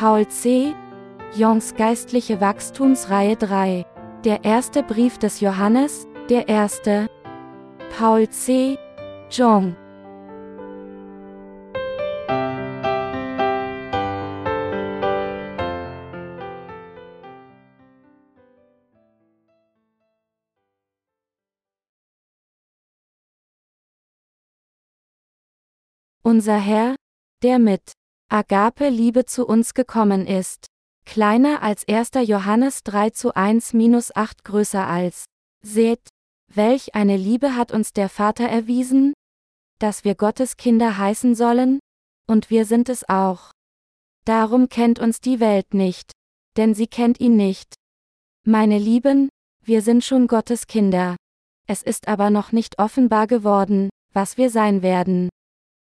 Paul 0.00 0.26
C. 0.28 0.74
Jongs 1.36 1.74
Geistliche 1.74 2.40
Wachstumsreihe 2.40 3.36
3. 3.36 3.84
Der 4.24 4.44
erste 4.44 4.82
Brief 4.82 5.18
des 5.18 5.40
Johannes, 5.40 6.08
der 6.30 6.48
erste. 6.48 7.06
Paul 7.98 8.26
C. 8.30 8.78
Jong. 9.30 9.76
Unser 26.22 26.56
Herr, 26.56 26.96
der 27.42 27.58
mit 27.58 27.99
Agape 28.32 28.90
Liebe 28.90 29.26
zu 29.26 29.44
uns 29.44 29.74
gekommen 29.74 30.24
ist. 30.24 30.66
Kleiner 31.04 31.62
als 31.62 31.88
1. 31.88 32.10
Johannes 32.28 32.84
3 32.84 33.10
zu 33.10 33.34
1 33.34 33.72
minus 33.72 34.14
8 34.14 34.44
größer 34.44 34.86
als. 34.86 35.24
Seht, 35.66 36.08
welch 36.46 36.94
eine 36.94 37.16
Liebe 37.16 37.56
hat 37.56 37.72
uns 37.72 37.92
der 37.92 38.08
Vater 38.08 38.48
erwiesen? 38.48 39.14
Dass 39.80 40.04
wir 40.04 40.14
Gottes 40.14 40.56
Kinder 40.56 40.96
heißen 40.96 41.34
sollen? 41.34 41.80
Und 42.28 42.50
wir 42.50 42.66
sind 42.66 42.88
es 42.88 43.08
auch. 43.08 43.50
Darum 44.24 44.68
kennt 44.68 45.00
uns 45.00 45.20
die 45.20 45.40
Welt 45.40 45.74
nicht. 45.74 46.12
Denn 46.56 46.72
sie 46.72 46.86
kennt 46.86 47.18
ihn 47.18 47.34
nicht. 47.36 47.74
Meine 48.46 48.78
Lieben, 48.78 49.28
wir 49.64 49.82
sind 49.82 50.04
schon 50.04 50.28
Gottes 50.28 50.68
Kinder. 50.68 51.16
Es 51.66 51.82
ist 51.82 52.06
aber 52.06 52.30
noch 52.30 52.52
nicht 52.52 52.78
offenbar 52.78 53.26
geworden, 53.26 53.90
was 54.12 54.36
wir 54.36 54.50
sein 54.50 54.82
werden. 54.82 55.30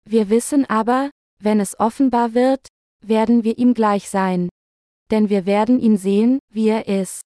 Wir 0.10 0.32
wissen 0.32 0.66
aber, 0.68 1.12
wenn 1.44 1.60
es 1.60 1.80
offenbar 1.80 2.34
wird, 2.34 2.68
werden 3.02 3.44
wir 3.44 3.58
ihm 3.58 3.74
gleich 3.74 4.10
sein. 4.10 4.50
Denn 5.12 5.30
wir 5.30 5.46
werden 5.46 5.80
ihn 5.80 5.98
sehen, 5.98 6.40
wie 6.50 6.70
er 6.70 6.88
ist. 6.88 7.22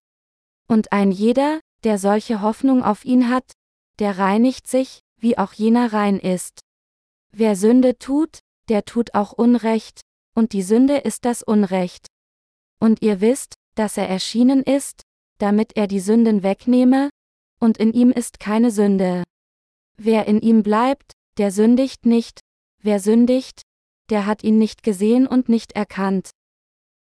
Und 0.67 0.91
ein 0.91 1.11
jeder, 1.11 1.59
der 1.83 1.97
solche 1.97 2.41
Hoffnung 2.41 2.83
auf 2.83 3.05
ihn 3.05 3.29
hat, 3.29 3.51
der 3.99 4.17
reinigt 4.17 4.67
sich, 4.67 4.99
wie 5.19 5.37
auch 5.37 5.53
jener 5.53 5.93
rein 5.93 6.19
ist. 6.19 6.59
Wer 7.31 7.55
Sünde 7.55 7.97
tut, 7.97 8.39
der 8.69 8.83
tut 8.85 9.13
auch 9.13 9.33
Unrecht, 9.33 10.01
und 10.35 10.53
die 10.53 10.63
Sünde 10.63 10.97
ist 10.97 11.25
das 11.25 11.43
Unrecht. 11.43 12.07
Und 12.79 13.01
ihr 13.01 13.21
wisst, 13.21 13.55
dass 13.75 13.97
er 13.97 14.09
erschienen 14.09 14.63
ist, 14.63 15.01
damit 15.37 15.77
er 15.77 15.87
die 15.87 15.99
Sünden 15.99 16.43
wegnehme, 16.43 17.09
und 17.59 17.77
in 17.77 17.93
ihm 17.93 18.11
ist 18.11 18.39
keine 18.39 18.71
Sünde. 18.71 19.23
Wer 19.97 20.27
in 20.27 20.41
ihm 20.41 20.63
bleibt, 20.63 21.13
der 21.37 21.51
sündigt 21.51 22.05
nicht, 22.05 22.39
wer 22.81 22.99
sündigt, 22.99 23.61
der 24.09 24.25
hat 24.25 24.43
ihn 24.43 24.57
nicht 24.57 24.83
gesehen 24.83 25.27
und 25.27 25.49
nicht 25.49 25.73
erkannt. 25.73 26.31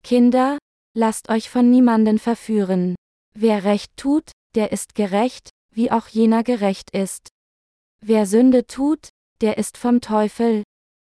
Kinder, 0.03 0.57
lasst 0.93 1.29
euch 1.29 1.49
von 1.49 1.69
niemanden 1.69 2.19
verführen. 2.19 2.95
Wer 3.33 3.63
Recht 3.63 3.95
tut, 3.97 4.31
der 4.55 4.71
ist 4.71 4.95
gerecht, 4.95 5.49
wie 5.71 5.91
auch 5.91 6.07
jener 6.07 6.43
gerecht 6.43 6.91
ist. 6.91 7.29
Wer 8.01 8.25
Sünde 8.25 8.65
tut, 8.67 9.09
der 9.41 9.57
ist 9.57 9.77
vom 9.77 10.01
Teufel, 10.01 10.63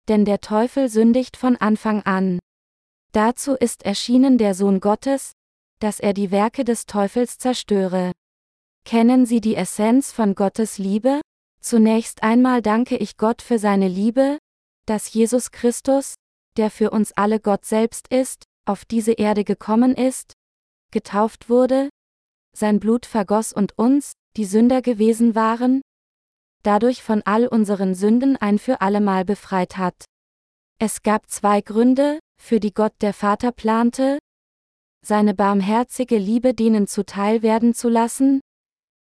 denn 0.08 0.26
der 0.26 0.42
Teufel 0.42 0.90
sündigt 0.90 1.38
von 1.38 1.56
Anfang 1.56 2.02
an. 2.04 2.40
Dazu 3.12 3.54
ist 3.54 3.84
erschienen 3.84 4.38
der 4.38 4.54
Sohn 4.54 4.80
Gottes, 4.80 5.32
dass 5.80 6.00
er 6.00 6.14
die 6.14 6.32
Werke 6.32 6.64
des 6.64 6.86
Teufels 6.86 7.38
zerstöre. 7.38 8.12
Kennen 8.86 9.26
Sie 9.26 9.42
die 9.42 9.56
Essenz 9.56 10.12
von 10.12 10.36
Gottes 10.36 10.78
Liebe? 10.78 11.22
Zunächst 11.62 12.24
einmal 12.24 12.62
danke 12.62 12.98
ich 12.98 13.18
Gott 13.18 13.42
für 13.42 13.60
seine 13.60 13.88
Liebe, 13.88 14.38
dass 14.88 15.14
Jesus 15.14 15.52
Christus, 15.52 16.16
der 16.58 16.72
für 16.72 16.90
uns 16.90 17.12
alle 17.12 17.40
Gott 17.40 17.66
selbst 17.66 18.08
ist, 18.08 18.46
auf 18.66 18.86
diese 18.86 19.14
Erde 19.14 19.44
gekommen 19.44 19.94
ist, 19.94 20.34
getauft 20.92 21.50
wurde, 21.50 21.90
sein 22.56 22.80
Blut 22.80 23.06
vergoss 23.06 23.54
und 23.54 23.78
uns, 23.78 24.14
die 24.36 24.46
Sünder 24.46 24.82
gewesen 24.82 25.36
waren, 25.36 25.82
dadurch 26.64 27.04
von 27.04 27.22
all 27.26 27.48
unseren 27.48 27.96
Sünden 27.96 28.38
ein 28.38 28.60
für 28.60 28.82
allemal 28.82 29.26
befreit 29.26 29.78
hat. 29.78 30.06
Es 30.80 31.04
gab 31.04 31.30
zwei 31.30 31.62
Gründe, 31.62 32.20
für 32.42 32.60
die 32.60 32.74
Gott 32.74 32.94
der 33.02 33.14
Vater 33.14 33.52
plante, 33.52 34.20
seine 35.06 35.34
barmherzige 35.34 36.18
Liebe 36.18 36.54
denen 36.54 36.88
zuteil 36.88 37.42
werden 37.42 37.74
zu 37.74 37.90
lassen, 37.90 38.42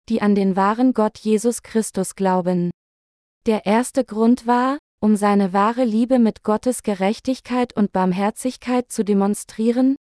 die 0.09 0.21
an 0.21 0.35
den 0.35 0.55
wahren 0.55 0.93
Gott 0.93 1.17
Jesus 1.17 1.63
Christus 1.63 2.15
glauben. 2.15 2.71
Der 3.45 3.65
erste 3.65 4.05
Grund 4.05 4.47
war, 4.47 4.77
um 4.99 5.15
seine 5.15 5.53
wahre 5.53 5.83
Liebe 5.83 6.19
mit 6.19 6.43
Gottes 6.43 6.83
Gerechtigkeit 6.83 7.73
und 7.73 7.91
Barmherzigkeit 7.91 8.91
zu 8.91 9.03
demonstrieren? 9.03 9.95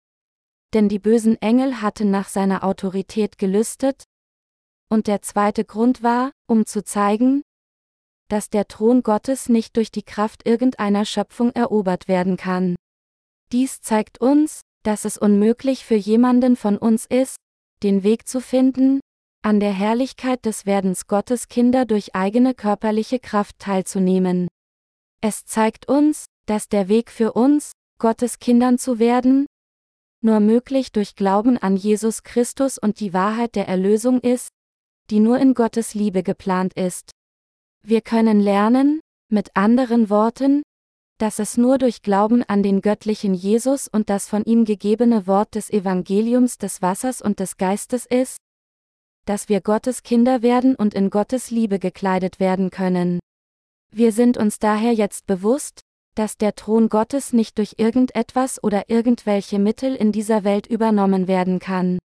Denn 0.75 0.89
die 0.89 0.99
bösen 0.99 1.41
Engel 1.41 1.81
hatten 1.81 2.11
nach 2.11 2.29
seiner 2.29 2.65
Autorität 2.65 3.39
gelüstet? 3.39 4.05
Und 4.89 5.07
der 5.07 5.23
zweite 5.23 5.65
Grund 5.65 6.03
war, 6.03 6.33
um 6.47 6.67
zu 6.67 6.85
zeigen, 6.85 7.43
dass 8.29 8.51
der 8.51 8.67
Thron 8.67 9.03
Gottes 9.03 9.49
nicht 9.49 9.77
durch 9.77 9.91
die 9.91 10.03
Kraft 10.03 10.47
irgendeiner 10.47 11.05
Schöpfung 11.05 11.53
erobert 11.53 12.09
werden 12.09 12.37
kann. 12.37 12.77
Dies 13.53 13.81
zeigt 13.81 14.21
uns, 14.21 14.63
dass 14.83 15.05
es 15.05 15.19
unmöglich 15.19 15.85
für 15.85 15.95
jemanden 15.95 16.57
von 16.57 16.77
uns 16.79 17.07
ist, 17.07 17.37
den 17.83 18.03
Weg 18.03 18.27
zu 18.27 18.41
finden, 18.41 19.01
an 19.43 19.61
der 19.61 19.73
Herrlichkeit 19.73 20.45
des 20.45 20.67
Werdens 20.67 21.07
Gottes 21.07 21.49
Kinder 21.49 21.85
durch 21.85 22.15
eigene 22.15 22.55
körperliche 22.55 23.21
Kraft 23.21 23.59
teilzunehmen. 23.59 24.49
Es 25.21 25.45
zeigt 25.45 25.89
uns, 25.89 26.27
dass 26.47 26.69
der 26.69 26.89
Weg 26.89 27.11
für 27.11 27.33
uns, 27.33 27.73
Gottes 27.99 28.39
Kindern 28.39 28.79
zu 28.79 28.99
werden, 28.99 29.47
nur 30.23 30.41
möglich 30.41 30.93
durch 30.93 31.15
Glauben 31.15 31.57
an 31.59 31.77
Jesus 31.77 32.23
Christus 32.23 32.79
und 32.79 33.01
die 33.01 33.13
Wahrheit 33.13 33.55
der 33.55 33.69
Erlösung 33.69 34.21
ist, 34.21 34.49
die 35.11 35.21
nur 35.21 35.39
in 35.39 35.55
Gottes 35.55 35.95
Liebe 35.95 36.23
geplant 36.23 36.75
ist. 36.75 37.11
Wir 37.83 38.01
können 38.01 38.41
lernen, 38.41 39.01
mit 39.29 39.57
anderen 39.57 40.11
Worten, 40.11 40.63
dass 41.19 41.39
es 41.39 41.57
nur 41.57 41.79
durch 41.79 42.03
Glauben 42.03 42.43
an 42.43 42.63
den 42.63 42.83
göttlichen 42.83 43.35
Jesus 43.35 43.89
und 43.89 44.11
das 44.11 44.29
von 44.29 44.45
ihm 44.45 44.65
gegebene 44.65 45.27
Wort 45.27 45.55
des 45.55 45.71
Evangeliums 45.71 46.59
des 46.59 46.83
Wassers 46.83 47.23
und 47.23 47.41
des 47.41 47.57
Geistes 47.57 48.05
ist, 48.07 48.37
dass 49.25 49.49
wir 49.49 49.61
Gottes 49.61 50.03
Kinder 50.03 50.43
werden 50.43 50.77
und 50.77 50.95
in 50.95 51.11
Gottes 51.11 51.51
Liebe 51.51 51.79
gekleidet 51.79 52.39
werden 52.39 52.71
können. 52.71 53.19
Wir 53.91 54.13
sind 54.13 54.37
uns 54.37 54.59
daher 54.59 54.93
jetzt 54.93 55.27
bewusst, 55.27 55.81
dass 56.15 56.37
der 56.37 56.55
Thron 56.55 56.89
Gottes 56.89 57.33
nicht 57.33 57.59
durch 57.59 57.75
irgendetwas 57.77 58.63
oder 58.63 58.89
irgendwelche 58.89 59.59
Mittel 59.59 59.95
in 59.95 60.13
dieser 60.13 60.45
Welt 60.45 60.67
übernommen 60.67 61.29
werden 61.29 61.59
kann. 61.59 61.99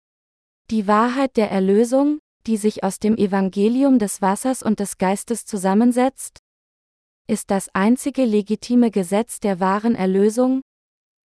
Die 0.69 0.87
Wahrheit 0.87 1.37
der 1.37 1.49
Erlösung, 1.49 2.19
die 2.47 2.57
sich 2.57 2.83
aus 2.83 2.99
dem 2.99 3.17
Evangelium 3.17 3.99
des 3.99 4.21
Wassers 4.21 4.63
und 4.63 4.79
des 4.79 4.97
Geistes 4.97 5.45
zusammensetzt, 5.45 6.39
ist 7.27 7.51
das 7.51 7.69
einzige 7.73 8.25
legitime 8.25 8.91
Gesetz 8.91 9.39
der 9.39 9.59
wahren 9.59 9.95
Erlösung, 9.95 10.61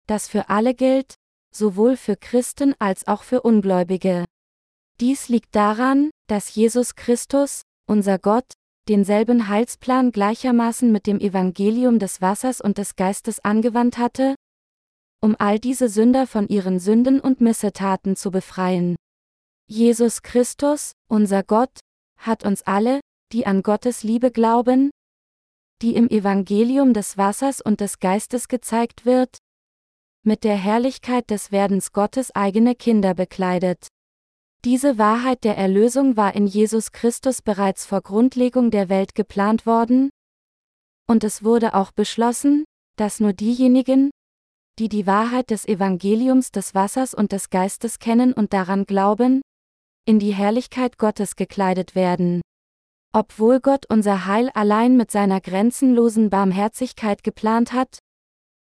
das 0.07 0.27
für 0.27 0.49
alle 0.49 0.73
gilt, 0.73 1.15
sowohl 1.53 1.95
für 1.95 2.17
Christen 2.17 2.75
als 2.79 3.07
auch 3.07 3.23
für 3.23 3.41
Ungläubige. 3.41 4.25
Dies 4.99 5.29
liegt 5.29 5.55
daran, 5.55 6.09
dass 6.27 6.53
Jesus 6.53 6.95
Christus, 6.95 7.61
unser 7.87 8.19
Gott, 8.19 8.53
denselben 8.87 9.47
Heilsplan 9.47 10.11
gleichermaßen 10.11 10.91
mit 10.91 11.07
dem 11.07 11.19
Evangelium 11.19 11.99
des 11.99 12.21
Wassers 12.21 12.61
und 12.61 12.77
des 12.77 12.95
Geistes 12.95 13.39
angewandt 13.43 13.97
hatte, 13.97 14.35
um 15.21 15.35
all 15.39 15.59
diese 15.59 15.89
Sünder 15.89 16.27
von 16.27 16.47
ihren 16.47 16.79
Sünden 16.79 17.19
und 17.19 17.41
Missetaten 17.41 18.15
zu 18.15 18.31
befreien. 18.31 18.95
Jesus 19.67 20.21
Christus, 20.21 20.91
unser 21.07 21.41
Gott, 21.43 21.79
hat 22.17 22.45
uns 22.45 22.61
alle, 22.63 22.99
die 23.31 23.47
an 23.47 23.63
Gottes 23.63 24.03
Liebe 24.03 24.31
glauben, 24.31 24.91
die 25.81 25.95
im 25.95 26.09
Evangelium 26.09 26.93
des 26.93 27.17
Wassers 27.17 27.61
und 27.61 27.81
des 27.81 27.99
Geistes 27.99 28.47
gezeigt 28.47 29.05
wird, 29.05 29.37
mit 30.23 30.43
der 30.43 30.55
Herrlichkeit 30.55 31.29
des 31.29 31.51
Werdens 31.51 31.91
Gottes 31.91 32.33
eigene 32.35 32.75
Kinder 32.75 33.13
bekleidet. 33.13 33.87
Diese 34.65 34.97
Wahrheit 34.97 35.43
der 35.43 35.55
Erlösung 35.57 36.17
war 36.17 36.33
in 36.33 36.47
Jesus 36.47 36.91
Christus 36.91 37.43
bereits 37.43 37.85
vor 37.85 38.01
Grundlegung 38.01 38.71
der 38.71 38.89
Welt 38.89 39.13
geplant 39.13 39.67
worden, 39.67 40.09
und 41.07 41.23
es 41.23 41.43
wurde 41.43 41.75
auch 41.75 41.91
beschlossen, 41.91 42.65
dass 42.95 43.19
nur 43.19 43.33
diejenigen, 43.33 44.09
die 44.79 44.89
die 44.89 45.05
Wahrheit 45.05 45.51
des 45.51 45.67
Evangeliums 45.67 46.51
des 46.51 46.73
Wassers 46.73 47.13
und 47.13 47.31
des 47.31 47.51
Geistes 47.51 47.99
kennen 47.99 48.33
und 48.33 48.53
daran 48.53 48.85
glauben, 48.85 49.41
in 50.05 50.17
die 50.17 50.33
Herrlichkeit 50.33 50.97
Gottes 50.97 51.35
gekleidet 51.35 51.93
werden. 51.93 52.41
Obwohl 53.13 53.59
Gott 53.59 53.85
unser 53.87 54.25
Heil 54.25 54.49
allein 54.55 54.97
mit 54.97 55.11
seiner 55.11 55.41
grenzenlosen 55.41 56.31
Barmherzigkeit 56.31 57.23
geplant 57.23 57.71
hat, 57.71 57.99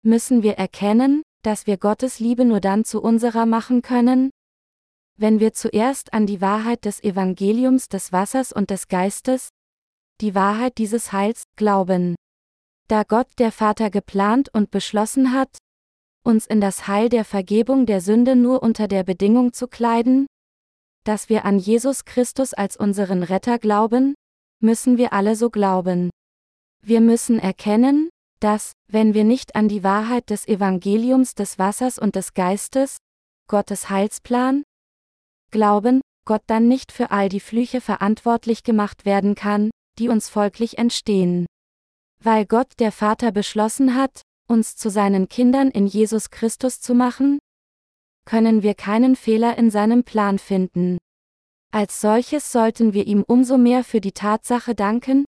müssen 0.02 0.42
wir 0.42 0.58
erkennen, 0.58 1.22
dass 1.42 1.66
wir 1.66 1.78
Gottes 1.78 2.20
Liebe 2.20 2.44
nur 2.44 2.60
dann 2.60 2.84
zu 2.84 3.00
unserer 3.00 3.46
machen 3.46 3.80
können, 3.80 4.30
wenn 5.16 5.40
wir 5.40 5.52
zuerst 5.52 6.12
an 6.12 6.26
die 6.26 6.40
Wahrheit 6.40 6.84
des 6.84 7.02
Evangeliums 7.02 7.88
des 7.88 8.12
Wassers 8.12 8.52
und 8.52 8.70
des 8.70 8.88
Geistes, 8.88 9.48
die 10.20 10.34
Wahrheit 10.34 10.78
dieses 10.78 11.12
Heils, 11.12 11.44
glauben. 11.56 12.14
Da 12.88 13.02
Gott 13.02 13.28
der 13.38 13.52
Vater 13.52 13.90
geplant 13.90 14.48
und 14.52 14.70
beschlossen 14.70 15.32
hat, 15.32 15.58
uns 16.22 16.46
in 16.46 16.60
das 16.60 16.86
Heil 16.86 17.08
der 17.08 17.24
Vergebung 17.24 17.86
der 17.86 18.00
Sünde 18.00 18.36
nur 18.36 18.62
unter 18.62 18.88
der 18.88 19.04
Bedingung 19.04 19.52
zu 19.52 19.68
kleiden, 19.68 20.26
dass 21.04 21.28
wir 21.28 21.44
an 21.44 21.58
Jesus 21.58 22.04
Christus 22.04 22.52
als 22.52 22.76
unseren 22.76 23.22
Retter 23.22 23.58
glauben, 23.58 24.14
müssen 24.60 24.98
wir 24.98 25.12
alle 25.12 25.36
so 25.36 25.50
glauben. 25.50 26.10
Wir 26.82 27.00
müssen 27.00 27.38
erkennen, 27.38 28.10
dass, 28.40 28.72
wenn 28.88 29.14
wir 29.14 29.24
nicht 29.24 29.54
an 29.54 29.68
die 29.68 29.84
Wahrheit 29.84 30.30
des 30.30 30.46
Evangeliums 30.46 31.34
des 31.34 31.58
Wassers 31.58 31.98
und 31.98 32.16
des 32.16 32.34
Geistes, 32.34 32.98
Gottes 33.48 33.88
Heilsplan, 33.88 34.62
glauben, 35.50 36.00
Gott 36.26 36.42
dann 36.46 36.68
nicht 36.68 36.92
für 36.92 37.10
all 37.10 37.28
die 37.28 37.40
Flüche 37.40 37.80
verantwortlich 37.80 38.64
gemacht 38.64 39.04
werden 39.04 39.34
kann, 39.34 39.70
die 39.98 40.08
uns 40.08 40.28
folglich 40.28 40.78
entstehen. 40.78 41.46
Weil 42.22 42.46
Gott 42.46 42.72
der 42.78 42.92
Vater 42.92 43.32
beschlossen 43.32 43.94
hat, 43.94 44.22
uns 44.48 44.76
zu 44.76 44.90
seinen 44.90 45.28
Kindern 45.28 45.70
in 45.70 45.86
Jesus 45.86 46.30
Christus 46.30 46.80
zu 46.80 46.94
machen, 46.94 47.38
können 48.24 48.62
wir 48.62 48.74
keinen 48.74 49.16
Fehler 49.16 49.56
in 49.56 49.70
seinem 49.70 50.04
Plan 50.04 50.38
finden. 50.38 50.98
Als 51.72 52.00
solches 52.00 52.52
sollten 52.52 52.92
wir 52.92 53.06
ihm 53.06 53.22
umso 53.26 53.58
mehr 53.58 53.84
für 53.84 54.00
die 54.00 54.12
Tatsache 54.12 54.74
danken, 54.74 55.24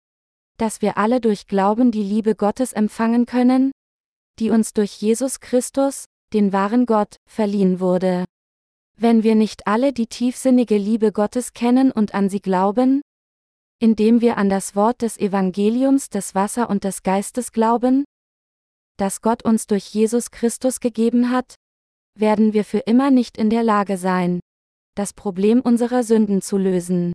dass 0.58 0.82
wir 0.82 0.98
alle 0.98 1.22
durch 1.22 1.48
Glauben 1.48 1.92
die 1.92 2.04
Liebe 2.04 2.36
Gottes 2.36 2.74
empfangen 2.74 3.26
können, 3.26 3.72
die 4.40 4.50
uns 4.50 4.74
durch 4.74 4.94
Jesus 5.02 5.40
Christus, 5.40 6.06
den 6.34 6.54
wahren 6.54 6.86
Gott, 6.86 7.18
verliehen 7.30 7.80
wurde. 7.80 8.26
Wenn 9.00 9.22
wir 9.22 9.36
nicht 9.36 9.68
alle 9.68 9.94
die 9.94 10.08
tiefsinnige 10.08 10.76
Liebe 10.76 11.12
Gottes 11.12 11.54
kennen 11.54 11.92
und 11.92 12.16
an 12.16 12.30
sie 12.30 12.40
glauben, 12.40 13.02
indem 13.80 14.22
wir 14.22 14.38
an 14.38 14.50
das 14.50 14.76
Wort 14.76 15.04
des 15.04 15.20
Evangeliums 15.20 16.10
des 16.10 16.34
Wasser 16.34 16.68
und 16.68 16.84
des 16.84 17.04
Geistes 17.04 17.52
glauben, 17.52 18.06
das 18.98 19.22
Gott 19.22 19.46
uns 19.46 19.68
durch 19.68 19.86
Jesus 19.86 20.32
Christus 20.32 20.80
gegeben 20.80 21.30
hat, 21.30 21.54
werden 22.18 22.54
wir 22.54 22.66
für 22.66 22.80
immer 22.80 23.12
nicht 23.12 23.38
in 23.38 23.52
der 23.52 23.62
Lage 23.62 23.98
sein, 23.98 24.40
das 24.96 25.14
Problem 25.14 25.62
unserer 25.62 26.02
Sünden 26.02 26.42
zu 26.42 26.58
lösen. 26.58 27.14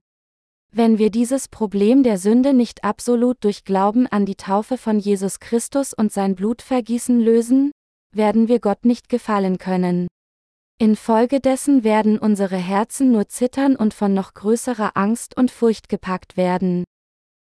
Wenn 0.73 0.99
wir 0.99 1.11
dieses 1.11 1.49
Problem 1.49 2.05
der 2.05 2.17
Sünde 2.17 2.55
nicht 2.55 2.85
absolut 2.85 3.43
durch 3.43 3.65
Glauben 3.65 4.07
an 4.07 4.25
die 4.25 4.37
Taufe 4.37 4.79
von 4.79 5.01
Jesus 5.01 5.41
Christus 5.41 5.93
und 5.93 6.13
sein 6.13 6.37
Blutvergießen 6.37 7.19
lösen, 7.19 7.73
werden 8.15 8.47
wir 8.47 8.61
Gott 8.61 8.85
nicht 8.85 9.09
gefallen 9.09 9.59
können. 9.59 10.07
Infolgedessen 10.83 11.85
werden 11.85 12.19
unsere 12.19 12.57
Herzen 12.57 13.13
nur 13.13 13.29
zittern 13.29 13.77
und 13.77 13.95
von 13.95 14.15
noch 14.15 14.35
größerer 14.35 14.97
Angst 14.97 15.37
und 15.37 15.53
Furcht 15.53 15.89
gepackt 15.89 16.37
werden. 16.37 16.83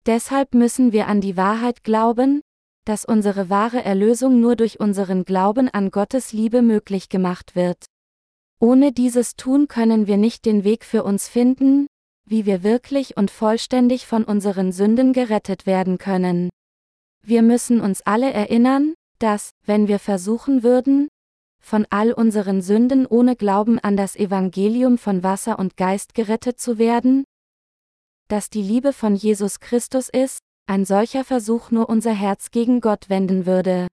Deshalb 0.04 0.52
müssen 0.52 0.90
wir 0.90 1.06
an 1.06 1.20
die 1.20 1.36
Wahrheit 1.36 1.84
glauben, 1.84 2.40
dass 2.84 3.04
unsere 3.04 3.48
wahre 3.48 3.84
Erlösung 3.84 4.40
nur 4.40 4.56
durch 4.56 4.80
unseren 4.80 5.24
Glauben 5.24 5.68
an 5.68 5.92
Gottes 5.92 6.32
Liebe 6.32 6.60
möglich 6.60 7.08
gemacht 7.08 7.54
wird. 7.54 7.84
Ohne 8.58 8.90
dieses 8.90 9.36
Tun 9.36 9.68
können 9.68 10.08
wir 10.08 10.16
nicht 10.16 10.44
den 10.44 10.64
Weg 10.64 10.84
für 10.84 11.04
uns 11.04 11.28
finden, 11.28 11.86
wie 12.26 12.46
wir 12.46 12.64
wirklich 12.64 13.16
und 13.16 13.30
vollständig 13.30 14.08
von 14.08 14.24
unseren 14.24 14.72
Sünden 14.72 15.12
gerettet 15.12 15.66
werden 15.66 15.98
können. 15.98 16.50
Wir 17.24 17.42
müssen 17.42 17.80
uns 17.80 18.02
alle 18.02 18.32
erinnern, 18.32 18.94
dass, 19.20 19.50
wenn 19.66 19.86
wir 19.86 20.00
versuchen 20.00 20.64
würden, 20.64 21.06
von 21.60 21.86
all 21.90 22.12
unseren 22.12 22.62
Sünden 22.62 23.06
ohne 23.06 23.36
Glauben 23.36 23.78
an 23.78 23.96
das 23.96 24.16
Evangelium 24.16 24.98
von 24.98 25.22
Wasser 25.22 25.58
und 25.58 25.76
Geist 25.76 26.14
gerettet 26.14 26.58
zu 26.58 26.78
werden? 26.78 27.24
Dass 28.28 28.50
die 28.50 28.62
Liebe 28.62 28.92
von 28.92 29.14
Jesus 29.14 29.60
Christus 29.60 30.08
ist, 30.08 30.40
ein 30.66 30.84
solcher 30.84 31.24
Versuch 31.24 31.70
nur 31.70 31.88
unser 31.88 32.12
Herz 32.12 32.50
gegen 32.50 32.80
Gott 32.80 33.08
wenden 33.08 33.44
würde. 33.44 33.88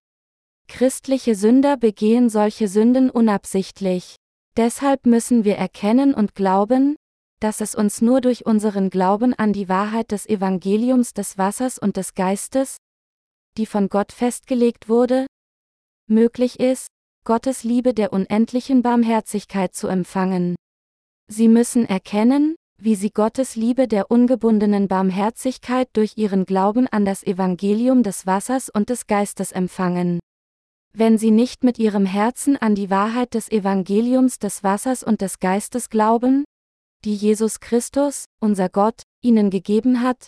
Christliche 0.67 1.35
Sünder 1.35 1.77
begehen 1.77 2.29
solche 2.29 2.67
Sünden 2.67 3.09
unabsichtlich. 3.09 4.15
Deshalb 4.57 5.05
müssen 5.05 5.43
wir 5.43 5.55
erkennen 5.55 6.13
und 6.13 6.35
glauben, 6.35 6.95
dass 7.39 7.61
es 7.61 7.75
uns 7.75 8.01
nur 8.01 8.21
durch 8.21 8.45
unseren 8.45 8.89
Glauben 8.89 9.33
an 9.33 9.53
die 9.53 9.69
Wahrheit 9.69 10.11
des 10.11 10.27
Evangeliums 10.27 11.13
des 11.13 11.37
Wassers 11.37 11.77
und 11.77 11.97
des 11.97 12.15
Geistes, 12.15 12.77
die 13.57 13.65
von 13.65 13.89
Gott 13.89 14.11
festgelegt 14.11 14.89
wurde, 14.89 15.27
möglich 16.07 16.59
ist, 16.59 16.87
Gottes 17.27 17.65
Liebe 17.65 17.93
der 17.93 18.13
unendlichen 18.13 18.81
Barmherzigkeit 18.81 19.75
zu 19.75 19.89
empfangen. 19.89 20.55
Sie 21.29 21.49
müssen 21.49 21.85
erkennen, 21.85 22.55
wie 22.81 22.95
sie 22.95 23.09
Gottes 23.09 23.57
Liebe 23.57 23.89
der 23.89 24.09
ungebundenen 24.09 24.87
Barmherzigkeit 24.87 25.89
durch 25.91 26.13
ihren 26.15 26.45
Glauben 26.45 26.87
an 26.87 27.03
das 27.03 27.23
Evangelium 27.23 28.01
des 28.01 28.25
Wassers 28.27 28.69
und 28.69 28.87
des 28.87 29.07
Geistes 29.07 29.51
empfangen. 29.51 30.21
Wenn 30.93 31.17
sie 31.17 31.31
nicht 31.31 31.65
mit 31.65 31.79
ihrem 31.79 32.05
Herzen 32.05 32.55
an 32.55 32.75
die 32.75 32.89
Wahrheit 32.89 33.33
des 33.33 33.51
Evangeliums 33.51 34.39
des 34.39 34.63
Wassers 34.63 35.03
und 35.03 35.19
des 35.19 35.39
Geistes 35.39 35.89
glauben, 35.89 36.45
die 37.03 37.13
Jesus 37.13 37.59
Christus, 37.59 38.23
unser 38.39 38.69
Gott, 38.69 39.03
ihnen 39.21 39.49
gegeben 39.49 40.01
hat, 40.01 40.27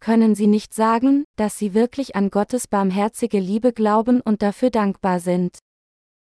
können 0.00 0.34
sie 0.34 0.48
nicht 0.48 0.74
sagen, 0.74 1.22
dass 1.36 1.58
sie 1.58 1.74
wirklich 1.74 2.16
an 2.16 2.30
Gottes 2.30 2.66
barmherzige 2.66 3.38
Liebe 3.38 3.72
glauben 3.72 4.20
und 4.20 4.42
dafür 4.42 4.70
dankbar 4.70 5.20
sind. 5.20 5.58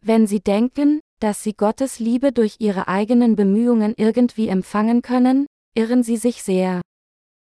Wenn 0.00 0.26
sie 0.26 0.40
denken, 0.40 1.00
dass 1.20 1.42
sie 1.42 1.54
Gottes 1.54 1.98
Liebe 1.98 2.32
durch 2.32 2.56
ihre 2.58 2.88
eigenen 2.88 3.36
Bemühungen 3.36 3.94
irgendwie 3.96 4.48
empfangen 4.48 5.02
können, 5.02 5.46
irren 5.74 6.02
sie 6.02 6.16
sich 6.16 6.42
sehr. 6.42 6.80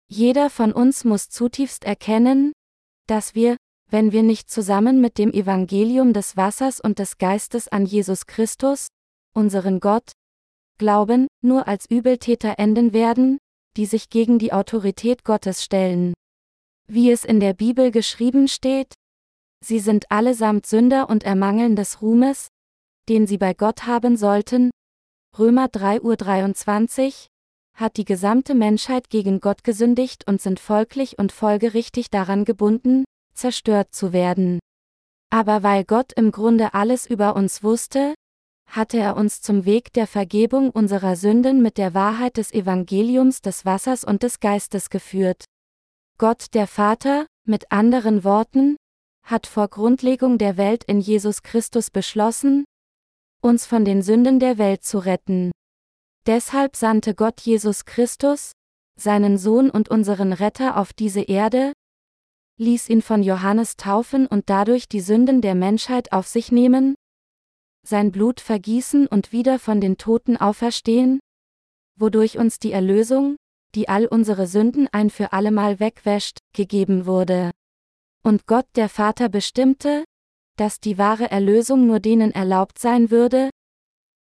Jeder 0.09 0.51
von 0.51 0.73
uns 0.73 1.05
muss 1.05 1.29
zutiefst 1.29 1.85
erkennen, 1.85 2.53
dass 3.07 3.35
wir, 3.35 3.57
wenn 3.91 4.13
wir 4.13 4.23
nicht 4.23 4.51
zusammen 4.51 5.01
mit 5.01 5.19
dem 5.19 5.33
Evangelium 5.33 6.13
des 6.13 6.37
Wassers 6.37 6.81
und 6.81 6.99
des 6.99 7.19
Geistes 7.19 7.69
an 7.69 7.87
Jesus 7.87 8.27
Christus, 8.27 8.89
unseren 9.35 9.81
Gott, 9.81 10.13
glauben, 10.79 11.27
nur 11.43 11.69
als 11.69 11.91
Übeltäter 11.91 12.59
enden 12.59 12.93
werden, 12.93 13.39
die 13.77 13.87
sich 13.87 14.09
gegen 14.09 14.39
die 14.39 14.53
Autorität 14.53 15.25
Gottes 15.25 15.63
stellen. 15.65 16.15
Wie 16.87 17.11
es 17.11 17.25
in 17.25 17.41
der 17.41 17.55
Bibel 17.55 17.91
geschrieben 17.91 18.49
steht, 18.49 18.95
Sie 19.67 19.79
sind 19.79 20.11
allesamt 20.11 20.67
Sünder 20.67 21.09
und 21.09 21.25
ermangeln 21.25 21.75
des 21.75 22.03
Ruhmes, 22.03 22.49
den 23.09 23.27
sie 23.27 23.39
bei 23.39 23.55
Gott 23.55 23.87
haben 23.87 24.19
sollten. 24.19 24.69
Römer 25.39 25.69
3.23 25.69 27.07
Uhr 27.07 27.13
hat 27.75 27.97
die 27.97 28.05
gesamte 28.05 28.55
Menschheit 28.55 29.09
gegen 29.09 29.41
Gott 29.41 29.65
gesündigt 29.65 30.29
und 30.29 30.43
sind 30.43 30.61
folglich 30.61 31.19
und 31.19 31.33
folgerichtig 31.33 32.11
daran 32.11 32.45
gebunden, 32.45 33.05
zerstört 33.35 33.95
zu 33.95 34.13
werden. 34.13 34.59
Aber 35.31 35.63
weil 35.63 35.85
Gott 35.85 36.13
im 36.13 36.31
Grunde 36.31 36.75
alles 36.75 37.07
über 37.07 37.35
uns 37.35 37.63
wusste, 37.63 38.15
hatte 38.71 38.99
er 38.99 39.17
uns 39.17 39.41
zum 39.41 39.65
Weg 39.65 39.95
der 39.95 40.07
Vergebung 40.07 40.69
unserer 40.69 41.17
Sünden 41.17 41.63
mit 41.63 41.79
der 41.79 41.95
Wahrheit 41.95 42.37
des 42.37 42.53
Evangeliums 42.53 43.41
des 43.41 43.65
Wassers 43.65 44.05
und 44.05 44.23
des 44.25 44.41
Geistes 44.41 44.91
geführt. 44.91 45.47
Gott 46.19 46.49
der 46.53 46.67
Vater, 46.67 47.27
mit 47.47 47.73
anderen 47.73 48.25
Worten, 48.25 48.77
hat 49.25 49.47
vor 49.47 49.69
Grundlegung 49.69 50.39
der 50.39 50.57
Welt 50.57 50.85
in 50.85 51.01
Jesus 51.01 51.43
Christus 51.43 51.91
beschlossen, 51.91 52.65
uns 53.41 53.67
von 53.67 53.85
den 53.85 54.03
Sünden 54.03 54.39
der 54.39 54.59
Welt 54.59 54.85
zu 54.85 54.99
retten. 54.99 55.51
Deshalb 56.27 56.77
sandte 56.77 57.15
Gott 57.15 57.41
Jesus 57.41 57.85
Christus, 57.85 58.53
seinen 58.97 59.39
Sohn 59.39 59.71
und 59.71 59.89
unseren 59.89 60.33
Retter 60.33 60.77
auf 60.77 60.93
diese 60.93 61.23
Erde, 61.23 61.73
ließ 62.59 62.89
ihn 62.89 63.03
von 63.03 63.23
Johannes 63.23 63.77
taufen 63.77 64.27
und 64.27 64.49
dadurch 64.49 64.89
die 64.89 65.01
Sünden 65.01 65.41
der 65.41 65.55
Menschheit 65.55 66.13
auf 66.13 66.27
sich 66.27 66.53
nehmen, 66.53 66.95
sein 67.87 68.13
Blut 68.13 68.41
vergießen 68.41 69.07
und 69.07 69.33
wieder 69.33 69.59
von 69.59 69.81
den 69.81 69.99
Toten 69.99 70.37
auferstehen, 70.37 71.21
wodurch 71.97 72.39
uns 72.39 72.59
die 72.59 72.73
Erlösung, 72.73 73.37
die 73.75 73.89
all 73.89 74.07
unsere 74.07 74.47
Sünden 74.47 74.89
ein 74.93 75.11
für 75.11 75.33
allemal 75.33 75.81
wegwäscht, 75.81 76.39
gegeben 76.55 77.07
wurde. 77.07 77.51
Und 78.27 78.47
Gott 78.47 78.67
der 78.75 78.89
Vater 78.89 79.29
bestimmte, 79.29 80.05
dass 80.57 80.81
die 80.81 80.97
wahre 80.97 81.31
Erlösung 81.31 81.87
nur 81.87 82.01
denen 82.01 82.31
erlaubt 82.31 82.79
sein 82.79 83.11
würde, 83.11 83.51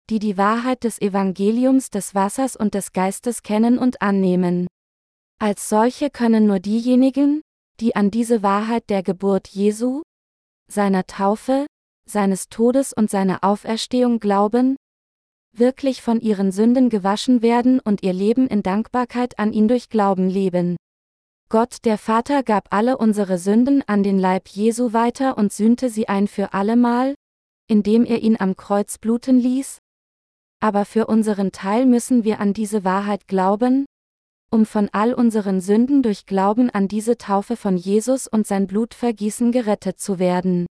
die 0.08 0.20
die 0.20 0.38
Wahrheit 0.38 0.84
des 0.84 1.00
Evangeliums 1.00 1.90
des 1.90 2.14
Wassers 2.14 2.54
und 2.54 2.74
des 2.74 2.92
Geistes 2.92 3.42
kennen 3.42 3.76
und 3.76 4.00
annehmen. 4.00 4.68
Als 5.40 5.68
solche 5.68 6.10
können 6.10 6.46
nur 6.46 6.60
diejenigen, 6.60 7.42
die 7.80 7.96
an 7.96 8.10
diese 8.12 8.42
Wahrheit 8.42 8.88
der 8.88 9.02
Geburt 9.02 9.48
Jesu, 9.48 10.02
seiner 10.70 11.06
Taufe, 11.06 11.66
seines 12.08 12.48
Todes 12.48 12.92
und 12.92 13.10
seiner 13.10 13.42
Auferstehung 13.42 14.20
glauben, 14.20 14.76
wirklich 15.56 16.02
von 16.02 16.20
ihren 16.20 16.52
Sünden 16.52 16.88
gewaschen 16.88 17.42
werden 17.42 17.80
und 17.80 18.02
ihr 18.02 18.12
Leben 18.12 18.46
in 18.46 18.62
Dankbarkeit 18.62 19.38
an 19.38 19.52
ihn 19.52 19.66
durch 19.66 19.88
Glauben 19.88 20.28
leben. 20.28 20.76
Gott 21.50 21.78
der 21.84 21.96
Vater 21.96 22.42
gab 22.42 22.68
alle 22.74 22.98
unsere 22.98 23.38
Sünden 23.38 23.82
an 23.86 24.02
den 24.02 24.18
Leib 24.18 24.48
Jesu 24.48 24.92
weiter 24.92 25.38
und 25.38 25.50
sühnte 25.50 25.88
sie 25.88 26.06
ein 26.06 26.28
für 26.28 26.52
allemal, 26.52 27.14
indem 27.68 28.04
er 28.04 28.20
ihn 28.20 28.36
am 28.38 28.54
Kreuz 28.54 28.98
bluten 28.98 29.38
ließ? 29.38 29.78
Aber 30.60 30.84
für 30.84 31.06
unseren 31.06 31.50
Teil 31.50 31.86
müssen 31.86 32.22
wir 32.22 32.40
an 32.40 32.52
diese 32.52 32.84
Wahrheit 32.84 33.28
glauben, 33.28 33.86
um 34.50 34.66
von 34.66 34.90
all 34.92 35.14
unseren 35.14 35.62
Sünden 35.62 36.02
durch 36.02 36.26
Glauben 36.26 36.68
an 36.68 36.86
diese 36.86 37.16
Taufe 37.16 37.56
von 37.56 37.78
Jesus 37.78 38.26
und 38.26 38.46
sein 38.46 38.66
Blutvergießen 38.66 39.50
gerettet 39.50 39.98
zu 39.98 40.18
werden. 40.18 40.66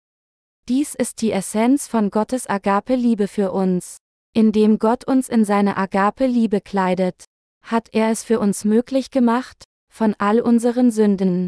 Dies 0.69 0.97
ist 0.97 1.21
die 1.21 1.31
Essenz 1.31 1.87
von 1.87 2.11
Gottes 2.11 2.49
Agape-Liebe 2.49 3.29
für 3.29 3.53
uns. 3.53 3.99
Indem 4.33 4.81
Gott 4.81 5.07
uns 5.07 5.29
in 5.29 5.45
seine 5.45 5.77
Agape-Liebe 5.77 6.61
kleidet, 6.61 7.25
hat 7.63 7.91
er 7.93 8.11
es 8.11 8.25
für 8.25 8.41
uns 8.41 8.65
möglich 8.65 9.13
gemacht, 9.13 9.63
von 9.95 10.17
all 10.19 10.41
unseren 10.41 10.91
Sünden 10.91 11.47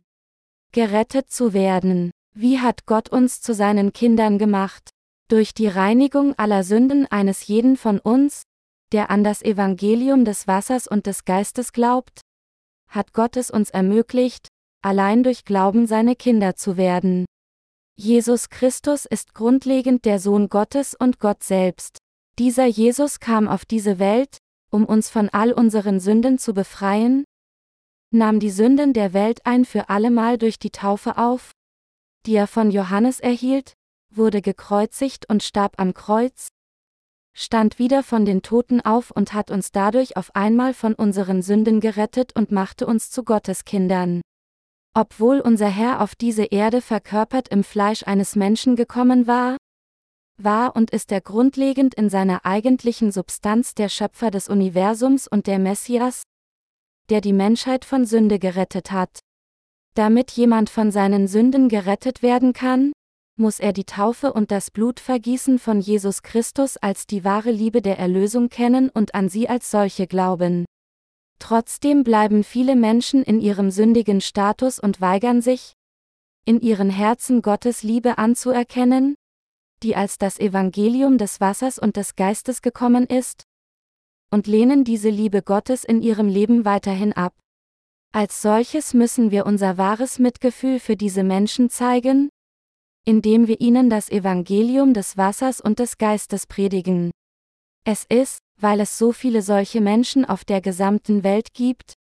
gerettet 0.73 1.33
zu 1.33 1.53
werden. 1.53 2.13
Wie 2.33 2.61
hat 2.61 2.87
Gott 2.87 3.09
uns 3.09 3.41
zu 3.41 3.53
seinen 3.55 3.93
Kindern 3.93 4.39
gemacht? 4.39 4.91
Durch 5.29 5.53
die 5.53 5.67
Reinigung 5.67 6.33
aller 6.39 6.63
Sünden 6.63 7.07
eines 7.07 7.49
jeden 7.49 7.77
von 7.77 7.99
uns, 7.99 8.45
der 8.93 9.11
an 9.11 9.25
das 9.25 9.43
Evangelium 9.43 10.25
des 10.25 10.47
Wassers 10.47 10.87
und 10.87 11.07
des 11.07 11.25
Geistes 11.25 11.73
glaubt, 11.73 12.21
hat 12.89 13.13
Gott 13.13 13.37
es 13.37 13.51
uns 13.51 13.71
ermöglicht, 13.71 14.47
allein 14.81 15.25
durch 15.25 15.45
Glauben 15.45 15.89
seine 15.89 16.15
Kinder 16.15 16.55
zu 16.55 16.77
werden. 16.77 17.27
Jesus 17.97 18.49
Christus 18.49 19.07
ist 19.07 19.35
grundlegend 19.35 20.05
der 20.05 20.21
Sohn 20.21 20.49
Gottes 20.49 20.95
und 20.95 21.19
Gott 21.19 21.43
selbst. 21.43 21.99
Dieser 22.39 22.67
Jesus 22.67 23.19
kam 23.19 23.49
auf 23.49 23.65
diese 23.65 23.99
Welt, 23.99 24.39
um 24.71 24.85
uns 24.85 25.11
von 25.11 25.31
all 25.31 25.53
unseren 25.53 25.99
Sünden 25.99 26.39
zu 26.39 26.55
befreien, 26.55 27.25
nahm 28.11 28.41
die 28.41 28.51
Sünden 28.51 28.93
der 28.93 29.13
Welt 29.13 29.45
ein 29.45 29.65
für 29.65 29.89
allemal 29.89 30.39
durch 30.39 30.59
die 30.59 30.71
Taufe 30.71 31.19
auf, 31.19 31.53
die 32.27 32.35
er 32.35 32.47
von 32.47 32.71
Johannes 32.71 33.21
erhielt, 33.21 33.75
wurde 34.11 34.43
gekreuzigt 34.43 35.29
und 35.29 35.43
starb 35.43 35.75
am 35.79 35.95
Kreuz, 35.95 36.49
stand 37.35 37.79
wieder 37.79 38.03
von 38.03 38.25
den 38.25 38.43
Toten 38.43 38.81
auf 38.81 39.11
und 39.11 39.35
hat 39.35 39.51
uns 39.51 39.71
dadurch 39.71 40.17
auf 40.17 40.35
einmal 40.35 40.73
von 40.73 40.95
unseren 40.95 41.43
Sünden 41.43 41.81
gerettet 41.81 42.35
und 42.35 42.51
machte 42.51 42.87
uns 42.87 43.11
zu 43.11 43.25
Gottes 43.25 43.65
Kindern. 43.65 44.23
Obwohl 44.95 45.41
unser 45.41 45.69
Herr 45.69 46.01
auf 46.01 46.15
diese 46.15 46.45
Erde 46.45 46.81
verkörpert 46.81 47.49
im 47.49 47.63
Fleisch 47.63 48.05
eines 48.05 48.37
Menschen 48.37 48.77
gekommen 48.77 49.27
war, 49.27 49.59
war 50.39 50.75
und 50.75 50.91
ist 50.91 51.13
er 51.13 51.21
grundlegend 51.21 51.95
in 51.95 52.09
seiner 52.09 52.47
eigentlichen 52.47 53.13
Substanz 53.13 53.75
der 53.75 53.91
Schöpfer 53.91 54.31
des 54.31 54.49
Universums 54.49 55.29
und 55.29 55.47
der 55.47 55.59
Messias, 55.59 56.23
der 57.11 57.21
die 57.21 57.33
Menschheit 57.33 57.85
von 57.85 58.05
Sünde 58.05 58.39
gerettet 58.39 58.93
hat. 58.93 59.21
Damit 59.95 60.31
jemand 60.33 60.71
von 60.71 60.91
seinen 60.91 61.29
Sünden 61.29 61.69
gerettet 61.69 62.23
werden 62.23 62.53
kann, 62.53 62.93
muss 63.39 63.61
er 63.61 63.73
die 63.73 63.85
Taufe 63.85 64.33
und 64.33 64.51
das 64.51 64.71
Blutvergießen 64.71 65.59
von 65.59 65.81
Jesus 65.81 66.23
Christus 66.23 66.77
als 66.77 67.07
die 67.07 67.25
wahre 67.25 67.51
Liebe 67.51 67.83
der 67.83 67.99
Erlösung 67.99 68.49
kennen 68.49 68.89
und 68.89 69.15
an 69.15 69.29
sie 69.29 69.49
als 69.49 69.71
solche 69.71 70.07
glauben. 70.07 70.65
Trotzdem 71.39 72.03
bleiben 72.03 72.45
viele 72.45 72.77
Menschen 72.77 73.23
in 73.23 73.41
ihrem 73.41 73.71
sündigen 73.71 74.21
Status 74.21 74.79
und 74.79 75.01
weigern 75.01 75.43
sich, 75.43 75.75
in 76.47 76.61
ihren 76.61 76.89
Herzen 76.89 77.43
Gottes 77.43 77.83
Liebe 77.83 78.19
anzuerkennen, 78.19 79.17
die 79.83 79.97
als 79.97 80.17
das 80.17 80.39
Evangelium 80.39 81.19
des 81.19 81.41
Wassers 81.41 81.79
und 81.79 81.97
des 81.97 82.17
Geistes 82.17 82.63
gekommen 82.63 83.05
ist, 83.05 83.45
und 84.31 84.47
lehnen 84.47 84.85
diese 84.85 85.11
Liebe 85.11 85.43
Gottes 85.43 85.85
in 85.85 86.03
ihrem 86.03 86.29
Leben 86.29 86.65
weiterhin 86.65 87.13
ab. 87.13 87.35
Als 88.13 88.43
solches 88.43 88.95
müssen 88.95 89.31
wir 89.31 89.47
unser 89.47 89.79
wahres 89.79 90.19
Mitgefühl 90.19 90.81
für 90.81 90.97
diese 90.97 91.23
Menschen 91.23 91.71
zeigen, 91.71 92.31
indem 93.05 93.47
wir 93.47 93.61
ihnen 93.61 93.89
das 93.91 94.11
Evangelium 94.11 94.95
des 94.95 95.17
Wassers 95.17 95.61
und 95.61 95.79
des 95.79 95.99
Geistes 95.99 96.47
predigen. 96.47 97.11
Es 97.85 98.05
ist, 98.09 98.41
weil 98.61 98.81
es 98.81 98.99
so 98.99 99.13
viele 99.13 99.43
solche 99.43 99.81
Menschen 99.81 100.25
auf 100.25 100.45
der 100.45 100.61
gesamten 100.61 101.23
Welt 101.23 101.53
gibt, 101.55 101.95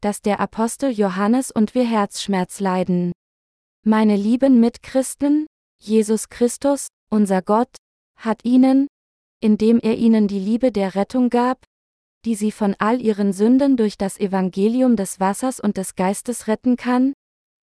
dass 0.00 0.20
der 0.20 0.38
Apostel 0.38 0.90
Johannes 0.90 1.50
und 1.50 1.74
wir 1.74 1.84
Herzschmerz 1.84 2.60
leiden. 2.60 3.12
Meine 3.84 4.16
lieben 4.16 4.60
Mitchristen, 4.60 5.46
Jesus 5.82 6.28
Christus, 6.28 6.88
unser 7.10 7.42
Gott, 7.42 7.74
hat 8.16 8.44
ihnen, 8.44 8.86
indem 9.40 9.80
er 9.80 9.96
ihnen 9.96 10.28
die 10.28 10.38
Liebe 10.38 10.70
der 10.72 10.94
Rettung 10.94 11.30
gab, 11.30 11.63
die 12.24 12.34
sie 12.34 12.52
von 12.52 12.74
all 12.78 13.00
ihren 13.00 13.32
Sünden 13.32 13.76
durch 13.76 13.98
das 13.98 14.18
Evangelium 14.18 14.96
des 14.96 15.20
Wassers 15.20 15.60
und 15.60 15.76
des 15.76 15.94
Geistes 15.94 16.46
retten 16.48 16.76
kann, 16.76 17.12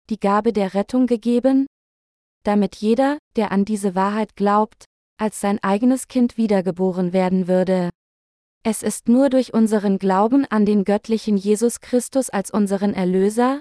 die 0.10 0.20
Gabe 0.20 0.54
der 0.54 0.74
Rettung 0.74 1.08
gegeben, 1.08 1.68
damit 2.44 2.76
jeder, 2.76 3.18
der 3.36 3.52
an 3.52 3.66
diese 3.66 3.96
Wahrheit 3.96 4.36
glaubt, 4.36 4.86
als 5.18 5.40
sein 5.40 5.60
eigenes 5.64 6.08
Kind 6.08 6.38
wiedergeboren 6.38 7.14
werden 7.14 7.48
würde. 7.48 7.90
Es 8.64 8.84
ist 8.84 9.08
nur 9.08 9.30
durch 9.30 9.54
unseren 9.54 9.98
Glauben 10.00 10.46
an 10.46 10.66
den 10.66 10.84
göttlichen 10.84 11.38
Jesus 11.38 11.80
Christus 11.80 12.30
als 12.30 12.52
unseren 12.52 12.94
Erlöser, 12.94 13.60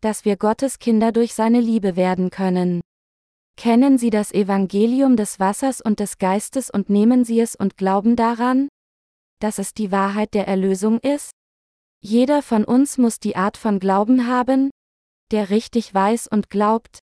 dass 0.00 0.24
wir 0.24 0.36
Gottes 0.36 0.78
Kinder 0.78 1.12
durch 1.12 1.34
seine 1.34 1.60
Liebe 1.60 1.96
werden 1.96 2.30
können. 2.30 2.80
Kennen 3.56 3.98
Sie 3.98 4.10
das 4.10 4.32
Evangelium 4.32 5.16
des 5.16 5.40
Wassers 5.40 5.80
und 5.80 6.00
des 6.00 6.18
Geistes 6.18 6.70
und 6.70 6.90
nehmen 6.90 7.24
Sie 7.24 7.40
es 7.40 7.56
und 7.56 7.76
glauben 7.76 8.14
daran, 8.14 8.68
dass 9.40 9.58
es 9.58 9.74
die 9.74 9.92
Wahrheit 9.92 10.34
der 10.34 10.46
Erlösung 10.46 10.98
ist? 11.00 11.30
Jeder 12.00 12.42
von 12.42 12.64
uns 12.64 12.98
muss 12.98 13.18
die 13.20 13.36
Art 13.36 13.56
von 13.56 13.78
Glauben 13.78 14.26
haben, 14.26 14.70
der 15.30 15.50
richtig 15.50 15.92
weiß 15.92 16.28
und 16.28 16.50
glaubt, 16.50 17.00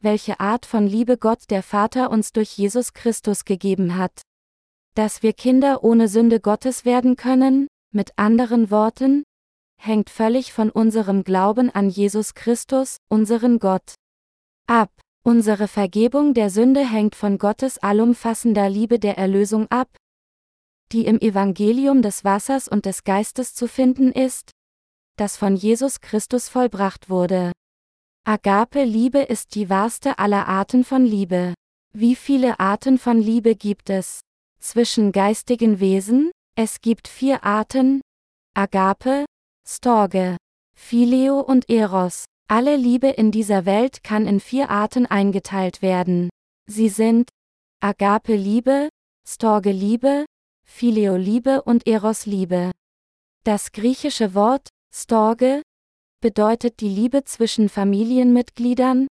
welche 0.00 0.40
Art 0.40 0.66
von 0.66 0.86
Liebe 0.86 1.18
Gott 1.18 1.50
der 1.50 1.62
Vater 1.62 2.10
uns 2.10 2.32
durch 2.32 2.56
Jesus 2.56 2.92
Christus 2.92 3.44
gegeben 3.44 3.96
hat 3.96 4.22
dass 4.96 5.22
wir 5.22 5.34
Kinder 5.34 5.84
ohne 5.84 6.08
Sünde 6.08 6.40
Gottes 6.40 6.86
werden 6.86 7.16
können, 7.16 7.68
mit 7.92 8.12
anderen 8.16 8.70
Worten, 8.70 9.24
hängt 9.78 10.08
völlig 10.08 10.54
von 10.54 10.70
unserem 10.70 11.22
Glauben 11.22 11.70
an 11.70 11.90
Jesus 11.90 12.32
Christus, 12.34 12.96
unseren 13.08 13.58
Gott, 13.58 13.94
ab. 14.66 14.90
Unsere 15.22 15.66
Vergebung 15.66 16.34
der 16.34 16.50
Sünde 16.50 16.88
hängt 16.88 17.16
von 17.16 17.36
Gottes 17.36 17.78
allumfassender 17.78 18.70
Liebe 18.70 19.00
der 19.00 19.18
Erlösung 19.18 19.66
ab, 19.70 19.88
die 20.92 21.06
im 21.06 21.20
Evangelium 21.20 22.02
des 22.02 22.24
Wassers 22.24 22.68
und 22.68 22.86
des 22.86 23.04
Geistes 23.04 23.54
zu 23.54 23.68
finden 23.68 24.12
ist, 24.12 24.50
das 25.16 25.36
von 25.36 25.56
Jesus 25.56 26.00
Christus 26.00 26.48
vollbracht 26.48 27.08
wurde. 27.08 27.52
Agape 28.24 28.84
Liebe 28.84 29.20
ist 29.20 29.54
die 29.54 29.70
wahrste 29.70 30.18
aller 30.18 30.48
Arten 30.48 30.84
von 30.84 31.04
Liebe. 31.04 31.54
Wie 31.92 32.16
viele 32.16 32.60
Arten 32.60 32.98
von 32.98 33.20
Liebe 33.20 33.54
gibt 33.54 33.90
es? 33.90 34.20
zwischen 34.66 35.12
geistigen 35.12 35.80
Wesen, 35.80 36.30
es 36.56 36.80
gibt 36.80 37.08
vier 37.08 37.44
Arten, 37.44 38.00
Agape, 38.54 39.24
Storge, 39.66 40.36
Phileo 40.76 41.40
und 41.40 41.70
Eros. 41.70 42.24
Alle 42.48 42.76
Liebe 42.76 43.08
in 43.08 43.30
dieser 43.30 43.64
Welt 43.66 44.02
kann 44.02 44.26
in 44.26 44.40
vier 44.40 44.70
Arten 44.70 45.06
eingeteilt 45.06 45.82
werden. 45.82 46.30
Sie 46.68 46.88
sind 46.88 47.28
Agape 47.80 48.34
Liebe, 48.34 48.88
Storge 49.26 49.72
Liebe, 49.72 50.24
Phileo 50.78 51.16
Liebe 51.16 51.62
und 51.62 51.86
Eros 51.86 52.26
Liebe. 52.26 52.70
Das 53.44 53.72
griechische 53.72 54.34
Wort 54.34 54.68
Storge 54.94 55.62
bedeutet 56.20 56.80
die 56.80 56.90
Liebe 56.90 57.24
zwischen 57.24 57.70
Familienmitgliedern, 57.70 59.06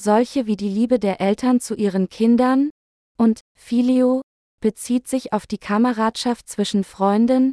solche 0.00 0.46
wie 0.46 0.56
die 0.56 0.70
Liebe 0.70 0.98
der 0.98 1.20
Eltern 1.20 1.60
zu 1.60 1.74
ihren 1.74 2.08
Kindern, 2.08 2.70
und 3.18 3.42
Phileo 3.54 4.22
bezieht 4.62 5.08
sich 5.08 5.34
auf 5.34 5.46
die 5.46 5.58
Kameradschaft 5.58 6.48
zwischen 6.48 6.84
Freunden, 6.84 7.52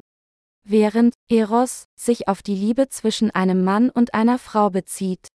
während 0.64 1.14
Eros 1.30 1.88
sich 2.00 2.30
auf 2.30 2.42
die 2.42 2.56
Liebe 2.56 2.88
zwischen 2.88 3.32
einem 3.32 3.66
Mann 3.66 3.90
und 3.90 4.14
einer 4.14 4.40
Frau 4.40 4.70
bezieht. 4.70 5.28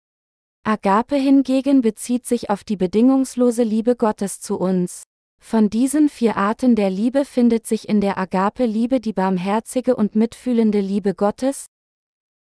Agape 0.65 1.17
hingegen 1.17 1.83
bezieht 1.83 2.25
sich 2.25 2.49
auf 2.49 2.65
die 2.65 2.79
bedingungslose 2.79 3.63
Liebe 3.63 3.95
Gottes 3.95 4.41
zu 4.41 4.59
uns. 4.59 5.03
Von 5.43 5.71
diesen 5.71 6.09
vier 6.09 6.37
Arten 6.37 6.77
der 6.77 6.91
Liebe 6.91 7.25
findet 7.25 7.67
sich 7.67 7.89
in 7.89 8.01
der 8.01 8.19
Agape-Liebe 8.19 9.01
die 9.01 9.13
barmherzige 9.13 9.97
und 9.97 10.15
mitfühlende 10.15 10.81
Liebe 10.81 11.15
Gottes, 11.15 11.67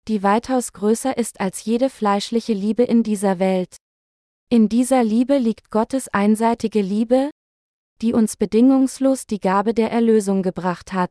die 0.07 0.23
weitaus 0.23 0.73
größer 0.73 1.17
ist 1.17 1.41
als 1.41 1.65
jede 1.65 1.89
fleischliche 1.89 2.53
Liebe 2.53 2.83
in 2.85 3.03
dieser 3.03 3.39
Welt. 3.39 3.77
In 4.51 4.69
dieser 4.69 5.03
Liebe 5.03 5.39
liegt 5.39 5.71
Gottes 5.71 6.09
einseitige 6.09 6.83
Liebe, 6.83 7.31
die 8.03 8.13
uns 8.13 8.37
bedingungslos 8.37 9.27
die 9.27 9.41
Gabe 9.41 9.73
der 9.73 9.91
Erlösung 9.91 10.43
gebracht 10.43 10.93
hat. 10.93 11.11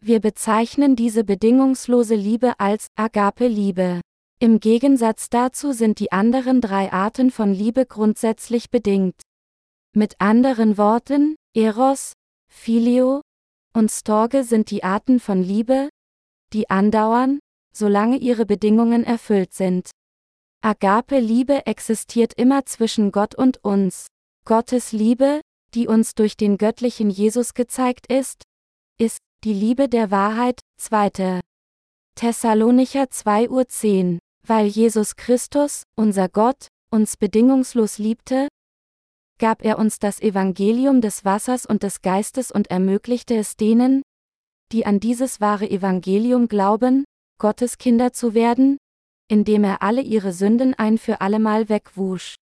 Wir 0.00 0.20
bezeichnen 0.20 0.94
diese 0.94 1.24
bedingungslose 1.24 2.14
Liebe 2.14 2.60
als 2.60 2.88
Agape-Liebe. 2.96 4.00
Im 4.40 4.60
Gegensatz 4.60 5.30
dazu 5.30 5.72
sind 5.72 6.00
die 6.00 6.12
anderen 6.12 6.60
drei 6.60 6.92
Arten 6.92 7.30
von 7.30 7.54
Liebe 7.54 7.86
grundsätzlich 7.86 8.70
bedingt. 8.70 9.14
Mit 9.94 10.22
anderen 10.22 10.78
Worten, 10.78 11.36
Eros, 11.54 12.14
Phileo 12.50 13.20
und 13.74 13.90
Storge 13.90 14.42
sind 14.42 14.70
die 14.70 14.84
Arten 14.84 15.20
von 15.20 15.42
Liebe, 15.42 15.90
die 16.54 16.70
andauern, 16.70 17.40
solange 17.74 18.16
ihre 18.16 18.46
Bedingungen 18.46 19.04
erfüllt 19.04 19.52
sind. 19.52 19.90
Agape-Liebe 20.62 21.66
existiert 21.66 22.32
immer 22.34 22.64
zwischen 22.64 23.12
Gott 23.12 23.34
und 23.34 23.62
uns. 23.64 24.06
Gottes 24.46 24.92
Liebe, 24.92 25.42
die 25.74 25.88
uns 25.88 26.14
durch 26.14 26.38
den 26.38 26.56
göttlichen 26.56 27.10
Jesus 27.10 27.52
gezeigt 27.52 28.10
ist, 28.10 28.44
ist 28.98 29.18
die 29.44 29.52
Liebe 29.52 29.90
der 29.90 30.10
Wahrheit, 30.10 30.60
2. 30.78 31.40
Thessalonicher 32.14 33.10
2 33.10 33.50
Uhr 33.50 33.68
10. 33.68 34.20
Weil 34.46 34.68
Jesus 34.68 35.16
Christus, 35.16 35.82
unser 35.96 36.30
Gott, 36.30 36.68
uns 36.90 37.18
bedingungslos 37.18 37.98
liebte, 37.98 38.48
gab 39.42 39.64
er 39.64 39.76
uns 39.76 39.98
das 39.98 40.22
Evangelium 40.22 41.00
des 41.00 41.24
Wassers 41.24 41.66
und 41.66 41.82
des 41.82 42.00
Geistes 42.00 42.52
und 42.52 42.70
ermöglichte 42.70 43.34
es 43.34 43.56
denen, 43.56 44.02
die 44.70 44.86
an 44.86 45.00
dieses 45.00 45.40
wahre 45.40 45.68
Evangelium 45.68 46.46
glauben, 46.46 47.02
Gottes 47.40 47.76
Kinder 47.76 48.12
zu 48.12 48.34
werden, 48.34 48.78
indem 49.26 49.64
er 49.64 49.82
alle 49.82 50.00
ihre 50.00 50.32
Sünden 50.32 50.74
ein 50.74 50.96
für 50.96 51.20
allemal 51.20 51.68
wegwusch. 51.68 52.36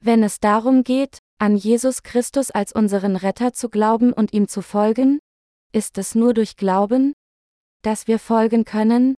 Wenn 0.00 0.24
es 0.24 0.40
darum 0.40 0.82
geht, 0.82 1.20
an 1.38 1.54
Jesus 1.54 2.02
Christus 2.02 2.50
als 2.50 2.72
unseren 2.72 3.14
Retter 3.14 3.52
zu 3.52 3.68
glauben 3.68 4.12
und 4.12 4.32
ihm 4.32 4.48
zu 4.48 4.60
folgen, 4.60 5.20
ist 5.70 5.98
es 5.98 6.16
nur 6.16 6.34
durch 6.34 6.56
Glauben, 6.56 7.12
dass 7.82 8.08
wir 8.08 8.18
folgen 8.18 8.64
können? 8.64 9.14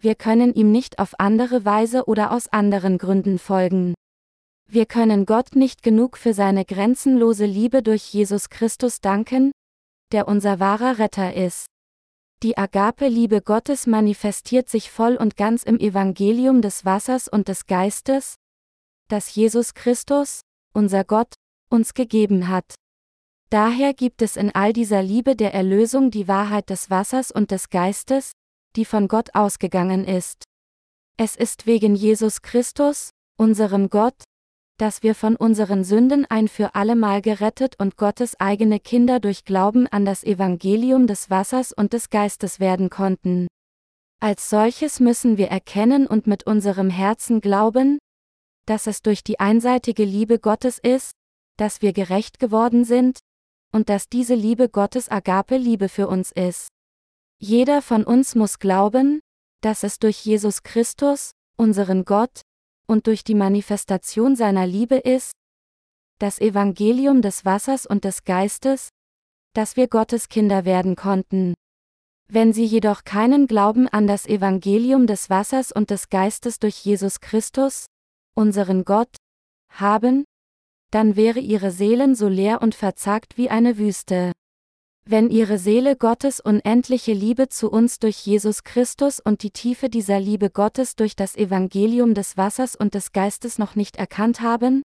Wir 0.00 0.14
können 0.14 0.54
ihm 0.54 0.70
nicht 0.70 1.00
auf 1.00 1.18
andere 1.18 1.64
Weise 1.64 2.04
oder 2.04 2.30
aus 2.30 2.46
anderen 2.46 2.96
Gründen 2.96 3.40
folgen. 3.40 3.94
Wir 4.70 4.84
können 4.84 5.24
Gott 5.24 5.56
nicht 5.56 5.82
genug 5.82 6.18
für 6.18 6.34
seine 6.34 6.66
grenzenlose 6.66 7.46
Liebe 7.46 7.82
durch 7.82 8.12
Jesus 8.12 8.50
Christus 8.50 9.00
danken, 9.00 9.50
der 10.12 10.28
unser 10.28 10.60
wahrer 10.60 10.98
Retter 10.98 11.32
ist. 11.32 11.68
Die 12.42 12.58
Agape-Liebe 12.58 13.40
Gottes 13.40 13.86
manifestiert 13.86 14.68
sich 14.68 14.90
voll 14.90 15.16
und 15.16 15.38
ganz 15.38 15.62
im 15.62 15.80
Evangelium 15.80 16.60
des 16.60 16.84
Wassers 16.84 17.28
und 17.28 17.48
des 17.48 17.64
Geistes, 17.64 18.36
das 19.08 19.34
Jesus 19.34 19.72
Christus, 19.72 20.42
unser 20.74 21.02
Gott, 21.02 21.32
uns 21.70 21.94
gegeben 21.94 22.48
hat. 22.48 22.74
Daher 23.48 23.94
gibt 23.94 24.20
es 24.20 24.36
in 24.36 24.54
all 24.54 24.74
dieser 24.74 25.02
Liebe 25.02 25.34
der 25.34 25.54
Erlösung 25.54 26.10
die 26.10 26.28
Wahrheit 26.28 26.68
des 26.68 26.90
Wassers 26.90 27.30
und 27.32 27.50
des 27.50 27.70
Geistes, 27.70 28.32
die 28.76 28.84
von 28.84 29.08
Gott 29.08 29.34
ausgegangen 29.34 30.04
ist. 30.04 30.44
Es 31.16 31.36
ist 31.36 31.66
wegen 31.66 31.94
Jesus 31.94 32.42
Christus, 32.42 33.10
unserem 33.38 33.88
Gott, 33.88 34.22
dass 34.78 35.02
wir 35.02 35.14
von 35.14 35.36
unseren 35.36 35.84
Sünden 35.84 36.24
ein 36.24 36.48
für 36.48 36.74
allemal 36.74 37.20
gerettet 37.20 37.74
und 37.78 37.96
Gottes 37.96 38.38
eigene 38.40 38.78
Kinder 38.78 39.20
durch 39.20 39.44
Glauben 39.44 39.88
an 39.88 40.04
das 40.04 40.22
Evangelium 40.22 41.06
des 41.06 41.30
Wassers 41.30 41.72
und 41.72 41.92
des 41.92 42.10
Geistes 42.10 42.60
werden 42.60 42.88
konnten. 42.88 43.48
Als 44.20 44.48
solches 44.48 45.00
müssen 45.00 45.36
wir 45.36 45.48
erkennen 45.48 46.06
und 46.06 46.26
mit 46.26 46.46
unserem 46.46 46.90
Herzen 46.90 47.40
glauben, 47.40 47.98
dass 48.66 48.86
es 48.86 49.02
durch 49.02 49.24
die 49.24 49.40
einseitige 49.40 50.04
Liebe 50.04 50.38
Gottes 50.38 50.78
ist, 50.78 51.12
dass 51.56 51.82
wir 51.82 51.92
gerecht 51.92 52.38
geworden 52.38 52.84
sind, 52.84 53.18
und 53.72 53.88
dass 53.88 54.08
diese 54.08 54.34
Liebe 54.34 54.68
Gottes 54.68 55.10
Agape-Liebe 55.10 55.88
für 55.88 56.08
uns 56.08 56.32
ist. 56.32 56.68
Jeder 57.40 57.82
von 57.82 58.04
uns 58.04 58.34
muss 58.34 58.58
glauben, 58.58 59.20
dass 59.60 59.82
es 59.82 59.98
durch 59.98 60.24
Jesus 60.24 60.62
Christus, 60.62 61.32
unseren 61.56 62.04
Gott, 62.04 62.42
und 62.88 63.06
durch 63.06 63.22
die 63.22 63.34
Manifestation 63.34 64.34
seiner 64.34 64.66
Liebe 64.66 64.96
ist, 64.96 65.32
das 66.18 66.40
Evangelium 66.40 67.22
des 67.22 67.44
Wassers 67.44 67.86
und 67.86 68.04
des 68.04 68.24
Geistes, 68.24 68.88
dass 69.54 69.76
wir 69.76 69.88
Gottes 69.88 70.28
Kinder 70.28 70.64
werden 70.64 70.96
konnten. 70.96 71.54
Wenn 72.30 72.52
sie 72.52 72.64
jedoch 72.64 73.04
keinen 73.04 73.46
Glauben 73.46 73.88
an 73.88 74.06
das 74.06 74.26
Evangelium 74.26 75.06
des 75.06 75.30
Wassers 75.30 75.72
und 75.72 75.90
des 75.90 76.10
Geistes 76.10 76.58
durch 76.58 76.84
Jesus 76.84 77.20
Christus, 77.20 77.86
unseren 78.34 78.84
Gott, 78.84 79.14
haben, 79.70 80.24
dann 80.90 81.16
wäre 81.16 81.40
ihre 81.40 81.70
Seelen 81.70 82.14
so 82.14 82.28
leer 82.28 82.62
und 82.62 82.74
verzagt 82.74 83.36
wie 83.36 83.50
eine 83.50 83.78
Wüste. 83.78 84.32
Wenn 85.10 85.30
ihre 85.30 85.56
Seele 85.56 85.96
Gottes 85.96 86.38
unendliche 86.38 87.14
Liebe 87.14 87.48
zu 87.48 87.70
uns 87.70 87.98
durch 87.98 88.26
Jesus 88.26 88.62
Christus 88.62 89.20
und 89.20 89.42
die 89.42 89.50
Tiefe 89.50 89.88
dieser 89.88 90.20
Liebe 90.20 90.50
Gottes 90.50 90.96
durch 90.96 91.16
das 91.16 91.34
Evangelium 91.34 92.12
des 92.12 92.36
Wassers 92.36 92.76
und 92.76 92.92
des 92.92 93.12
Geistes 93.12 93.56
noch 93.56 93.74
nicht 93.74 93.96
erkannt 93.96 94.42
haben, 94.42 94.82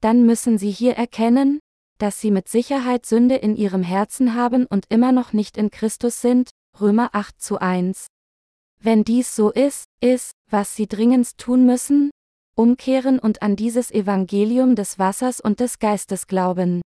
dann 0.00 0.26
müssen 0.26 0.58
sie 0.58 0.72
hier 0.72 0.94
erkennen, 0.94 1.60
dass 1.98 2.20
sie 2.20 2.32
mit 2.32 2.48
Sicherheit 2.48 3.06
Sünde 3.06 3.36
in 3.36 3.54
ihrem 3.54 3.84
Herzen 3.84 4.34
haben 4.34 4.66
und 4.66 4.86
immer 4.88 5.12
noch 5.12 5.32
nicht 5.32 5.56
in 5.58 5.70
Christus 5.70 6.20
sind, 6.20 6.50
Römer 6.80 7.10
8 7.12 7.40
zu 7.40 7.60
1. 7.60 8.08
Wenn 8.80 9.04
dies 9.04 9.36
so 9.36 9.52
ist, 9.52 9.84
ist, 10.00 10.32
was 10.50 10.74
sie 10.74 10.88
dringendst 10.88 11.38
tun 11.38 11.66
müssen, 11.66 12.10
umkehren 12.56 13.20
und 13.20 13.42
an 13.42 13.54
dieses 13.54 13.92
Evangelium 13.92 14.74
des 14.74 14.98
Wassers 14.98 15.40
und 15.40 15.60
des 15.60 15.78
Geistes 15.78 16.26
glauben. 16.26 16.82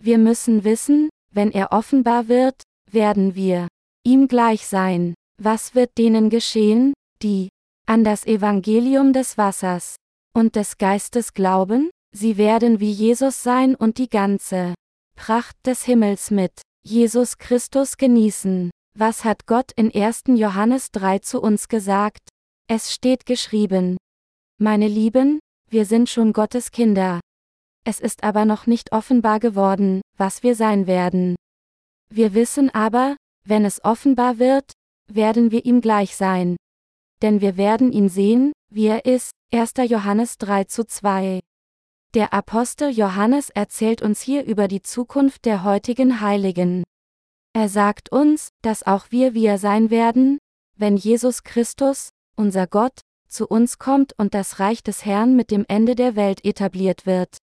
Wir 0.00 0.18
müssen 0.18 0.62
wissen, 0.62 1.08
wenn 1.32 1.50
er 1.52 1.72
offenbar 1.72 2.28
wird, 2.28 2.62
werden 2.90 3.34
wir 3.34 3.68
ihm 4.04 4.28
gleich 4.28 4.66
sein. 4.66 5.14
Was 5.40 5.74
wird 5.74 5.98
denen 5.98 6.30
geschehen, 6.30 6.94
die 7.22 7.48
an 7.86 8.04
das 8.04 8.26
Evangelium 8.26 9.12
des 9.12 9.38
Wassers 9.38 9.96
und 10.34 10.56
des 10.56 10.78
Geistes 10.78 11.34
glauben? 11.34 11.90
Sie 12.14 12.36
werden 12.36 12.80
wie 12.80 12.90
Jesus 12.90 13.42
sein 13.42 13.74
und 13.74 13.98
die 13.98 14.08
ganze 14.08 14.74
Pracht 15.16 15.56
des 15.66 15.84
Himmels 15.84 16.30
mit 16.30 16.62
Jesus 16.84 17.38
Christus 17.38 17.96
genießen. 17.96 18.70
Was 18.96 19.24
hat 19.24 19.46
Gott 19.46 19.72
in 19.72 19.94
1. 19.94 20.22
Johannes 20.28 20.90
3 20.92 21.18
zu 21.20 21.40
uns 21.40 21.68
gesagt? 21.68 22.30
Es 22.66 22.92
steht 22.92 23.26
geschrieben, 23.26 23.96
meine 24.58 24.88
Lieben, 24.88 25.38
wir 25.70 25.84
sind 25.84 26.08
schon 26.08 26.32
Gottes 26.32 26.72
Kinder. 26.72 27.20
Es 27.88 28.00
ist 28.00 28.22
aber 28.22 28.44
noch 28.44 28.66
nicht 28.66 28.92
offenbar 28.92 29.40
geworden, 29.40 30.02
was 30.18 30.42
wir 30.42 30.54
sein 30.54 30.86
werden. 30.86 31.36
Wir 32.10 32.34
wissen 32.34 32.68
aber, 32.68 33.16
wenn 33.46 33.64
es 33.64 33.82
offenbar 33.82 34.38
wird, 34.38 34.72
werden 35.10 35.52
wir 35.52 35.64
ihm 35.64 35.80
gleich 35.80 36.14
sein. 36.14 36.58
Denn 37.22 37.40
wir 37.40 37.56
werden 37.56 37.90
ihn 37.90 38.10
sehen, 38.10 38.52
wie 38.70 38.88
er 38.88 39.06
ist, 39.06 39.30
1. 39.54 39.72
Johannes 39.88 40.36
3 40.36 40.64
zu 40.64 40.84
2. 40.84 41.40
Der 42.12 42.34
Apostel 42.34 42.90
Johannes 42.90 43.48
erzählt 43.48 44.02
uns 44.02 44.20
hier 44.20 44.44
über 44.44 44.68
die 44.68 44.82
Zukunft 44.82 45.46
der 45.46 45.64
heutigen 45.64 46.20
Heiligen. 46.20 46.84
Er 47.54 47.70
sagt 47.70 48.12
uns, 48.12 48.50
dass 48.60 48.82
auch 48.86 49.06
wir 49.08 49.32
wie 49.32 49.46
er 49.46 49.56
sein 49.56 49.88
werden, 49.88 50.36
wenn 50.76 50.98
Jesus 50.98 51.42
Christus, 51.42 52.10
unser 52.36 52.66
Gott, 52.66 53.00
zu 53.28 53.48
uns 53.48 53.78
kommt 53.78 54.12
und 54.18 54.34
das 54.34 54.60
Reich 54.60 54.82
des 54.82 55.06
Herrn 55.06 55.36
mit 55.36 55.50
dem 55.50 55.64
Ende 55.68 55.94
der 55.94 56.16
Welt 56.16 56.44
etabliert 56.44 57.06
wird. 57.06 57.38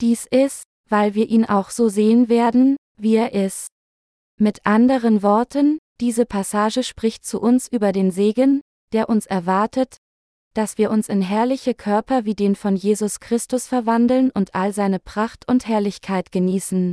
Dies 0.00 0.26
ist, 0.30 0.64
weil 0.88 1.14
wir 1.14 1.28
ihn 1.28 1.44
auch 1.44 1.70
so 1.70 1.88
sehen 1.88 2.28
werden, 2.28 2.76
wie 2.98 3.16
er 3.16 3.32
ist. 3.32 3.68
Mit 4.38 4.66
anderen 4.66 5.22
Worten, 5.22 5.78
diese 6.00 6.26
Passage 6.26 6.82
spricht 6.82 7.24
zu 7.24 7.40
uns 7.40 7.68
über 7.68 7.92
den 7.92 8.10
Segen, 8.10 8.60
der 8.92 9.08
uns 9.08 9.26
erwartet, 9.26 9.96
dass 10.54 10.78
wir 10.78 10.90
uns 10.90 11.08
in 11.08 11.22
herrliche 11.22 11.74
Körper 11.74 12.24
wie 12.24 12.34
den 12.34 12.56
von 12.56 12.76
Jesus 12.76 13.20
Christus 13.20 13.66
verwandeln 13.66 14.30
und 14.30 14.54
all 14.54 14.72
seine 14.72 14.98
Pracht 14.98 15.48
und 15.48 15.66
Herrlichkeit 15.66 16.32
genießen. 16.32 16.92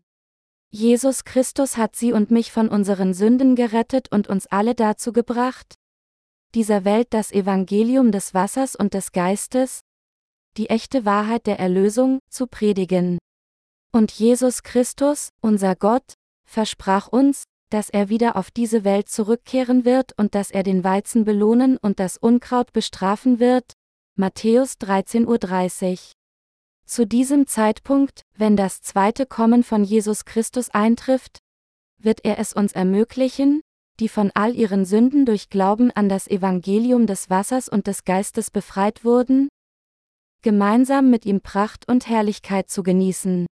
Jesus 0.72 1.24
Christus 1.24 1.78
hat 1.78 1.96
sie 1.96 2.14
und 2.14 2.32
mich 2.32 2.52
von 2.52 2.68
unseren 2.68 3.14
Sünden 3.14 3.56
gerettet 3.56 4.12
und 4.12 4.28
uns 4.28 4.48
alle 4.48 4.76
dazu 4.76 5.14
gebracht, 5.14 5.76
dieser 6.56 6.86
Welt 6.86 7.08
das 7.12 7.32
Evangelium 7.32 8.12
des 8.12 8.34
Wassers 8.34 8.76
und 8.76 8.94
des 8.94 9.12
Geistes, 9.12 9.82
die 10.58 10.70
echte 10.70 11.06
Wahrheit 11.06 11.48
der 11.48 11.60
Erlösung, 11.60 12.20
zu 12.30 12.48
predigen. 12.48 13.18
Und 13.92 14.12
Jesus 14.12 14.64
Christus, 14.64 15.30
unser 15.42 15.76
Gott, 15.76 16.16
versprach 16.46 17.08
uns, 17.08 17.44
dass 17.70 17.90
er 17.90 18.10
wieder 18.10 18.36
auf 18.36 18.52
diese 18.52 18.84
Welt 18.84 19.10
zurückkehren 19.10 19.86
wird 19.86 20.14
und 20.18 20.36
dass 20.36 20.52
er 20.52 20.64
den 20.64 20.84
Weizen 20.84 21.26
belohnen 21.26 21.78
und 21.78 22.00
das 22.00 22.18
Unkraut 22.18 22.72
bestrafen 22.72 23.40
wird. 23.40 23.74
Matthäus 24.16 24.76
13.30 24.76 25.92
Uhr. 25.92 25.98
Zu 26.86 27.08
diesem 27.08 27.48
Zeitpunkt, 27.48 28.22
wenn 28.36 28.56
das 28.56 28.82
zweite 28.82 29.26
Kommen 29.26 29.64
von 29.64 29.84
Jesus 29.84 30.26
Christus 30.26 30.70
eintrifft, 30.70 31.40
wird 31.98 32.24
er 32.26 32.38
es 32.38 32.54
uns 32.54 32.74
ermöglichen, 32.74 33.62
die 34.00 34.10
von 34.10 34.32
all 34.34 34.56
ihren 34.56 34.86
Sünden 34.86 35.26
durch 35.26 35.50
Glauben 35.50 35.92
an 35.92 36.10
das 36.10 36.28
Evangelium 36.28 37.08
des 37.08 37.30
Wassers 37.30 37.70
und 37.70 37.88
des 37.88 38.04
Geistes 38.04 38.52
befreit 38.52 39.04
wurden, 39.06 39.50
gemeinsam 40.44 41.10
mit 41.10 41.26
ihm 41.26 41.42
Pracht 41.42 41.88
und 41.88 42.08
Herrlichkeit 42.08 42.70
zu 42.70 42.84
genießen. 42.84 43.48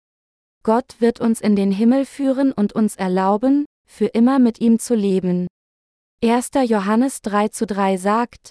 Gott 0.64 0.96
wird 1.00 1.22
uns 1.22 1.40
in 1.40 1.56
den 1.56 1.72
Himmel 1.72 2.06
führen 2.06 2.52
und 2.52 2.74
uns 2.74 2.96
erlauben, 2.96 3.66
für 3.88 4.08
immer 4.08 4.40
mit 4.40 4.60
ihm 4.60 4.80
zu 4.80 4.96
leben. 4.96 5.48
1. 6.24 6.52
Johannes 6.66 7.22
3 7.22 7.50
zu 7.50 7.68
3 7.68 7.98
sagt, 7.98 8.50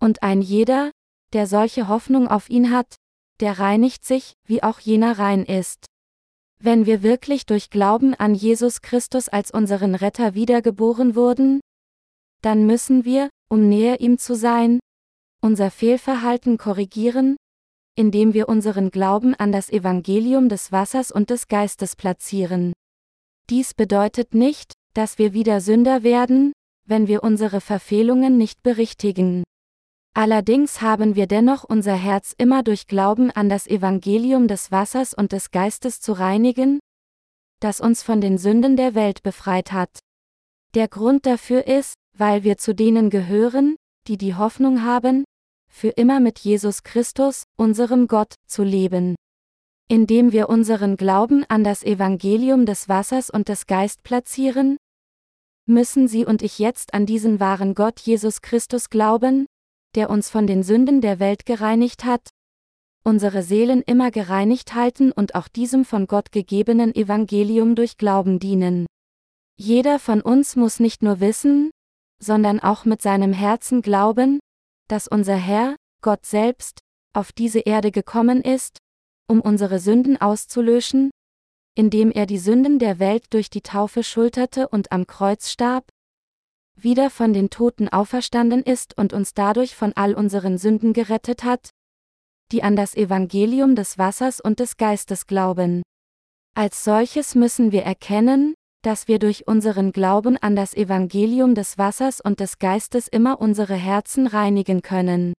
Und 0.00 0.22
ein 0.22 0.42
jeder, 0.42 0.90
der 1.32 1.46
solche 1.46 1.88
Hoffnung 1.88 2.26
auf 2.26 2.50
ihn 2.50 2.70
hat, 2.70 2.96
der 3.40 3.58
reinigt 3.58 4.04
sich, 4.04 4.32
wie 4.46 4.62
auch 4.62 4.80
jener 4.80 5.18
rein 5.18 5.44
ist. 5.44 5.86
Wenn 6.60 6.86
wir 6.86 7.02
wirklich 7.02 7.46
durch 7.46 7.70
Glauben 7.70 8.14
an 8.14 8.34
Jesus 8.34 8.82
Christus 8.82 9.28
als 9.28 9.52
unseren 9.52 9.94
Retter 9.94 10.34
wiedergeboren 10.34 11.14
wurden, 11.14 11.60
dann 12.42 12.66
müssen 12.66 13.04
wir, 13.04 13.30
um 13.48 13.68
näher 13.68 14.00
ihm 14.00 14.18
zu 14.18 14.34
sein, 14.34 14.80
unser 15.40 15.70
Fehlverhalten 15.70 16.58
korrigieren, 16.58 17.36
indem 17.98 18.32
wir 18.32 18.48
unseren 18.48 18.92
Glauben 18.92 19.34
an 19.34 19.50
das 19.50 19.70
Evangelium 19.70 20.48
des 20.48 20.70
Wassers 20.70 21.10
und 21.10 21.30
des 21.30 21.48
Geistes 21.48 21.96
platzieren. 21.96 22.72
Dies 23.50 23.74
bedeutet 23.74 24.34
nicht, 24.34 24.74
dass 24.94 25.18
wir 25.18 25.32
wieder 25.32 25.60
Sünder 25.60 26.04
werden, 26.04 26.52
wenn 26.86 27.08
wir 27.08 27.24
unsere 27.24 27.60
Verfehlungen 27.60 28.38
nicht 28.38 28.62
berichtigen. 28.62 29.42
Allerdings 30.14 30.80
haben 30.80 31.16
wir 31.16 31.26
dennoch 31.26 31.64
unser 31.64 31.94
Herz 31.94 32.34
immer 32.38 32.62
durch 32.62 32.86
Glauben 32.86 33.32
an 33.32 33.48
das 33.48 33.66
Evangelium 33.66 34.46
des 34.46 34.70
Wassers 34.70 35.12
und 35.12 35.32
des 35.32 35.50
Geistes 35.50 36.00
zu 36.00 36.12
reinigen, 36.12 36.78
das 37.58 37.80
uns 37.80 38.04
von 38.04 38.20
den 38.20 38.38
Sünden 38.38 38.76
der 38.76 38.94
Welt 38.94 39.24
befreit 39.24 39.72
hat. 39.72 39.98
Der 40.74 40.86
Grund 40.86 41.26
dafür 41.26 41.66
ist, 41.66 41.94
weil 42.16 42.44
wir 42.44 42.58
zu 42.58 42.76
denen 42.76 43.10
gehören, 43.10 43.74
die 44.06 44.18
die 44.18 44.36
Hoffnung 44.36 44.84
haben, 44.84 45.24
für 45.68 45.88
immer 45.88 46.20
mit 46.20 46.38
Jesus 46.38 46.82
Christus, 46.82 47.44
unserem 47.56 48.08
Gott, 48.08 48.34
zu 48.46 48.62
leben. 48.62 49.14
Indem 49.88 50.32
wir 50.32 50.48
unseren 50.48 50.96
Glauben 50.96 51.44
an 51.48 51.64
das 51.64 51.82
Evangelium 51.82 52.66
des 52.66 52.88
Wassers 52.88 53.30
und 53.30 53.48
des 53.48 53.66
Geist 53.66 54.02
platzieren, 54.02 54.76
müssen 55.66 56.08
Sie 56.08 56.26
und 56.26 56.42
ich 56.42 56.58
jetzt 56.58 56.94
an 56.94 57.06
diesen 57.06 57.40
wahren 57.40 57.74
Gott 57.74 58.00
Jesus 58.00 58.42
Christus 58.42 58.90
glauben, 58.90 59.46
der 59.94 60.10
uns 60.10 60.30
von 60.30 60.46
den 60.46 60.62
Sünden 60.62 61.00
der 61.00 61.20
Welt 61.20 61.46
gereinigt 61.46 62.04
hat, 62.04 62.28
unsere 63.04 63.42
Seelen 63.42 63.82
immer 63.82 64.10
gereinigt 64.10 64.74
halten 64.74 65.12
und 65.12 65.34
auch 65.34 65.48
diesem 65.48 65.84
von 65.84 66.06
Gott 66.06 66.32
gegebenen 66.32 66.94
Evangelium 66.94 67.74
durch 67.74 67.96
Glauben 67.96 68.38
dienen. 68.38 68.86
Jeder 69.56 69.98
von 69.98 70.20
uns 70.20 70.56
muss 70.56 70.78
nicht 70.78 71.02
nur 71.02 71.20
wissen, 71.20 71.70
sondern 72.22 72.60
auch 72.60 72.84
mit 72.84 73.00
seinem 73.02 73.32
Herzen 73.32 73.82
glauben, 73.82 74.40
dass 74.88 75.08
unser 75.08 75.36
Herr, 75.36 75.76
Gott 76.02 76.26
selbst, 76.26 76.80
auf 77.14 77.32
diese 77.32 77.60
Erde 77.60 77.90
gekommen 77.90 78.42
ist, 78.42 78.78
um 79.28 79.40
unsere 79.40 79.78
Sünden 79.78 80.20
auszulöschen, 80.20 81.10
indem 81.74 82.10
er 82.10 82.26
die 82.26 82.38
Sünden 82.38 82.78
der 82.78 82.98
Welt 82.98 83.26
durch 83.30 83.50
die 83.50 83.60
Taufe 83.60 84.02
schulterte 84.02 84.68
und 84.68 84.90
am 84.90 85.06
Kreuz 85.06 85.50
starb, 85.50 85.88
wieder 86.74 87.10
von 87.10 87.32
den 87.32 87.50
Toten 87.50 87.88
auferstanden 87.88 88.62
ist 88.62 88.96
und 88.96 89.12
uns 89.12 89.34
dadurch 89.34 89.74
von 89.74 89.92
all 89.94 90.14
unseren 90.14 90.58
Sünden 90.58 90.92
gerettet 90.92 91.44
hat, 91.44 91.70
die 92.52 92.62
an 92.62 92.76
das 92.76 92.94
Evangelium 92.94 93.74
des 93.74 93.98
Wassers 93.98 94.40
und 94.40 94.60
des 94.60 94.76
Geistes 94.76 95.26
glauben. 95.26 95.82
Als 96.54 96.82
solches 96.84 97.34
müssen 97.34 97.72
wir 97.72 97.82
erkennen, 97.82 98.54
dass 98.82 99.08
wir 99.08 99.18
durch 99.18 99.46
unseren 99.46 99.92
Glauben 99.92 100.36
an 100.36 100.56
das 100.56 100.74
Evangelium 100.74 101.54
des 101.54 101.78
Wassers 101.78 102.20
und 102.20 102.40
des 102.40 102.58
Geistes 102.58 103.08
immer 103.08 103.40
unsere 103.40 103.74
Herzen 103.74 104.26
reinigen 104.26 104.82
können. 104.82 105.34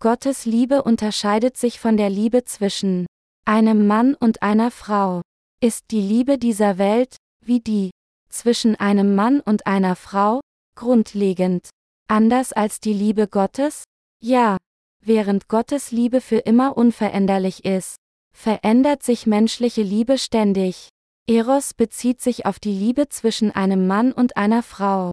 Gottes 0.00 0.46
Liebe 0.46 0.82
unterscheidet 0.82 1.56
sich 1.56 1.78
von 1.80 1.96
der 1.96 2.10
Liebe 2.10 2.44
zwischen 2.44 3.06
einem 3.44 3.86
Mann 3.86 4.14
und 4.14 4.42
einer 4.42 4.70
Frau. 4.70 5.22
Ist 5.60 5.90
die 5.90 6.00
Liebe 6.00 6.38
dieser 6.38 6.78
Welt, 6.78 7.16
wie 7.44 7.60
die 7.60 7.90
zwischen 8.30 8.76
einem 8.76 9.14
Mann 9.14 9.40
und 9.40 9.66
einer 9.66 9.96
Frau, 9.96 10.40
grundlegend 10.76 11.68
anders 12.08 12.52
als 12.52 12.80
die 12.80 12.94
Liebe 12.94 13.28
Gottes? 13.28 13.84
Ja. 14.22 14.56
Während 15.02 15.48
Gottes 15.48 15.92
Liebe 15.92 16.20
für 16.20 16.38
immer 16.38 16.76
unveränderlich 16.76 17.64
ist, 17.64 17.96
verändert 18.34 19.02
sich 19.02 19.26
menschliche 19.26 19.82
Liebe 19.82 20.18
ständig. 20.18 20.88
Eros 21.30 21.74
bezieht 21.74 22.20
sich 22.20 22.44
auf 22.44 22.58
die 22.58 22.72
Liebe 22.72 23.08
zwischen 23.08 23.52
einem 23.52 23.86
Mann 23.86 24.10
und 24.10 24.36
einer 24.36 24.64
Frau. 24.64 25.12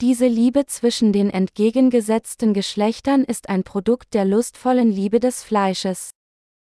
Diese 0.00 0.26
Liebe 0.26 0.64
zwischen 0.64 1.12
den 1.12 1.28
entgegengesetzten 1.28 2.54
Geschlechtern 2.54 3.24
ist 3.24 3.50
ein 3.50 3.62
Produkt 3.62 4.14
der 4.14 4.24
lustvollen 4.24 4.90
Liebe 4.90 5.20
des 5.20 5.42
Fleisches. 5.42 6.12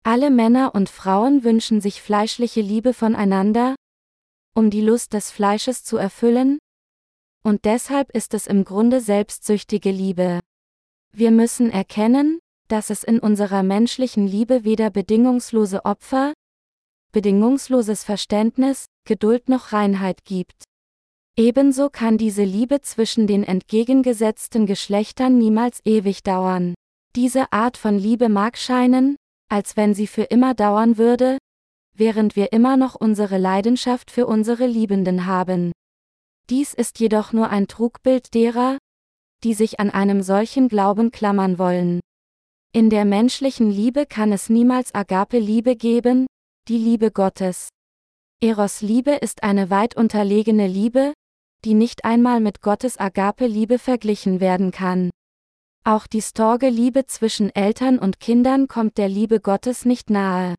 Alle 0.02 0.32
Männer 0.32 0.74
und 0.74 0.88
Frauen 0.88 1.44
wünschen 1.44 1.80
sich 1.80 2.02
fleischliche 2.02 2.60
Liebe 2.60 2.92
voneinander, 2.92 3.76
um 4.52 4.68
die 4.68 4.80
Lust 4.80 5.12
des 5.12 5.30
Fleisches 5.30 5.84
zu 5.84 5.96
erfüllen, 5.96 6.58
und 7.44 7.66
deshalb 7.66 8.10
ist 8.16 8.34
es 8.34 8.48
im 8.48 8.64
Grunde 8.64 9.00
selbstsüchtige 9.00 9.92
Liebe. 9.92 10.40
Wir 11.12 11.30
müssen 11.30 11.70
erkennen, 11.70 12.40
dass 12.66 12.90
es 12.90 13.04
in 13.04 13.20
unserer 13.20 13.62
menschlichen 13.62 14.26
Liebe 14.26 14.64
weder 14.64 14.90
bedingungslose 14.90 15.84
Opfer, 15.84 16.32
bedingungsloses 17.16 18.04
Verständnis, 18.04 18.84
Geduld 19.06 19.48
noch 19.48 19.72
Reinheit 19.72 20.26
gibt. 20.26 20.64
Ebenso 21.34 21.88
kann 21.88 22.18
diese 22.18 22.44
Liebe 22.44 22.82
zwischen 22.82 23.26
den 23.26 23.42
entgegengesetzten 23.42 24.66
Geschlechtern 24.66 25.38
niemals 25.38 25.80
ewig 25.86 26.24
dauern. 26.24 26.74
Diese 27.14 27.50
Art 27.54 27.78
von 27.78 27.96
Liebe 27.96 28.28
mag 28.28 28.58
scheinen, 28.58 29.16
als 29.48 29.78
wenn 29.78 29.94
sie 29.94 30.06
für 30.06 30.24
immer 30.24 30.52
dauern 30.52 30.98
würde, 30.98 31.38
während 31.94 32.36
wir 32.36 32.52
immer 32.52 32.76
noch 32.76 32.94
unsere 32.94 33.38
Leidenschaft 33.38 34.10
für 34.10 34.26
unsere 34.26 34.66
Liebenden 34.66 35.24
haben. 35.24 35.72
Dies 36.50 36.74
ist 36.74 37.00
jedoch 37.00 37.32
nur 37.32 37.48
ein 37.48 37.66
Trugbild 37.66 38.34
derer, 38.34 38.76
die 39.42 39.54
sich 39.54 39.80
an 39.80 39.88
einem 39.88 40.20
solchen 40.20 40.68
Glauben 40.68 41.12
klammern 41.12 41.58
wollen. 41.58 42.00
In 42.74 42.90
der 42.90 43.06
menschlichen 43.06 43.70
Liebe 43.70 44.04
kann 44.04 44.32
es 44.32 44.50
niemals 44.50 44.94
Agape-Liebe 44.94 45.76
geben, 45.76 46.26
die 46.68 46.78
Liebe 46.78 47.12
Gottes. 47.12 47.68
Eros-Liebe 48.42 49.12
ist 49.12 49.44
eine 49.44 49.70
weit 49.70 49.96
unterlegene 49.96 50.66
Liebe, 50.66 51.12
die 51.64 51.74
nicht 51.74 52.04
einmal 52.04 52.40
mit 52.40 52.60
Gottes 52.60 52.98
Agape-Liebe 52.98 53.78
verglichen 53.78 54.40
werden 54.40 54.72
kann. 54.72 55.10
Auch 55.84 56.08
die 56.08 56.20
Storge-Liebe 56.20 57.06
zwischen 57.06 57.54
Eltern 57.54 58.00
und 58.00 58.18
Kindern 58.18 58.66
kommt 58.66 58.98
der 58.98 59.08
Liebe 59.08 59.38
Gottes 59.38 59.84
nicht 59.84 60.10
nahe. 60.10 60.56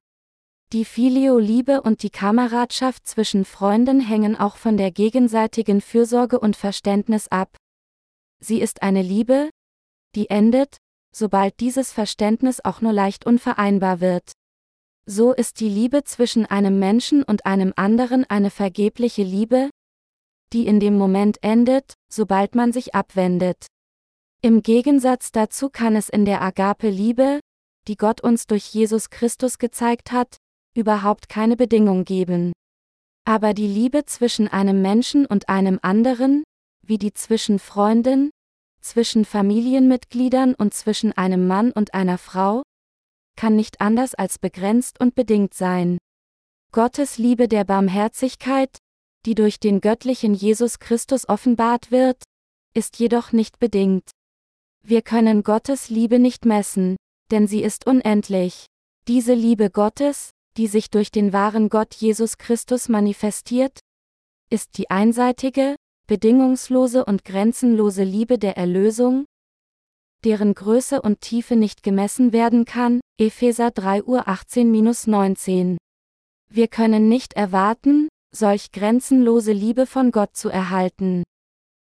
Die 0.72 0.86
Filio-Liebe 0.86 1.82
und 1.82 2.04
die 2.04 2.10
Kameradschaft 2.10 3.06
zwischen 3.06 3.43
Freunden 3.43 4.00
hängen 4.00 4.38
auch 4.38 4.56
von 4.56 4.78
der 4.78 4.91
gegenseitigen 4.91 5.82
Fürsorge 5.82 6.39
und 6.39 6.56
Verständnis 6.56 7.28
ab. 7.28 7.58
Sie 8.39 8.62
ist 8.62 8.82
eine 8.82 9.02
Liebe, 9.02 9.50
die 10.15 10.30
endet, 10.30 10.78
sobald 11.13 11.60
dieses 11.60 11.91
Verständnis 11.91 12.63
auch 12.63 12.80
nur 12.80 12.93
leicht 12.93 13.26
unvereinbar 13.26 14.00
wird. 14.00 14.32
So 15.10 15.32
ist 15.32 15.62
die 15.62 15.70
Liebe 15.70 16.04
zwischen 16.04 16.46
einem 16.46 16.80
Menschen 16.80 17.24
und 17.24 17.46
einem 17.46 17.72
anderen 17.78 18.26
eine 18.30 18.50
vergebliche 18.50 19.24
Liebe, 19.24 19.70
die 20.52 20.67
in 20.67 20.82
dem 20.82 20.98
Moment 20.98 21.38
endet, 21.41 21.93
sobald 22.12 22.56
man 22.56 22.74
sich 22.74 22.93
abwendet. 22.93 23.67
Im 24.41 24.62
Gegensatz 24.62 25.32
dazu 25.32 25.70
kann 25.70 25.96
es 25.96 26.10
in 26.10 26.26
der 26.26 26.41
Agape-Liebe, 26.41 27.39
die 27.88 27.96
Gott 27.96 28.20
uns 28.20 28.48
durch 28.48 28.65
Jesus 28.65 29.10
Christus 29.10 29.60
gezeigt 29.60 30.12
hat, 30.12 30.36
überhaupt 30.76 31.30
keine 31.30 31.56
Bedingung 31.56 32.04
geben. 32.04 32.52
Aber 33.24 33.54
die 33.54 33.67
Liebe 33.67 34.04
zwischen 34.04 34.50
einem 34.50 34.82
Menschen 34.82 35.26
und 35.26 35.48
einem 35.48 35.80
anderen, 35.82 36.43
wie 36.82 36.98
die 36.98 37.13
zwischen 37.13 37.60
Freunden, 37.60 38.30
zwischen 38.82 39.24
Familienmitgliedern 39.24 40.54
und 40.54 40.74
zwischen 40.74 41.13
einem 41.13 41.48
Mann 41.48 41.72
und 41.72 41.93
einer 41.93 42.17
Frau, 42.17 42.63
kann 43.38 43.56
nicht 43.56 43.80
anders 43.80 44.13
als 44.13 44.39
begrenzt 44.39 45.00
und 45.00 45.15
bedingt 45.15 45.54
sein. 45.54 45.97
Gottes 46.73 47.17
Liebe 47.17 47.47
der 47.47 47.63
Barmherzigkeit, 47.63 48.78
die 49.26 49.36
durch 49.36 49.62
den 49.62 49.80
göttlichen 49.80 50.34
Jesus 50.34 50.80
Christus 50.80 51.30
offenbart 51.30 51.89
wird, 51.91 52.21
ist 52.73 53.00
jedoch 53.00 53.32
nicht 53.32 53.60
bedingt. 53.60 54.12
Wir 54.84 55.02
können 55.02 55.43
Gottes 55.43 55.89
Liebe 55.89 56.19
nicht 56.19 56.45
messen, 56.45 56.97
denn 57.32 57.47
sie 57.47 57.62
ist 57.62 57.88
unendlich. 57.88 58.65
Diese 59.08 59.34
Liebe 59.34 59.69
Gottes, 59.69 60.32
die 60.58 60.67
sich 60.67 60.89
durch 60.89 61.12
den 61.12 61.34
wahren 61.34 61.69
Gott 61.69 61.93
Jesus 61.93 62.38
Christus 62.38 62.89
manifestiert, 62.89 63.80
ist 64.50 64.78
die 64.78 64.89
einseitige, 64.89 65.76
bedingungslose 66.08 67.06
und 67.06 67.26
grenzenlose 67.26 68.04
Liebe 68.04 68.38
der 68.39 68.58
Erlösung, 68.58 69.26
deren 70.23 70.53
Größe 70.53 71.01
und 71.01 71.21
Tiefe 71.21 71.56
nicht 71.56 71.84
gemessen 71.84 72.34
werden 72.34 72.65
kann, 72.65 73.01
Epheser 73.19 73.71
3 73.71 74.03
Uhr 74.03 74.27
18-19. 74.27 75.77
Wir 76.49 76.67
können 76.67 77.10
nicht 77.10 77.34
erwarten, 77.34 78.08
solch 78.36 78.71
grenzenlose 78.71 79.51
Liebe 79.51 79.86
von 79.86 80.12
Gott 80.12 80.36
zu 80.36 80.49
erhalten. 80.49 81.23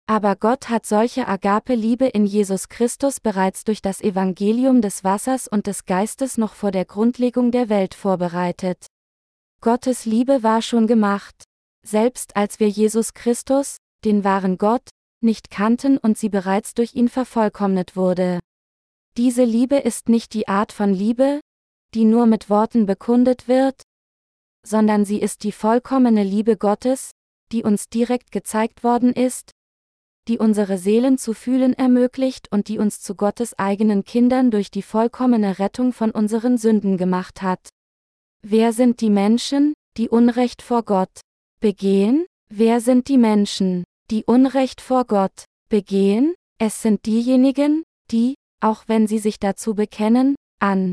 Aber 0.06 0.34
Gott 0.34 0.68
hat 0.68 0.86
solche 0.86 1.28
Agape-Liebe 1.28 2.06
in 2.06 2.26
Jesus 2.26 2.68
Christus 2.68 3.20
bereits 3.20 3.62
durch 3.62 3.80
das 3.80 4.00
Evangelium 4.00 4.82
des 4.82 5.04
Wassers 5.04 5.46
und 5.46 5.68
des 5.68 5.84
Geistes 5.84 6.36
noch 6.36 6.54
vor 6.54 6.72
der 6.72 6.84
Grundlegung 6.84 7.52
der 7.52 7.68
Welt 7.68 7.94
vorbereitet. 7.94 8.86
Gottes 9.60 10.06
Liebe 10.06 10.42
war 10.42 10.62
schon 10.62 10.86
gemacht. 10.88 11.44
Selbst 11.86 12.34
als 12.34 12.58
wir 12.58 12.68
Jesus 12.68 13.14
Christus, 13.14 13.76
den 14.04 14.24
wahren 14.24 14.58
Gott, 14.58 14.88
nicht 15.22 15.50
kannten 15.50 15.98
und 15.98 16.18
sie 16.18 16.28
bereits 16.28 16.74
durch 16.74 16.94
ihn 16.94 17.08
vervollkommnet 17.08 17.96
wurde. 17.96 18.40
Diese 19.16 19.44
Liebe 19.44 19.76
ist 19.76 20.08
nicht 20.08 20.34
die 20.34 20.48
Art 20.48 20.72
von 20.72 20.92
Liebe, 20.92 21.40
die 21.94 22.04
nur 22.04 22.26
mit 22.26 22.48
Worten 22.48 22.86
bekundet 22.86 23.48
wird, 23.48 23.82
sondern 24.66 25.04
sie 25.04 25.20
ist 25.20 25.42
die 25.44 25.52
vollkommene 25.52 26.22
Liebe 26.22 26.56
Gottes, 26.56 27.10
die 27.52 27.64
uns 27.64 27.88
direkt 27.88 28.30
gezeigt 28.30 28.84
worden 28.84 29.12
ist, 29.12 29.50
die 30.28 30.38
unsere 30.38 30.78
Seelen 30.78 31.18
zu 31.18 31.34
fühlen 31.34 31.74
ermöglicht 31.74 32.52
und 32.52 32.68
die 32.68 32.78
uns 32.78 33.00
zu 33.00 33.14
Gottes 33.16 33.58
eigenen 33.58 34.04
Kindern 34.04 34.50
durch 34.50 34.70
die 34.70 34.82
vollkommene 34.82 35.58
Rettung 35.58 35.92
von 35.92 36.10
unseren 36.10 36.58
Sünden 36.58 36.96
gemacht 36.96 37.42
hat. 37.42 37.68
Wer 38.42 38.72
sind 38.72 39.00
die 39.00 39.10
Menschen, 39.10 39.74
die 39.96 40.08
Unrecht 40.08 40.62
vor 40.62 40.84
Gott 40.84 41.20
begehen? 41.60 42.26
Wer 42.48 42.80
sind 42.80 43.08
die 43.08 43.18
Menschen, 43.18 43.84
die 44.10 44.24
Unrecht 44.24 44.80
vor 44.80 45.04
Gott 45.04 45.44
begehen, 45.68 46.34
es 46.58 46.82
sind 46.82 47.06
diejenigen, 47.06 47.84
die, 48.10 48.34
auch 48.60 48.84
wenn 48.88 49.06
sie 49.06 49.18
sich 49.18 49.38
dazu 49.38 49.74
bekennen, 49.74 50.34
an 50.58 50.92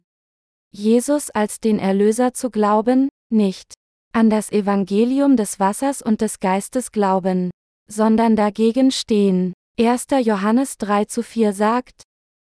Jesus 0.71 1.31
als 1.31 1.59
den 1.59 1.79
Erlöser 1.79 2.33
zu 2.33 2.51
glauben, 2.51 3.09
nicht 3.29 3.73
an 4.13 4.29
das 4.29 4.51
Evangelium 4.51 5.35
des 5.35 5.59
Wassers 5.59 6.01
und 6.01 6.21
des 6.21 6.39
Geistes 6.39 6.91
glauben, 6.91 7.49
sondern 7.89 8.35
dagegen 8.35 8.91
stehen. 8.91 9.53
1. 9.79 10.07
Johannes 10.23 10.77
3 10.77 11.05
zu 11.05 11.23
4 11.23 11.53
sagt, 11.53 12.03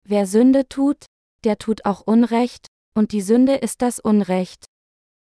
Wer 0.07 0.27
Sünde 0.27 0.69
tut, 0.69 1.07
der 1.45 1.59
tut 1.59 1.85
auch 1.85 2.03
Unrecht, 2.07 2.67
und 2.95 3.13
die 3.13 3.21
Sünde 3.21 3.55
ist 3.55 3.83
das 3.83 3.99
Unrecht. 3.99 4.67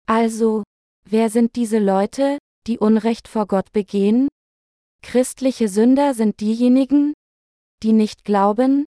Also, 0.08 0.64
wer 1.06 1.30
sind 1.30 1.56
diese 1.56 1.80
Leute, 1.80 2.38
die 2.68 2.80
Unrecht 2.80 3.28
vor 3.28 3.48
Gott 3.48 3.72
begehen? 3.72 4.28
Christliche 5.02 5.68
Sünder 5.68 6.14
sind 6.14 6.40
diejenigen, 6.40 7.14
die 7.82 7.94
nicht 7.94 8.26
glauben, 8.26 8.86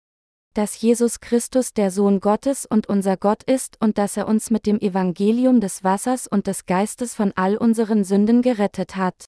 dass 0.55 0.81
Jesus 0.81 1.21
Christus 1.21 1.75
der 1.75 1.90
Sohn 1.90 2.21
Gottes 2.21 2.64
und 2.64 2.88
unser 2.88 3.19
Gott 3.19 3.42
ist 3.42 3.77
und 3.81 3.99
dass 3.99 4.16
er 4.16 4.27
uns 4.27 4.51
mit 4.51 4.64
dem 4.64 4.81
Evangelium 4.81 5.61
des 5.61 5.85
Wassers 5.85 6.27
und 6.27 6.47
des 6.47 6.64
Geistes 6.64 7.14
von 7.14 7.33
all 7.37 7.59
unseren 7.59 8.05
Sünden 8.05 8.40
gerettet 8.40 8.97
hat. 8.97 9.27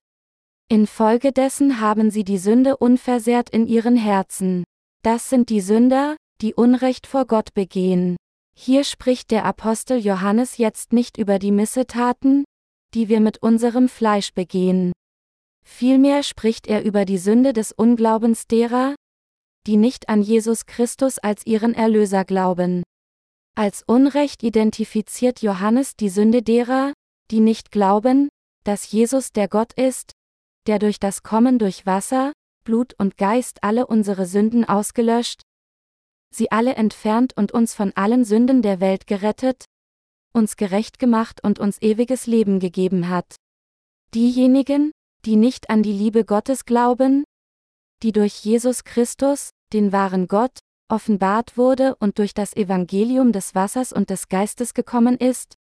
Infolgedessen 0.70 1.80
haben 1.80 2.10
sie 2.10 2.24
die 2.24 2.38
Sünde 2.38 2.78
unversehrt 2.78 3.50
in 3.50 3.66
ihren 3.66 3.96
Herzen. 3.96 4.64
Das 5.02 5.28
sind 5.28 5.50
die 5.50 5.60
Sünder, 5.60 6.16
die 6.40 6.54
Unrecht 6.54 7.06
vor 7.06 7.26
Gott 7.26 7.52
begehen. 7.52 8.16
Hier 8.56 8.84
spricht 8.84 9.30
der 9.30 9.44
Apostel 9.44 9.98
Johannes 9.98 10.56
jetzt 10.56 10.92
nicht 10.92 11.18
über 11.18 11.38
die 11.38 11.52
Missetaten, 11.52 12.44
die 12.94 13.08
wir 13.08 13.20
mit 13.20 13.42
unserem 13.42 13.88
Fleisch 13.88 14.32
begehen. 14.32 14.92
Vielmehr 15.68 16.22
spricht 16.22 16.66
er 16.66 16.82
über 16.82 17.04
die 17.04 17.18
Sünde 17.18 17.52
des 17.52 17.72
Unglaubens 17.72 18.46
derer, 18.46 18.96
die 19.66 19.76
nicht 19.76 20.08
an 20.08 20.22
Jesus 20.22 20.66
Christus 20.66 21.18
als 21.18 21.46
ihren 21.46 21.74
Erlöser 21.74 22.24
glauben. 22.24 22.82
Als 23.54 23.84
Unrecht 23.86 24.42
identifiziert 24.42 25.42
Johannes 25.42 25.94
die 25.94 26.08
Sünde 26.08 26.42
derer, 26.42 26.94
die 27.30 27.40
nicht 27.40 27.70
glauben, 27.70 28.28
dass 28.64 28.90
Jesus 28.90 29.30
der 29.32 29.46
Gott 29.46 29.72
ist, 29.74 30.12
der 30.66 30.78
durch 30.78 30.98
das 30.98 31.22
Kommen 31.22 31.58
durch 31.58 31.86
Wasser, 31.86 32.32
Blut 32.64 32.94
und 32.98 33.16
Geist 33.16 33.62
alle 33.62 33.86
unsere 33.86 34.26
Sünden 34.26 34.64
ausgelöscht, 34.64 35.42
sie 36.34 36.50
alle 36.50 36.74
entfernt 36.74 37.36
und 37.36 37.52
uns 37.52 37.74
von 37.74 37.92
allen 37.94 38.24
Sünden 38.24 38.62
der 38.62 38.80
Welt 38.80 39.06
gerettet, 39.06 39.64
uns 40.32 40.56
gerecht 40.56 40.98
gemacht 40.98 41.44
und 41.44 41.58
uns 41.58 41.80
ewiges 41.82 42.26
Leben 42.26 42.58
gegeben 42.58 43.08
hat. 43.08 43.36
Diejenigen, 44.14 44.92
die 45.24 45.36
nicht 45.36 45.70
an 45.70 45.82
die 45.82 45.92
Liebe 45.92 46.24
Gottes 46.24 46.64
glauben, 46.64 47.24
die 48.02 48.12
durch 48.12 48.44
Jesus 48.44 48.84
Christus, 48.84 49.50
den 49.72 49.92
wahren 49.92 50.28
Gott, 50.28 50.58
offenbart 50.88 51.56
wurde 51.56 51.96
und 51.96 52.18
durch 52.18 52.34
das 52.34 52.54
Evangelium 52.54 53.32
des 53.32 53.54
Wassers 53.54 53.92
und 53.92 54.10
des 54.10 54.28
Geistes 54.28 54.74
gekommen 54.74 55.16
ist, 55.18 55.54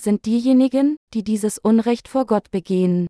sind 0.00 0.26
diejenigen, 0.26 0.96
die 1.14 1.22
dieses 1.22 1.58
Unrecht 1.58 2.08
vor 2.08 2.26
Gott 2.26 2.50
begehen. 2.50 3.06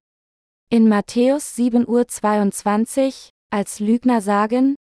In 0.70 0.88
Matthäus 0.88 1.56
7.22 1.56 3.06
Uhr, 3.06 3.30
als 3.50 3.80
Lügner 3.80 4.20
sagen, 4.20 4.76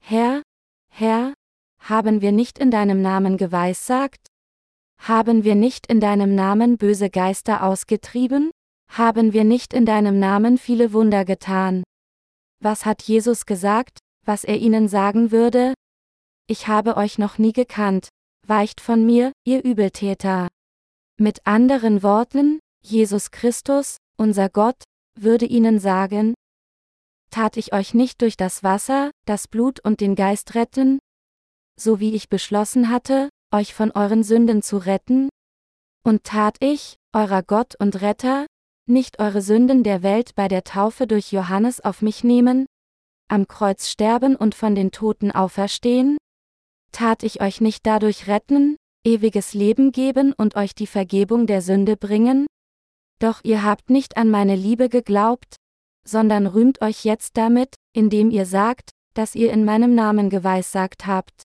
Herr, 0.00 0.42
Herr, 0.90 1.34
haben 1.78 2.20
wir 2.20 2.32
nicht 2.32 2.58
in 2.58 2.70
deinem 2.70 3.02
Namen 3.02 3.36
geweissagt? 3.36 4.26
Haben 4.98 5.44
wir 5.44 5.56
nicht 5.56 5.88
in 5.88 6.00
deinem 6.00 6.34
Namen 6.34 6.76
böse 6.76 7.10
Geister 7.10 7.64
ausgetrieben? 7.64 8.50
Haben 8.92 9.32
wir 9.32 9.44
nicht 9.44 9.72
in 9.72 9.86
deinem 9.86 10.18
Namen 10.18 10.58
viele 10.58 10.92
Wunder 10.92 11.24
getan? 11.24 11.82
Was 12.62 12.84
hat 12.84 13.02
Jesus 13.02 13.46
gesagt, 13.46 14.00
was 14.26 14.44
er 14.44 14.58
ihnen 14.58 14.86
sagen 14.86 15.30
würde? 15.30 15.72
Ich 16.46 16.68
habe 16.68 16.98
euch 16.98 17.16
noch 17.16 17.38
nie 17.38 17.54
gekannt, 17.54 18.10
weicht 18.46 18.82
von 18.82 19.06
mir, 19.06 19.32
ihr 19.46 19.64
Übeltäter. 19.64 20.48
Mit 21.18 21.46
anderen 21.46 22.02
Worten, 22.02 22.58
Jesus 22.82 23.30
Christus, 23.30 23.96
unser 24.18 24.50
Gott, 24.50 24.84
würde 25.18 25.46
ihnen 25.46 25.78
sagen, 25.78 26.34
tat 27.30 27.56
ich 27.56 27.72
euch 27.72 27.94
nicht 27.94 28.20
durch 28.20 28.36
das 28.36 28.62
Wasser, 28.62 29.10
das 29.24 29.48
Blut 29.48 29.80
und 29.80 30.02
den 30.02 30.16
Geist 30.16 30.54
retten? 30.54 30.98
So 31.80 31.98
wie 31.98 32.14
ich 32.14 32.28
beschlossen 32.28 32.90
hatte, 32.90 33.30
euch 33.54 33.72
von 33.72 33.90
euren 33.92 34.22
Sünden 34.22 34.60
zu 34.60 34.76
retten? 34.76 35.30
Und 36.04 36.24
tat 36.24 36.56
ich, 36.60 36.96
eurer 37.14 37.42
Gott 37.42 37.74
und 37.78 38.02
Retter, 38.02 38.46
nicht 38.86 39.18
eure 39.18 39.42
Sünden 39.42 39.82
der 39.82 40.02
Welt 40.02 40.34
bei 40.34 40.48
der 40.48 40.64
Taufe 40.64 41.06
durch 41.06 41.32
Johannes 41.32 41.80
auf 41.80 42.02
mich 42.02 42.24
nehmen, 42.24 42.66
am 43.28 43.48
Kreuz 43.48 43.88
sterben 43.88 44.36
und 44.36 44.54
von 44.54 44.74
den 44.74 44.90
Toten 44.90 45.30
auferstehen? 45.30 46.18
Tat 46.92 47.22
ich 47.22 47.40
euch 47.40 47.60
nicht 47.60 47.86
dadurch 47.86 48.26
retten, 48.28 48.76
ewiges 49.04 49.54
Leben 49.54 49.92
geben 49.92 50.32
und 50.32 50.56
euch 50.56 50.74
die 50.74 50.86
Vergebung 50.86 51.46
der 51.46 51.62
Sünde 51.62 51.96
bringen? 51.96 52.46
Doch 53.18 53.40
ihr 53.44 53.62
habt 53.62 53.88
nicht 53.88 54.16
an 54.16 54.30
meine 54.30 54.56
Liebe 54.56 54.88
geglaubt, 54.88 55.56
sondern 56.06 56.46
rühmt 56.46 56.82
euch 56.82 57.04
jetzt 57.04 57.36
damit, 57.36 57.76
indem 57.94 58.30
ihr 58.30 58.46
sagt, 58.46 58.90
dass 59.14 59.34
ihr 59.34 59.52
in 59.52 59.64
meinem 59.64 59.94
Namen 59.94 60.30
geweissagt 60.30 61.06
habt. 61.06 61.42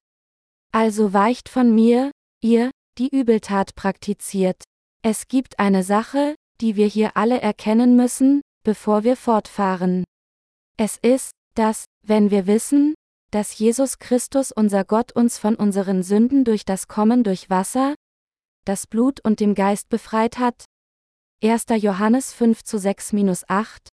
Also 0.73 1.13
weicht 1.13 1.49
von 1.49 1.73
mir, 1.73 2.11
ihr, 2.41 2.71
die 2.97 3.09
Übeltat 3.09 3.75
praktiziert. 3.75 4.63
Es 5.03 5.27
gibt 5.27 5.59
eine 5.59 5.83
Sache, 5.83 6.35
die 6.61 6.75
wir 6.75 6.87
hier 6.87 7.15
alle 7.15 7.41
erkennen 7.41 7.95
müssen, 7.95 8.41
bevor 8.63 9.03
wir 9.03 9.15
fortfahren. 9.15 10.03
Es 10.77 10.97
ist, 10.97 11.31
dass, 11.55 11.85
wenn 12.03 12.31
wir 12.31 12.47
wissen, 12.47 12.95
dass 13.31 13.57
Jesus 13.57 13.99
Christus 13.99 14.51
unser 14.51 14.85
Gott 14.85 15.11
uns 15.11 15.37
von 15.37 15.55
unseren 15.55 16.03
Sünden 16.03 16.43
durch 16.43 16.65
das 16.65 16.87
Kommen 16.87 17.23
durch 17.23 17.49
Wasser, 17.49 17.95
das 18.65 18.87
Blut 18.87 19.19
und 19.23 19.39
dem 19.39 19.55
Geist 19.55 19.89
befreit 19.89 20.37
hat, 20.37 20.65
1. 21.43 21.65
Johannes 21.77 22.33
5 22.33 22.63
zu 22.63 22.77
6-8, 22.77 23.89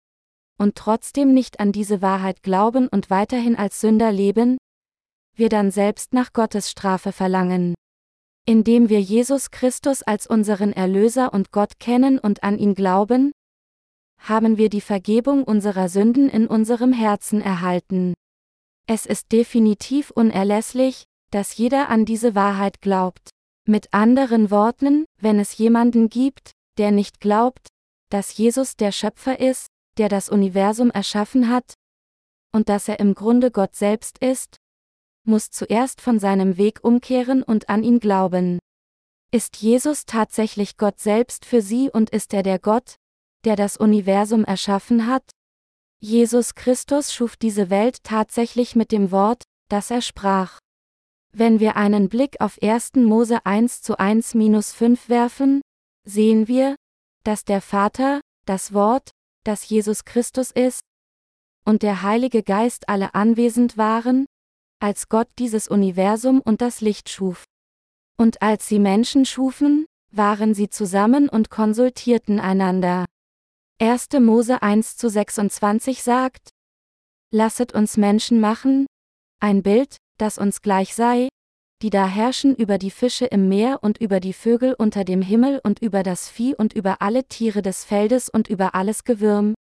und 0.59 0.77
trotzdem 0.77 1.33
nicht 1.33 1.61
an 1.61 1.73
diese 1.73 2.03
Wahrheit 2.03 2.43
glauben 2.43 2.89
und 2.89 3.11
weiterhin 3.11 3.57
als 3.57 3.81
Sünder 3.81 4.11
leben, 4.11 4.59
wir 5.35 5.49
dann 5.49 5.71
selbst 5.71 6.13
nach 6.13 6.33
Gottes 6.33 6.71
Strafe 6.71 7.13
verlangen. 7.13 7.75
Indem 8.49 8.89
wir 8.89 9.03
Jesus 9.03 9.51
Christus 9.51 10.03
als 10.03 10.27
unseren 10.27 10.73
Erlöser 10.73 11.35
und 11.35 11.53
Gott 11.53 11.79
kennen 11.79 12.19
und 12.19 12.43
an 12.43 12.57
ihn 12.57 12.75
glauben, 12.75 13.33
haben 14.21 14.57
wir 14.57 14.71
die 14.71 14.81
Vergebung 14.81 15.45
unserer 15.45 15.91
Sünden 15.91 16.31
in 16.31 16.47
unserem 16.47 16.95
Herzen 16.95 17.43
erhalten. 17.43 18.15
Es 18.87 19.05
ist 19.05 19.33
definitiv 19.33 20.11
unerlässlich, 20.11 21.05
dass 21.31 21.59
jeder 21.59 21.91
an 21.91 22.07
diese 22.07 22.35
Wahrheit 22.35 22.81
glaubt. 22.81 23.29
Mit 23.67 23.93
anderen 23.93 24.51
Worten, 24.51 25.05
wenn 25.21 25.39
es 25.39 25.59
jemanden 25.59 26.09
gibt, 26.09 26.53
der 26.79 26.91
nicht 26.91 27.21
glaubt, 27.21 27.69
dass 28.09 28.35
Jesus 28.35 28.77
der 28.77 28.93
Schöpfer 28.93 29.39
ist, 29.41 29.67
der 29.99 30.09
das 30.09 30.31
Universum 30.31 30.91
erschaffen 30.91 31.51
hat, 31.51 31.75
und 32.55 32.71
dass 32.71 32.89
er 32.89 32.99
im 32.99 33.15
Grunde 33.15 33.51
Gott 33.51 33.75
selbst 33.75 34.17
ist, 34.21 34.57
muss 35.29 35.51
zuerst 35.51 36.01
von 36.01 36.19
seinem 36.19 36.57
Weg 36.57 36.81
umkehren 36.83 37.43
und 37.43 37.69
an 37.69 37.85
ihn 37.85 38.01
glauben. 38.01 38.59
Ist 39.31 39.59
Jesus 39.59 40.07
tatsächlich 40.07 40.77
Gott 40.79 40.99
selbst 40.99 41.45
für 41.45 41.63
sie 41.63 41.91
und 41.91 42.11
ist 42.11 42.33
er 42.35 42.43
der 42.43 42.59
Gott, 42.59 42.97
der 43.45 43.55
das 43.55 43.77
Universum 43.77 44.45
erschaffen 44.45 45.07
hat? 45.07 45.31
Jesus 46.01 46.55
Christus 46.55 47.13
schuf 47.13 47.37
diese 47.37 47.71
Welt 47.71 48.03
tatsächlich 48.03 48.75
mit 48.75 48.91
dem 48.91 49.11
Wort, 49.11 49.43
das 49.69 49.91
er 49.91 50.01
sprach. 50.01 50.59
Wenn 51.33 51.61
wir 51.61 51.77
einen 51.77 52.09
Blick 52.09 52.41
auf 52.41 52.59
1. 52.63 52.95
Mose 52.95 53.45
1 53.45 53.83
zu 53.83 53.99
1 53.99 54.35
minus 54.35 54.73
5 54.73 55.09
werfen, 55.09 55.61
sehen 56.05 56.49
wir, 56.49 56.77
dass 57.25 57.45
der 57.45 57.61
Vater, 57.61 58.21
das 58.47 58.73
Wort, 58.73 59.11
das 59.45 59.69
Jesus 59.69 60.05
Christus 60.05 60.51
ist, 60.51 60.81
und 61.65 61.83
der 61.83 62.03
Heilige 62.03 62.43
Geist 62.43 62.89
alle 62.89 63.15
anwesend 63.15 63.77
waren, 63.77 64.25
als 64.81 65.09
Gott 65.09 65.29
dieses 65.39 65.69
Universum 65.69 66.41
und 66.41 66.61
das 66.61 66.81
Licht 66.81 67.09
schuf. 67.09 67.45
Und 68.17 68.43
als 68.43 68.69
sie 68.69 68.79
Menschen 68.79 69.25
schufen, 69.25 69.87
waren 70.11 70.55
sie 70.55 70.69
zusammen 70.69 71.29
und 71.29 71.51
konsultierten 71.51 72.41
einander. 72.41 73.05
1. 73.81 74.09
Mose 74.21 74.63
1 74.63 74.97
zu 74.97 75.09
26 75.09 76.03
sagt, 76.03 76.51
Lasset 77.31 77.75
uns 77.75 77.97
Menschen 77.97 78.41
machen, 78.41 78.87
ein 79.41 79.63
Bild, 79.63 79.99
das 80.19 80.39
uns 80.39 80.63
gleich 80.63 80.95
sei, 80.95 81.29
die 81.83 81.91
da 81.91 82.09
herrschen 82.09 82.57
über 82.57 82.79
die 82.79 82.91
Fische 82.91 83.27
im 83.27 83.49
Meer 83.49 83.79
und 83.83 83.99
über 83.99 84.19
die 84.19 84.33
Vögel 84.33 84.75
unter 84.75 85.05
dem 85.05 85.23
Himmel 85.23 85.61
und 85.63 85.79
über 85.81 86.03
das 86.03 86.29
Vieh 86.29 86.57
und 86.57 86.73
über 86.73 87.03
alle 87.03 87.25
Tiere 87.25 87.63
des 87.63 87.85
Feldes 87.85 88.29
und 88.29 88.49
über 88.49 88.75
alles 88.75 89.05
Gewürm, 89.05 89.55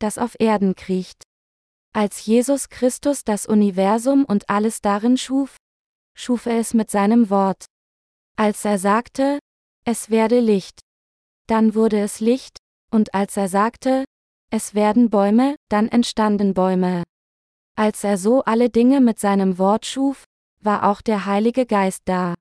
das 0.00 0.18
auf 0.18 0.34
Erden 0.40 0.74
kriecht. 0.74 1.22
Als 1.92 2.24
Jesus 2.24 2.68
Christus 2.68 3.24
das 3.24 3.46
Universum 3.46 4.24
und 4.24 4.48
alles 4.48 4.80
darin 4.80 5.16
schuf, 5.16 5.56
schuf 6.16 6.46
er 6.46 6.58
es 6.60 6.72
mit 6.72 6.90
seinem 6.90 7.30
Wort. 7.30 7.66
Als 8.36 8.64
er 8.64 8.78
sagte, 8.78 9.40
es 9.84 10.08
werde 10.08 10.38
Licht, 10.38 10.80
dann 11.48 11.74
wurde 11.74 11.98
es 12.00 12.20
Licht, 12.20 12.58
und 12.92 13.12
als 13.12 13.36
er 13.36 13.48
sagte, 13.48 14.04
es 14.50 14.74
werden 14.74 15.10
Bäume, 15.10 15.56
dann 15.68 15.88
entstanden 15.88 16.54
Bäume. 16.54 17.02
Als 17.76 18.04
er 18.04 18.18
so 18.18 18.44
alle 18.44 18.70
Dinge 18.70 19.00
mit 19.00 19.18
seinem 19.18 19.58
Wort 19.58 19.84
schuf, 19.84 20.24
war 20.62 20.88
auch 20.88 21.00
der 21.00 21.26
Heilige 21.26 21.66
Geist 21.66 22.02
da. 22.04 22.34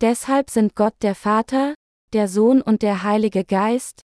Deshalb 0.00 0.48
sind 0.48 0.74
Gott 0.74 0.94
der 1.02 1.14
Vater, 1.14 1.74
der 2.14 2.28
Sohn 2.28 2.62
und 2.62 2.80
der 2.80 3.02
Heilige 3.02 3.44
Geist, 3.44 4.00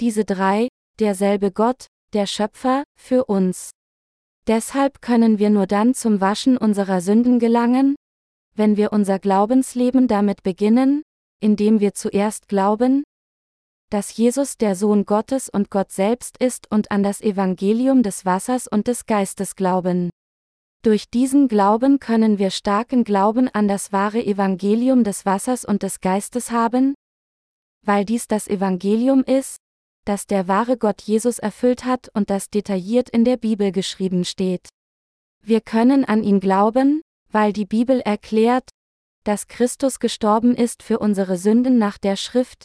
diese 0.00 0.24
drei, 0.24 0.68
derselbe 0.98 1.50
Gott, 1.50 1.86
der 2.12 2.26
Schöpfer, 2.26 2.84
für 2.98 3.24
uns. 3.24 3.70
Deshalb 4.46 5.02
können 5.02 5.38
wir 5.38 5.50
nur 5.50 5.66
dann 5.66 5.94
zum 5.94 6.20
Waschen 6.20 6.56
unserer 6.56 7.00
Sünden 7.00 7.38
gelangen, 7.38 7.94
wenn 8.54 8.76
wir 8.76 8.92
unser 8.92 9.18
Glaubensleben 9.18 10.08
damit 10.08 10.42
beginnen, 10.42 11.02
indem 11.40 11.80
wir 11.80 11.94
zuerst 11.94 12.48
glauben, 12.48 13.04
dass 13.90 14.16
Jesus 14.16 14.56
der 14.56 14.74
Sohn 14.74 15.04
Gottes 15.04 15.48
und 15.48 15.70
Gott 15.70 15.92
selbst 15.92 16.38
ist 16.38 16.70
und 16.70 16.90
an 16.90 17.02
das 17.02 17.20
Evangelium 17.20 18.02
des 18.02 18.24
Wassers 18.24 18.66
und 18.66 18.88
des 18.88 19.06
Geistes 19.06 19.54
glauben. 19.54 20.10
Durch 20.82 21.10
diesen 21.10 21.46
Glauben 21.46 22.00
können 22.00 22.38
wir 22.38 22.50
starken 22.50 23.04
Glauben 23.04 23.48
an 23.48 23.68
das 23.68 23.92
wahre 23.92 24.24
Evangelium 24.24 25.04
des 25.04 25.24
Wassers 25.24 25.64
und 25.64 25.82
des 25.82 26.00
Geistes 26.00 26.50
haben, 26.50 26.94
weil 27.84 28.04
dies 28.04 28.26
das 28.26 28.48
Evangelium 28.48 29.22
ist, 29.24 29.58
das 30.04 30.26
der 30.26 30.48
wahre 30.48 30.76
Gott 30.76 31.02
Jesus 31.02 31.38
erfüllt 31.38 31.84
hat 31.84 32.08
und 32.14 32.30
das 32.30 32.50
detailliert 32.50 33.08
in 33.10 33.24
der 33.24 33.36
Bibel 33.36 33.72
geschrieben 33.72 34.24
steht. 34.24 34.68
Wir 35.40 35.60
können 35.60 36.04
an 36.04 36.22
ihn 36.22 36.40
glauben, 36.40 37.02
weil 37.30 37.52
die 37.52 37.66
Bibel 37.66 38.00
erklärt, 38.00 38.68
dass 39.24 39.48
Christus 39.48 39.98
gestorben 39.98 40.54
ist 40.54 40.82
für 40.82 40.98
unsere 40.98 41.36
Sünden 41.36 41.78
nach 41.78 41.98
der 41.98 42.16
Schrift, 42.16 42.64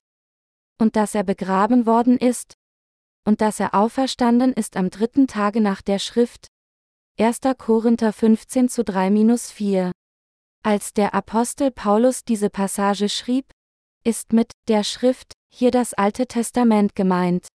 und 0.79 0.95
dass 0.95 1.15
er 1.15 1.23
begraben 1.23 1.85
worden 1.85 2.17
ist, 2.17 2.53
und 3.25 3.41
dass 3.41 3.59
er 3.59 3.73
auferstanden 3.73 4.53
ist 4.53 4.77
am 4.77 4.89
dritten 4.89 5.27
Tage 5.27 5.61
nach 5.61 5.81
der 5.81 5.99
Schrift. 5.99 6.47
1. 7.19 7.41
Korinther 7.57 8.13
15 8.13 8.69
zu 8.69 8.83
3-4. 8.83 9.91
Als 10.63 10.93
der 10.93 11.13
Apostel 11.13 11.71
Paulus 11.71 12.23
diese 12.23 12.49
Passage 12.49 13.09
schrieb, 13.09 13.51
ist 14.03 14.33
mit 14.33 14.51
der 14.67 14.83
Schrift 14.83 15.33
hier 15.57 15.71
das 15.71 15.93
Alte 15.93 16.27
Testament 16.27 16.95
gemeint. 16.95 17.47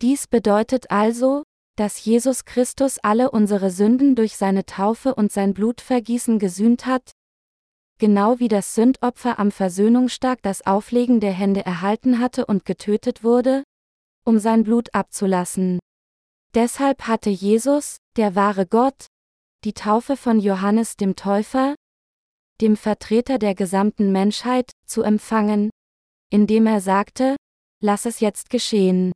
Dies 0.00 0.28
bedeutet 0.28 0.90
also, 0.90 1.42
dass 1.76 2.04
Jesus 2.04 2.44
Christus 2.44 2.98
alle 3.02 3.30
unsere 3.32 3.70
Sünden 3.70 4.14
durch 4.14 4.36
seine 4.36 4.64
Taufe 4.64 5.14
und 5.14 5.32
sein 5.32 5.54
Blutvergießen 5.54 6.38
gesühnt 6.38 6.86
hat, 6.86 7.10
genau 7.98 8.38
wie 8.38 8.48
das 8.48 8.74
Sündopfer 8.74 9.38
am 9.38 9.50
Versöhnungstag 9.50 10.42
das 10.42 10.64
Auflegen 10.64 11.18
der 11.18 11.32
Hände 11.32 11.64
erhalten 11.66 12.20
hatte 12.20 12.46
und 12.46 12.64
getötet 12.64 13.24
wurde, 13.24 13.64
um 14.24 14.38
sein 14.38 14.62
Blut 14.62 14.94
abzulassen. 14.94 15.80
Deshalb 16.54 17.08
hatte 17.08 17.30
Jesus, 17.30 17.96
der 18.16 18.36
wahre 18.36 18.66
Gott, 18.66 19.06
die 19.64 19.72
Taufe 19.72 20.16
von 20.16 20.38
Johannes 20.38 20.96
dem 20.96 21.16
Täufer, 21.16 21.74
dem 22.60 22.76
Vertreter 22.76 23.38
der 23.38 23.56
gesamten 23.56 24.12
Menschheit, 24.12 24.70
zu 24.86 25.02
empfangen, 25.02 25.70
indem 26.34 26.66
er 26.66 26.80
sagte, 26.80 27.36
lass 27.80 28.06
es 28.06 28.18
jetzt 28.18 28.50
geschehen. 28.50 29.12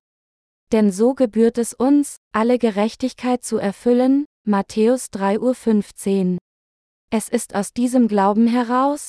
Denn 0.70 0.92
so 0.92 1.14
gebührt 1.14 1.59
es 1.59 1.74
uns, 1.74 2.18
alle 2.33 2.61
Gerechtigkeit 2.61 3.42
zu 3.42 3.59
erfüllen, 3.59 4.24
Matthäus 4.46 5.07
3.15 5.07 6.33
Uhr. 6.35 6.38
Es 7.11 7.28
ist 7.28 7.57
aus 7.57 7.72
diesem 7.72 8.07
Glauben 8.07 8.46
heraus, 8.46 9.09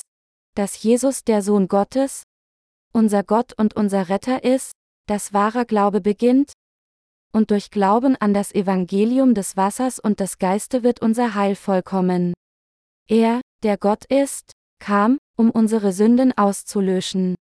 dass 0.56 0.82
Jesus 0.82 1.22
der 1.22 1.40
Sohn 1.42 1.68
Gottes, 1.68 2.24
unser 2.92 3.22
Gott 3.22 3.52
und 3.56 3.76
unser 3.76 4.08
Retter 4.08 4.42
ist, 4.42 4.72
dass 5.06 5.32
wahrer 5.32 5.64
Glaube 5.64 6.00
beginnt, 6.00 6.52
und 7.32 7.52
durch 7.52 7.70
Glauben 7.70 8.16
an 8.16 8.34
das 8.34 8.52
Evangelium 8.52 9.34
des 9.34 9.56
Wassers 9.56 10.00
und 10.00 10.18
des 10.18 10.38
Geiste 10.38 10.82
wird 10.82 11.00
unser 11.00 11.36
Heil 11.36 11.54
vollkommen. 11.54 12.34
Er, 13.06 13.40
der 13.62 13.78
Gott 13.78 14.04
ist, 14.06 14.50
kam, 14.80 15.18
um 15.36 15.52
unsere 15.52 15.92
Sünden 15.92 16.36
auszulöschen. 16.36 17.36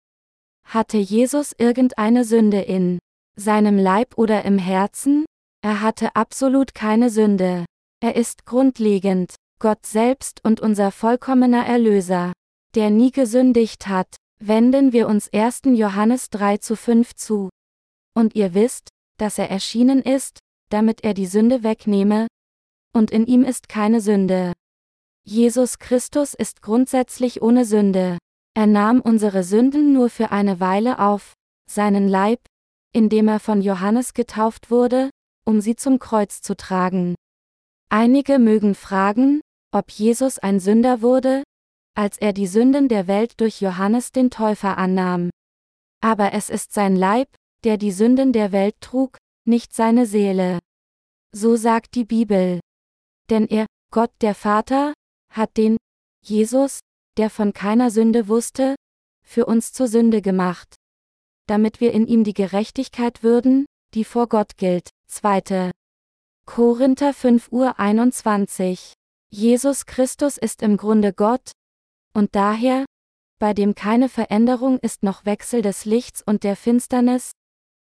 Hatte 0.68 0.98
Jesus 0.98 1.54
irgendeine 1.56 2.24
Sünde 2.24 2.60
in 2.60 2.98
seinem 3.36 3.78
Leib 3.78 4.18
oder 4.18 4.44
im 4.44 4.58
Herzen? 4.58 5.24
Er 5.62 5.80
hatte 5.80 6.14
absolut 6.14 6.74
keine 6.74 7.08
Sünde. 7.08 7.64
Er 8.00 8.16
ist 8.16 8.44
grundlegend, 8.44 9.34
Gott 9.60 9.86
selbst 9.86 10.44
und 10.44 10.60
unser 10.60 10.90
vollkommener 10.90 11.64
Erlöser, 11.64 12.34
der 12.74 12.90
nie 12.90 13.12
gesündigt 13.12 13.88
hat, 13.88 14.16
wenden 14.40 14.92
wir 14.92 15.08
uns 15.08 15.32
1. 15.32 15.62
Johannes 15.72 16.28
3 16.28 16.58
zu 16.58 16.76
5 16.76 17.14
zu. 17.14 17.48
Und 18.14 18.34
ihr 18.34 18.52
wisst, 18.52 18.90
dass 19.16 19.38
er 19.38 19.50
erschienen 19.50 20.02
ist, 20.02 20.38
damit 20.68 21.02
er 21.02 21.14
die 21.14 21.26
Sünde 21.26 21.62
wegnehme, 21.62 22.26
und 22.94 23.10
in 23.10 23.26
ihm 23.26 23.42
ist 23.42 23.70
keine 23.70 24.02
Sünde. 24.02 24.52
Jesus 25.24 25.78
Christus 25.78 26.34
ist 26.34 26.60
grundsätzlich 26.60 27.40
ohne 27.40 27.64
Sünde. 27.64 28.18
Er 28.58 28.66
nahm 28.66 29.00
unsere 29.00 29.44
Sünden 29.44 29.92
nur 29.92 30.10
für 30.10 30.32
eine 30.32 30.58
Weile 30.58 30.98
auf, 30.98 31.34
seinen 31.70 32.08
Leib, 32.08 32.40
indem 32.92 33.28
er 33.28 33.38
von 33.38 33.62
Johannes 33.62 34.14
getauft 34.14 34.72
wurde, 34.72 35.10
um 35.46 35.60
sie 35.60 35.76
zum 35.76 36.00
Kreuz 36.00 36.40
zu 36.40 36.56
tragen. 36.56 37.14
Einige 37.88 38.40
mögen 38.40 38.74
fragen, 38.74 39.40
ob 39.72 39.92
Jesus 39.92 40.40
ein 40.40 40.58
Sünder 40.58 41.02
wurde, 41.02 41.44
als 41.94 42.18
er 42.18 42.32
die 42.32 42.48
Sünden 42.48 42.88
der 42.88 43.06
Welt 43.06 43.40
durch 43.40 43.60
Johannes 43.60 44.10
den 44.10 44.28
Täufer 44.28 44.76
annahm. 44.76 45.30
Aber 46.00 46.32
es 46.32 46.50
ist 46.50 46.72
sein 46.72 46.96
Leib, 46.96 47.28
der 47.62 47.76
die 47.76 47.92
Sünden 47.92 48.32
der 48.32 48.50
Welt 48.50 48.74
trug, 48.80 49.18
nicht 49.46 49.72
seine 49.72 50.04
Seele. 50.04 50.58
So 51.32 51.54
sagt 51.54 51.94
die 51.94 52.04
Bibel. 52.04 52.58
Denn 53.30 53.46
er, 53.46 53.66
Gott 53.92 54.10
der 54.20 54.34
Vater, 54.34 54.94
hat 55.32 55.56
den 55.56 55.76
Jesus, 56.26 56.80
der 57.18 57.30
von 57.30 57.52
keiner 57.52 57.90
Sünde 57.90 58.28
wusste, 58.28 58.76
für 59.22 59.44
uns 59.44 59.72
zur 59.72 59.88
Sünde 59.88 60.22
gemacht. 60.22 60.76
Damit 61.46 61.80
wir 61.80 61.92
in 61.92 62.06
ihm 62.06 62.24
die 62.24 62.34
Gerechtigkeit 62.34 63.22
würden, 63.22 63.66
die 63.94 64.04
vor 64.04 64.28
Gott 64.28 64.56
gilt. 64.56 64.90
2. 65.08 65.70
Korinther 66.46 67.12
5 67.12 67.52
Uhr 67.52 67.78
21 67.78 68.94
Jesus 69.30 69.84
Christus 69.84 70.38
ist 70.38 70.62
im 70.62 70.78
Grunde 70.78 71.12
Gott, 71.12 71.52
und 72.14 72.34
daher, 72.34 72.86
bei 73.38 73.52
dem 73.52 73.74
keine 73.74 74.08
Veränderung 74.08 74.78
ist 74.78 75.02
noch 75.02 75.26
Wechsel 75.26 75.60
des 75.60 75.84
Lichts 75.84 76.22
und 76.22 76.44
der 76.44 76.56
Finsternis. 76.56 77.32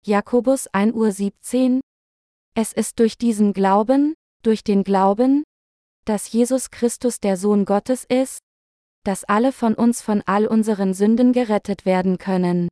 Jakobus 0.05 0.66
1 0.69 0.95
Uhr 0.95 1.12
17. 1.12 1.81
Es 2.55 2.73
ist 2.73 2.99
durch 2.99 3.16
diesen 3.16 3.53
Glauben, 3.55 4.14
durch 4.43 4.64
den 4.64 4.85
Glauben, 4.85 5.45
dass 6.05 6.31
Jesus 6.31 6.71
Christus 6.71 7.21
der 7.21 7.37
Sohn 7.37 7.64
Gottes 7.64 8.05
ist, 8.05 8.40
dass 9.05 9.25
alle 9.25 9.53
von 9.53 9.75
uns 9.75 10.03
von 10.03 10.23
all 10.27 10.47
unseren 10.47 10.95
Sünden 10.95 11.33
gerettet 11.33 11.87
werden 11.87 12.19
können. 12.19 12.69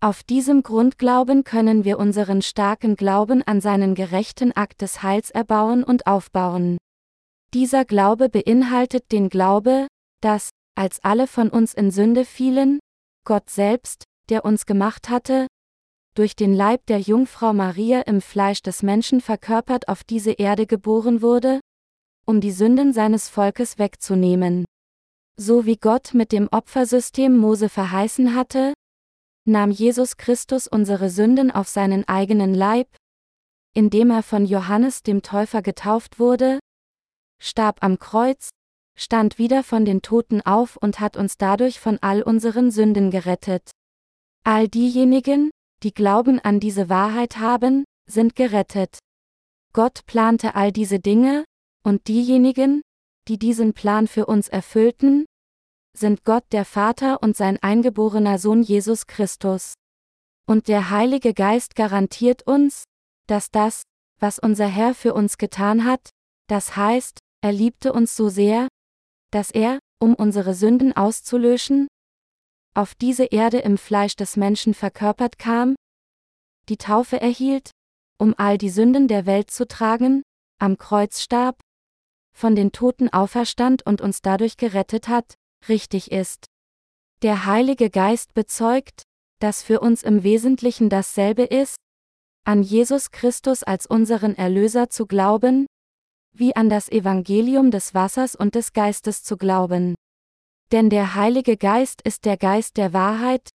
Auf 0.00 0.22
diesem 0.22 0.62
Grundglauben 0.62 1.42
können 1.42 1.84
wir 1.84 1.98
unseren 1.98 2.40
starken 2.40 2.94
Glauben 2.94 3.42
an 3.42 3.60
seinen 3.60 3.96
gerechten 3.96 4.52
Akt 4.52 4.80
des 4.80 5.02
Heils 5.02 5.30
erbauen 5.30 5.82
und 5.82 6.06
aufbauen. 6.06 6.78
Dieser 7.52 7.84
Glaube 7.84 8.28
beinhaltet 8.28 9.10
den 9.10 9.28
Glaube, 9.28 9.88
dass, 10.20 10.50
als 10.76 11.02
alle 11.02 11.26
von 11.26 11.48
uns 11.50 11.74
in 11.74 11.90
Sünde 11.90 12.24
fielen, 12.24 12.78
Gott 13.24 13.50
selbst, 13.50 14.04
der 14.28 14.44
uns 14.44 14.66
gemacht 14.66 15.08
hatte, 15.08 15.48
durch 16.14 16.36
den 16.36 16.54
Leib 16.54 16.86
der 16.86 17.00
Jungfrau 17.00 17.52
Maria 17.52 18.02
im 18.02 18.20
Fleisch 18.20 18.62
des 18.62 18.82
Menschen 18.82 19.20
verkörpert 19.20 19.88
auf 19.88 20.04
diese 20.04 20.32
Erde 20.32 20.66
geboren 20.66 21.22
wurde, 21.22 21.60
um 22.26 22.40
die 22.40 22.52
Sünden 22.52 22.92
seines 22.92 23.28
Volkes 23.28 23.78
wegzunehmen. 23.78 24.64
So 25.40 25.66
wie 25.66 25.76
Gott 25.76 26.14
mit 26.14 26.32
dem 26.32 26.48
Opfersystem 26.50 27.36
Mose 27.36 27.68
verheißen 27.68 28.34
hatte, 28.34 28.74
nahm 29.44 29.70
Jesus 29.70 30.16
Christus 30.16 30.66
unsere 30.66 31.10
Sünden 31.10 31.52
auf 31.52 31.68
seinen 31.68 32.06
eigenen 32.08 32.54
Leib, 32.54 32.88
indem 33.72 34.10
er 34.10 34.24
von 34.24 34.44
Johannes 34.44 35.04
dem 35.04 35.22
Täufer 35.22 35.62
getauft 35.62 36.18
wurde, 36.18 36.58
starb 37.40 37.84
am 37.84 38.00
Kreuz, 38.00 38.50
stand 38.98 39.38
wieder 39.38 39.62
von 39.62 39.84
den 39.84 40.02
Toten 40.02 40.40
auf 40.40 40.76
und 40.76 40.98
hat 40.98 41.16
uns 41.16 41.36
dadurch 41.38 41.78
von 41.78 41.98
all 42.00 42.22
unseren 42.22 42.72
Sünden 42.72 43.12
gerettet. 43.12 43.70
All 44.44 44.66
diejenigen, 44.66 45.50
die 45.84 45.94
Glauben 45.94 46.40
an 46.40 46.58
diese 46.58 46.88
Wahrheit 46.88 47.38
haben, 47.38 47.84
sind 48.10 48.34
gerettet. 48.34 48.98
Gott 49.72 50.04
plante 50.06 50.56
all 50.56 50.72
diese 50.72 50.98
Dinge, 50.98 51.44
und 51.84 52.08
diejenigen, 52.08 52.82
die 53.28 53.38
diesen 53.38 53.72
Plan 53.72 54.08
für 54.08 54.26
uns 54.26 54.48
erfüllten, 54.48 55.26
sind 55.98 56.24
Gott 56.24 56.44
der 56.52 56.64
Vater 56.64 57.22
und 57.22 57.36
sein 57.36 57.58
eingeborener 57.62 58.38
Sohn 58.38 58.62
Jesus 58.62 59.06
Christus. 59.06 59.74
Und 60.46 60.68
der 60.68 60.90
Heilige 60.90 61.34
Geist 61.34 61.74
garantiert 61.74 62.42
uns, 62.42 62.84
dass 63.26 63.50
das, 63.50 63.82
was 64.18 64.38
unser 64.38 64.66
Herr 64.66 64.94
für 64.94 65.14
uns 65.14 65.38
getan 65.38 65.84
hat, 65.84 66.10
das 66.48 66.76
heißt, 66.76 67.18
er 67.42 67.52
liebte 67.52 67.92
uns 67.92 68.16
so 68.16 68.28
sehr, 68.28 68.68
dass 69.30 69.50
er, 69.50 69.78
um 70.00 70.14
unsere 70.14 70.54
Sünden 70.54 70.96
auszulöschen, 70.96 71.88
auf 72.74 72.94
diese 72.94 73.24
Erde 73.24 73.58
im 73.58 73.76
Fleisch 73.76 74.16
des 74.16 74.36
Menschen 74.36 74.74
verkörpert 74.74 75.38
kam, 75.38 75.74
die 76.68 76.76
Taufe 76.76 77.20
erhielt, 77.20 77.70
um 78.18 78.34
all 78.36 78.58
die 78.58 78.70
Sünden 78.70 79.08
der 79.08 79.26
Welt 79.26 79.50
zu 79.50 79.66
tragen, 79.66 80.22
am 80.58 80.78
Kreuz 80.78 81.20
starb, 81.20 81.60
von 82.34 82.54
den 82.54 82.72
Toten 82.72 83.08
auferstand 83.08 83.84
und 83.84 84.00
uns 84.00 84.22
dadurch 84.22 84.56
gerettet 84.56 85.08
hat, 85.08 85.34
richtig 85.68 86.12
ist. 86.12 86.46
Der 87.22 87.46
Heilige 87.46 87.90
Geist 87.90 88.34
bezeugt, 88.34 89.02
dass 89.40 89.62
für 89.62 89.80
uns 89.80 90.02
im 90.02 90.22
Wesentlichen 90.22 90.88
dasselbe 90.88 91.42
ist, 91.42 91.76
an 92.44 92.62
Jesus 92.62 93.10
Christus 93.10 93.62
als 93.62 93.86
unseren 93.86 94.34
Erlöser 94.34 94.88
zu 94.88 95.06
glauben, 95.06 95.66
wie 96.32 96.54
an 96.54 96.68
das 96.68 96.88
Evangelium 96.88 97.70
des 97.70 97.94
Wassers 97.94 98.36
und 98.36 98.54
des 98.54 98.72
Geistes 98.72 99.22
zu 99.22 99.36
glauben. 99.36 99.94
Denn 100.72 100.90
der 100.90 101.14
Heilige 101.14 101.56
Geist 101.56 102.02
ist 102.02 102.24
der 102.24 102.36
Geist 102.36 102.76
der 102.76 102.92
Wahrheit, 102.92 103.48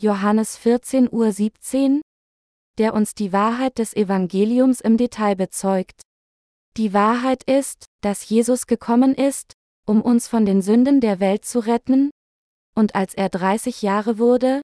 Johannes 0.00 0.56
14 0.56 1.12
Uhr 1.12 1.32
17, 1.32 2.00
der 2.78 2.94
uns 2.94 3.14
die 3.14 3.32
Wahrheit 3.32 3.78
des 3.78 3.94
Evangeliums 3.94 4.80
im 4.80 4.96
Detail 4.96 5.36
bezeugt. 5.36 6.00
Die 6.76 6.94
Wahrheit 6.94 7.42
ist, 7.44 7.84
dass 8.00 8.28
Jesus 8.28 8.66
gekommen 8.66 9.14
ist, 9.14 9.52
um 9.86 10.02
uns 10.02 10.28
von 10.28 10.46
den 10.46 10.62
Sünden 10.62 11.00
der 11.00 11.20
Welt 11.20 11.44
zu 11.44 11.60
retten, 11.60 12.10
und 12.74 12.94
als 12.94 13.14
er 13.14 13.28
30 13.28 13.82
Jahre 13.82 14.18
wurde, 14.18 14.62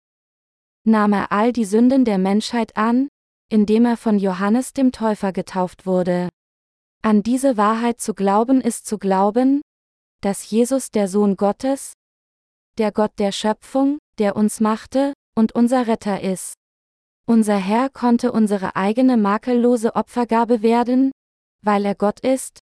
nahm 0.84 1.12
er 1.12 1.32
all 1.32 1.52
die 1.52 1.64
Sünden 1.64 2.04
der 2.04 2.18
Menschheit 2.18 2.76
an, 2.76 3.08
indem 3.50 3.84
er 3.84 3.96
von 3.96 4.18
Johannes 4.18 4.72
dem 4.72 4.92
Täufer 4.92 5.32
getauft 5.32 5.86
wurde. 5.86 6.28
An 7.02 7.22
diese 7.22 7.56
Wahrheit 7.56 8.00
zu 8.00 8.14
glauben 8.14 8.60
ist 8.60 8.86
zu 8.86 8.98
glauben, 8.98 9.62
dass 10.22 10.50
Jesus 10.50 10.90
der 10.90 11.08
Sohn 11.08 11.36
Gottes, 11.36 11.92
der 12.78 12.92
Gott 12.92 13.12
der 13.18 13.32
Schöpfung, 13.32 13.98
der 14.18 14.36
uns 14.36 14.60
machte, 14.60 15.12
und 15.36 15.52
unser 15.52 15.86
Retter 15.86 16.20
ist. 16.20 16.54
Unser 17.26 17.56
Herr 17.56 17.90
konnte 17.90 18.32
unsere 18.32 18.76
eigene 18.76 19.16
makellose 19.16 19.94
Opfergabe 19.94 20.62
werden, 20.62 21.10
weil 21.62 21.84
er 21.84 21.94
Gott 21.94 22.20
ist, 22.20 22.60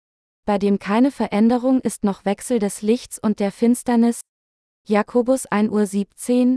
bei 0.47 0.59
dem 0.59 0.79
keine 0.79 1.11
Veränderung 1.11 1.81
ist 1.81 2.05
noch 2.05 2.25
Wechsel 2.25 2.61
des 2.61 2.81
Lichts 2.81 3.19
und 3.19 3.41
der 3.41 3.51
Finsternis. 3.51 4.21
Jakobus 4.89 5.47
1 5.47 5.71
Uhr 5.71 5.87
17. 5.87 6.57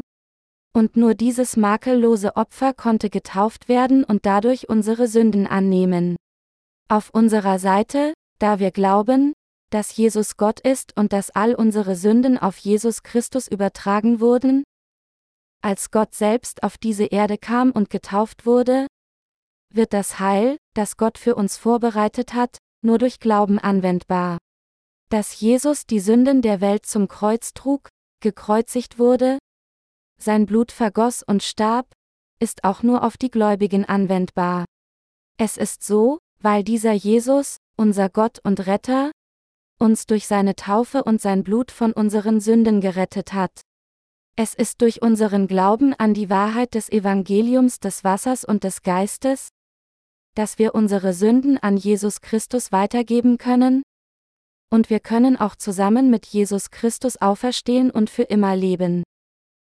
Und 0.76 0.96
nur 0.96 1.16
dieses 1.16 1.58
makellose 1.58 2.36
Opfer 2.36 2.74
konnte 2.74 3.10
getauft 3.10 3.68
werden 3.68 4.04
und 4.04 4.28
dadurch 4.28 4.70
unsere 4.70 5.08
Sünden 5.08 5.48
annehmen. 5.48 6.16
Auf 6.88 7.10
unserer 7.10 7.58
Seite, 7.58 8.14
da 8.38 8.60
wir 8.60 8.70
glauben, 8.70 9.34
dass 9.72 9.96
Jesus 9.96 10.38
Gott 10.38 10.60
ist 10.60 10.96
und 10.96 11.12
dass 11.12 11.32
all 11.32 11.56
unsere 11.56 11.96
Sünden 11.96 12.38
auf 12.38 12.58
Jesus 12.58 13.02
Christus 13.02 13.48
übertragen 13.48 14.20
wurden? 14.20 14.64
Als 15.62 15.90
Gott 15.90 16.14
selbst 16.14 16.62
auf 16.62 16.78
diese 16.78 17.06
Erde 17.06 17.40
kam 17.40 17.72
und 17.72 17.90
getauft 17.90 18.46
wurde, 18.46 18.86
wird 19.74 19.94
das 19.94 20.20
Heil, 20.20 20.58
das 20.76 20.96
Gott 20.96 21.18
für 21.18 21.34
uns 21.36 21.58
vorbereitet 21.58 22.34
hat, 22.36 22.60
nur 22.82 22.98
durch 22.98 23.20
Glauben 23.20 23.60
anwendbar. 23.60 24.38
Dass 25.10 25.40
Jesus 25.40 25.86
die 25.86 26.00
Sünden 26.00 26.42
der 26.42 26.62
Welt 26.62 26.86
zum 26.86 27.08
Kreuz 27.08 27.54
trug, 27.54 27.90
gekreuzigt 28.22 29.00
wurde, 29.00 29.40
sein 30.22 30.46
Blut 30.46 30.72
vergoss 30.72 31.24
und 31.24 31.44
starb, 31.44 31.92
ist 32.40 32.64
auch 32.64 32.84
nur 32.84 33.04
auf 33.04 33.18
die 33.18 33.32
Gläubigen 33.32 33.86
anwendbar. 33.86 34.66
Es 35.38 35.58
ist 35.58 35.84
so, 35.84 36.20
weil 36.42 36.64
dieser 36.64 36.94
Jesus, 36.94 37.58
unser 37.78 38.10
Gott 38.10 38.40
und 38.44 38.66
Retter, 38.68 39.12
uns 39.80 40.06
durch 40.06 40.28
seine 40.28 40.56
Taufe 40.56 41.04
und 41.04 41.22
sein 41.22 41.44
Blut 41.44 41.72
von 41.72 41.94
unseren 41.94 42.42
Sünden 42.42 42.82
gerettet 42.82 43.34
hat. 43.34 43.62
Es 44.36 44.54
ist 44.54 44.82
durch 44.82 45.02
unseren 45.02 45.48
Glauben 45.48 45.94
an 45.94 46.14
die 46.14 46.30
Wahrheit 46.30 46.76
des 46.76 46.90
Evangeliums 46.90 47.80
des 47.80 48.04
Wassers 48.04 48.46
und 48.46 48.64
des 48.64 48.84
Geistes, 48.84 49.50
dass 50.40 50.58
wir 50.58 50.74
unsere 50.74 51.12
Sünden 51.12 51.58
an 51.58 51.76
Jesus 51.76 52.22
Christus 52.22 52.72
weitergeben 52.72 53.38
können, 53.38 53.84
und 54.72 54.90
wir 54.90 55.02
können 55.02 55.36
auch 55.36 55.56
zusammen 55.56 56.10
mit 56.10 56.26
Jesus 56.28 56.72
Christus 56.72 57.18
auferstehen 57.18 57.92
und 57.92 58.10
für 58.10 58.24
immer 58.24 58.56
leben. 58.56 59.04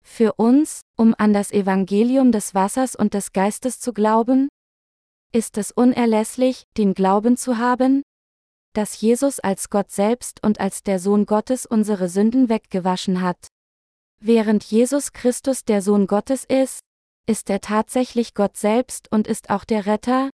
Für 0.02 0.32
uns, 0.32 0.80
um 0.96 1.14
an 1.18 1.32
das 1.32 1.52
Evangelium 1.52 2.32
des 2.32 2.52
Wassers 2.52 2.96
und 2.96 3.14
des 3.14 3.32
Geistes 3.32 3.78
zu 3.78 3.92
glauben, 3.92 4.48
ist 5.32 5.56
es 5.56 5.70
unerlässlich, 5.70 6.64
den 6.76 6.94
Glauben 6.94 7.36
zu 7.36 7.58
haben, 7.58 8.02
dass 8.72 9.00
Jesus 9.00 9.38
als 9.38 9.70
Gott 9.70 9.92
selbst 9.92 10.42
und 10.42 10.58
als 10.58 10.82
der 10.82 10.98
Sohn 10.98 11.26
Gottes 11.26 11.64
unsere 11.64 12.08
Sünden 12.08 12.48
weggewaschen 12.48 13.20
hat. 13.20 13.46
Während 14.18 14.64
Jesus 14.64 15.12
Christus 15.12 15.64
der 15.64 15.80
Sohn 15.80 16.08
Gottes 16.08 16.44
ist, 16.44 16.80
ist 17.28 17.50
er 17.50 17.60
tatsächlich 17.60 18.34
Gott 18.34 18.56
selbst 18.56 19.12
und 19.12 19.28
ist 19.28 19.50
auch 19.50 19.64
der 19.64 19.86
Retter, 19.86 20.30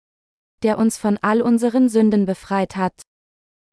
der 0.64 0.78
uns 0.78 0.97
von 0.97 1.18
all 1.22 1.41
unseren 1.41 1.89
Sünden 1.89 2.26
befreit 2.26 2.76
hat. 2.76 3.01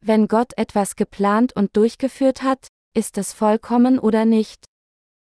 Wenn 0.01 0.29
Gott 0.29 0.53
etwas 0.57 0.97
geplant 0.97 1.55
und 1.55 1.77
durchgeführt 1.77 2.43
hat, 2.43 2.69
ist 2.95 3.19
es 3.19 3.33
vollkommen 3.33 3.99
oder 3.99 4.25
nicht. 4.25 4.65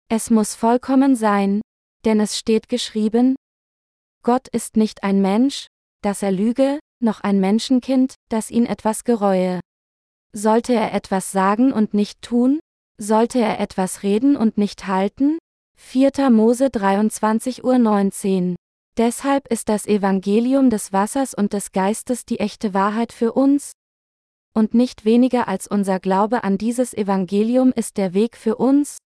Es 0.08 0.30
muss 0.30 0.54
vollkommen 0.54 1.16
sein, 1.16 1.60
denn 2.04 2.20
es 2.20 2.38
steht 2.38 2.68
geschrieben, 2.68 3.36
Gott 4.22 4.48
ist 4.48 4.76
nicht 4.76 5.02
ein 5.02 5.22
Mensch, 5.22 5.66
dass 6.02 6.22
er 6.22 6.32
lüge, 6.32 6.80
noch 7.00 7.20
ein 7.20 7.40
Menschenkind, 7.40 8.14
das 8.28 8.50
ihn 8.50 8.66
etwas 8.66 9.04
gereue. 9.04 9.60
Sollte 10.32 10.74
er 10.74 10.92
etwas 10.94 11.32
sagen 11.32 11.72
und 11.72 11.94
nicht 11.94 12.22
tun? 12.22 12.60
Sollte 13.00 13.38
er 13.38 13.60
etwas 13.60 14.02
reden 14.02 14.36
und 14.36 14.58
nicht 14.58 14.86
halten? 14.86 15.38
4. 15.78 16.30
Mose 16.30 16.70
23 16.70 17.64
Uhr 17.64 17.78
19. 17.78 18.56
Deshalb 18.98 19.46
ist 19.46 19.68
das 19.68 19.86
Evangelium 19.86 20.70
des 20.70 20.92
Wassers 20.92 21.32
und 21.32 21.52
des 21.52 21.70
Geistes 21.70 22.24
die 22.24 22.40
echte 22.40 22.74
Wahrheit 22.74 23.12
für 23.12 23.32
uns, 23.32 23.72
und 24.54 24.74
nicht 24.74 25.04
weniger 25.04 25.46
als 25.46 25.68
unser 25.68 26.00
Glaube 26.00 26.42
an 26.42 26.58
dieses 26.58 26.94
Evangelium 26.94 27.70
ist 27.70 27.96
der 27.96 28.12
Weg 28.12 28.36
für 28.36 28.56
uns, 28.56 28.98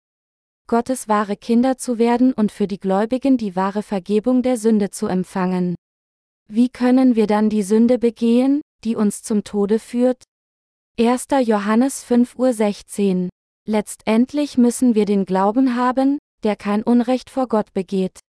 Gottes 0.68 1.10
wahre 1.10 1.36
Kinder 1.36 1.78
zu 1.78 2.00
werden 2.00 2.32
und 2.32 2.54
für 2.54 2.68
die 2.68 2.80
Gläubigen 2.80 3.36
die 3.36 3.58
wahre 3.58 3.84
Vergebung 3.84 4.44
der 4.44 4.56
Sünde 4.56 4.92
zu 4.92 5.08
empfangen. 5.08 5.76
Wie 6.48 6.70
können 6.70 7.18
wir 7.18 7.28
dann 7.28 7.50
die 7.50 7.64
Sünde 7.64 8.00
begehen, 8.00 8.62
die 8.86 8.96
uns 8.96 9.24
zum 9.24 9.44
Tode 9.44 9.78
führt? 9.78 10.24
1. 10.98 11.28
Johannes 11.44 12.06
5.16 12.06 13.24
Uhr. 13.26 13.30
Letztendlich 13.68 14.58
müssen 14.58 14.96
wir 14.96 15.04
den 15.04 15.26
Glauben 15.26 15.76
haben, 15.76 16.18
der 16.44 16.56
kein 16.56 16.82
Unrecht 16.82 17.30
vor 17.30 17.50
Gott 17.50 17.74
begeht. 17.74 18.22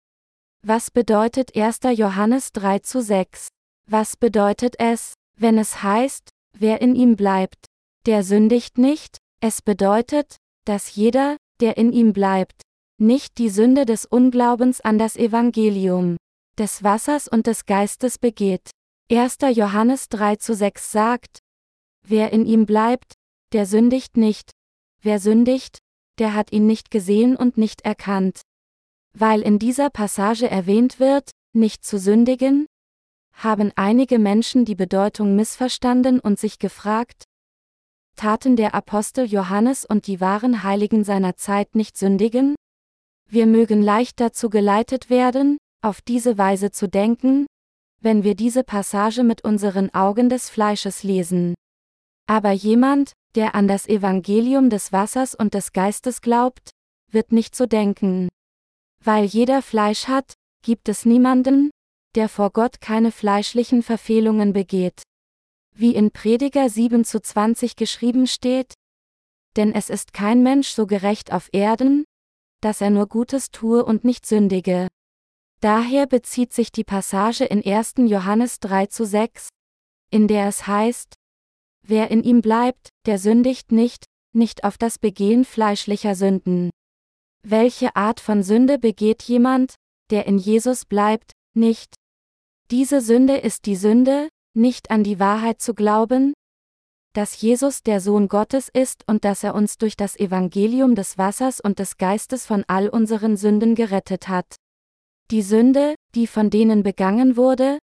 Was 0.63 0.91
bedeutet 0.91 1.57
1. 1.57 1.81
Johannes 1.97 2.53
3 2.53 2.81
zu 2.81 3.01
6? 3.01 3.49
Was 3.89 4.19
bedeutet 4.19 4.79
es, 4.79 5.15
wenn 5.39 5.57
es 5.57 5.83
heißt, 5.83 6.29
wer 6.53 6.83
in 6.83 6.95
ihm 6.95 7.17
bleibt, 7.17 7.65
der 8.05 8.23
sündigt 8.23 8.77
nicht? 8.77 9.17
Es 9.41 9.63
bedeutet, 9.63 10.37
dass 10.67 10.95
jeder, 10.95 11.39
der 11.61 11.79
in 11.79 11.95
ihm 11.95 12.13
bleibt, 12.13 12.61
nicht 12.99 13.39
die 13.39 13.49
Sünde 13.49 13.87
des 13.87 14.05
Unglaubens 14.05 14.83
an 14.83 14.99
das 14.99 15.17
Evangelium, 15.17 16.19
des 16.59 16.83
Wassers 16.83 17.27
und 17.27 17.47
des 17.47 17.65
Geistes 17.65 18.19
begeht. 18.19 18.71
1. 19.11 19.39
Johannes 19.55 20.11
3 20.11 20.37
zu 20.37 20.55
6 20.55 20.93
sagt, 20.93 21.39
Wer 22.07 22.35
in 22.35 22.45
ihm 22.45 22.67
bleibt, 22.67 23.15
der 23.55 23.65
sündigt 23.65 24.19
nicht. 24.19 24.51
Wer 25.03 25.21
sündigt, 25.21 25.79
der 26.19 26.35
hat 26.35 26.53
ihn 26.53 26.67
nicht 26.67 26.91
gesehen 26.91 27.35
und 27.35 27.57
nicht 27.57 27.81
erkannt. 27.81 28.43
Weil 29.13 29.43
in 29.43 29.59
dieser 29.59 29.91
Passage 29.91 30.49
erwähnt 30.49 31.01
wird, 31.01 31.31
nicht 31.53 31.85
zu 31.85 31.99
sündigen, 31.99 32.67
haben 33.33 33.73
einige 33.77 34.19
Menschen 34.19 34.65
die 34.65 34.75
Bedeutung 34.75 35.35
missverstanden 35.35 36.21
und 36.21 36.39
sich 36.39 36.59
gefragt, 36.59 37.25
taten 38.17 38.57
der 38.57 38.75
Apostel 38.75 39.25
Johannes 39.25 39.85
und 39.85 40.07
die 40.07 40.21
wahren 40.21 40.63
Heiligen 40.63 41.05
seiner 41.05 41.37
Zeit 41.37 41.75
nicht 41.75 41.97
sündigen? 41.97 42.55
Wir 43.29 43.47
mögen 43.47 43.83
leicht 43.83 44.21
dazu 44.21 44.51
geleitet 44.51 45.09
werden, 45.09 45.57
auf 45.83 46.03
diese 46.03 46.37
Weise 46.37 46.71
zu 46.71 46.89
denken, 46.89 47.47
wenn 48.01 48.25
wir 48.25 48.35
diese 48.35 48.65
Passage 48.65 49.23
mit 49.23 49.45
unseren 49.45 49.93
Augen 49.95 50.29
des 50.29 50.51
Fleisches 50.51 51.03
lesen. 51.03 51.55
Aber 52.27 52.53
jemand, 52.53 53.13
der 53.35 53.55
an 53.55 53.69
das 53.69 53.87
Evangelium 53.87 54.71
des 54.71 54.93
Wassers 54.93 55.35
und 55.35 55.55
des 55.55 55.73
Geistes 55.73 56.21
glaubt, 56.21 56.71
wird 57.11 57.33
nicht 57.33 57.55
so 57.55 57.67
denken. 57.67 58.29
Weil 59.05 59.25
jeder 59.25 59.63
Fleisch 59.63 60.09
hat, 60.09 60.35
gibt 60.63 60.89
es 60.89 61.05
niemanden, 61.05 61.71
der 62.15 62.29
vor 62.29 62.51
Gott 62.51 62.81
keine 62.81 63.13
fleischlichen 63.13 63.83
Verfehlungen 63.83 64.53
begeht. 64.53 65.03
Wie 65.75 65.95
in 65.95 66.11
Prediger 66.11 66.69
7 66.69 67.05
zu 67.05 67.21
20 67.21 67.77
geschrieben 67.77 68.27
steht, 68.27 68.75
denn 69.57 69.73
es 69.73 69.91
ist 69.91 70.13
kein 70.13 70.43
Mensch 70.43 70.69
so 70.69 70.87
gerecht 70.87 71.33
auf 71.33 71.49
Erden, 71.53 72.05
dass 72.61 72.81
er 72.81 72.91
nur 72.91 73.07
Gutes 73.07 73.51
tue 73.51 73.85
und 73.85 74.05
nicht 74.05 74.27
sündige. 74.27 74.89
Daher 75.61 76.07
bezieht 76.07 76.53
sich 76.53 76.73
die 76.73 76.85
Passage 76.85 77.45
in 77.45 77.65
1. 77.65 77.95
Johannes 77.99 78.61
3 78.61 78.87
zu 78.87 79.05
6, 79.05 79.49
in 80.11 80.29
der 80.29 80.49
es 80.49 80.67
heißt, 80.67 81.15
Wer 81.83 82.11
in 82.11 82.23
ihm 82.23 82.43
bleibt, 82.43 82.91
der 83.07 83.19
sündigt 83.19 83.73
nicht, 83.73 84.05
nicht 84.33 84.65
auf 84.65 84.79
das 84.79 84.99
Begehen 84.99 85.45
fleischlicher 85.45 86.15
Sünden. 86.15 86.71
Welche 87.43 87.97
Art 87.97 88.21
von 88.21 88.43
Sünde 88.43 88.79
begeht 88.79 89.23
jemand, 89.23 89.75
der 90.11 90.27
in 90.27 90.39
Jesus 90.39 90.85
bleibt, 90.85 91.33
nicht? 91.55 91.95
Diese 92.71 93.01
Sünde 93.01 93.37
ist 93.39 93.67
die 93.67 93.77
Sünde, 93.77 94.29
nicht 94.55 94.91
an 94.91 95.05
die 95.05 95.19
Wahrheit 95.19 95.61
zu 95.61 95.75
glauben, 95.75 96.35
dass 97.13 97.41
Jesus 97.41 97.83
der 97.83 98.01
Sohn 98.01 98.29
Gottes 98.29 98.69
ist 98.73 99.03
und 99.09 99.25
dass 99.25 99.43
er 99.43 99.55
uns 99.55 99.79
durch 99.79 99.97
das 99.97 100.17
Evangelium 100.17 100.95
des 100.95 101.19
Wassers 101.19 101.61
und 101.61 101.79
des 101.79 101.97
Geistes 101.97 102.47
von 102.47 102.65
all 102.69 102.89
unseren 102.89 103.37
Sünden 103.37 103.75
gerettet 103.75 104.29
hat. 104.29 104.57
Die 105.31 105.43
Sünde, 105.43 105.95
die 106.15 106.27
von 106.27 106.51
denen 106.51 106.83
begangen 106.83 107.37
wurde, 107.37 107.79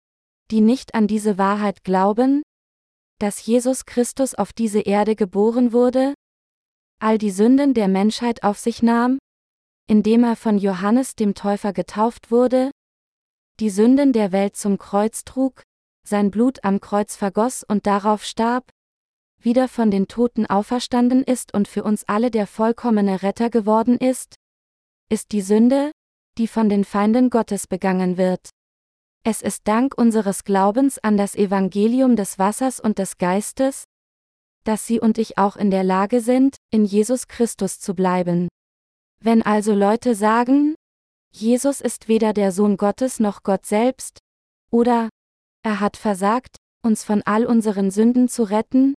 die 0.51 0.61
nicht 0.61 0.95
an 0.95 1.07
diese 1.07 1.39
Wahrheit 1.39 1.85
glauben, 1.85 2.43
dass 3.19 3.47
Jesus 3.47 3.87
Christus 3.87 4.35
auf 4.35 4.53
diese 4.53 4.81
Erde 4.81 5.17
geboren 5.17 5.73
wurde, 5.73 6.15
all 7.01 7.19
die 7.19 7.31
Sünden 7.31 7.73
der 7.73 7.89
Menschheit 7.89 8.43
auf 8.43 8.59
sich 8.59 8.83
nahm, 8.83 9.19
indem 9.87 10.25
er 10.25 10.37
von 10.37 10.59
Johannes 10.59 11.15
dem 11.15 11.35
Täufer 11.35 11.73
getauft 11.73 12.31
wurde, 12.31 12.71
die 13.61 13.71
Sünden 13.71 14.13
der 14.13 14.33
Welt 14.33 14.57
zum 14.57 14.79
Kreuz 14.79 15.25
trug, 15.25 15.63
sein 16.07 16.31
Blut 16.31 16.65
am 16.65 16.81
Kreuz 16.81 17.17
vergoss 17.17 17.65
und 17.65 17.87
darauf 17.87 18.25
starb, 18.25 18.71
wieder 19.41 19.69
von 19.69 19.91
den 19.91 20.09
Toten 20.09 20.47
auferstanden 20.47 21.23
ist 21.23 21.55
und 21.55 21.69
für 21.69 21.85
uns 21.85 22.05
alle 22.05 22.31
der 22.31 22.47
vollkommene 22.47 23.23
Retter 23.23 23.51
geworden 23.51 23.99
ist, 23.99 24.37
ist 25.11 25.33
die 25.33 25.43
Sünde, 25.43 25.93
die 26.39 26.49
von 26.49 26.69
den 26.69 26.85
Feinden 26.85 27.31
Gottes 27.31 27.67
begangen 27.67 28.17
wird. 28.17 28.51
Es 29.23 29.41
ist 29.41 29.69
dank 29.69 29.97
unseres 29.97 30.45
Glaubens 30.45 30.99
an 30.99 31.17
das 31.17 31.35
Evangelium 31.35 32.17
des 32.17 32.39
Wassers 32.39 32.81
und 32.81 32.99
des 32.99 33.19
Geistes, 33.19 33.85
dass 34.65 34.87
Sie 34.87 34.99
und 34.99 35.19
ich 35.19 35.39
auch 35.39 35.57
in 35.57 35.71
der 35.71 35.85
Lage 35.85 36.21
sind, 36.21 36.57
in 36.71 36.85
Jesus 36.85 37.29
Christus 37.29 37.79
zu 37.81 37.95
bleiben. 37.95 38.49
Wenn 39.25 39.41
also 39.41 39.73
Leute 39.73 40.15
sagen, 40.15 40.75
Jesus 41.33 41.81
ist 41.81 42.09
weder 42.09 42.35
der 42.35 42.53
Sohn 42.53 42.77
Gottes 42.77 43.21
noch 43.21 43.43
Gott 43.43 43.65
selbst, 43.65 44.19
oder 44.71 45.09
er 45.63 45.81
hat 45.81 45.97
versagt, 45.97 46.57
uns 46.83 47.05
von 47.05 47.23
all 47.23 47.47
unseren 47.47 47.91
Sünden 47.91 48.29
zu 48.29 48.43
retten, 48.43 48.93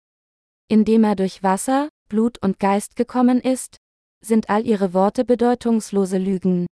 indem 0.68 1.04
er 1.04 1.16
durch 1.16 1.44
Wasser, 1.44 1.90
Blut 2.10 2.40
und 2.42 2.60
Geist 2.60 2.96
gekommen 2.96 3.40
ist, 3.40 3.78
sind 4.20 4.50
all 4.50 4.66
ihre 4.66 4.96
Worte 4.96 5.26
bedeutungslose 5.26 6.18
Lügen. 6.18 6.66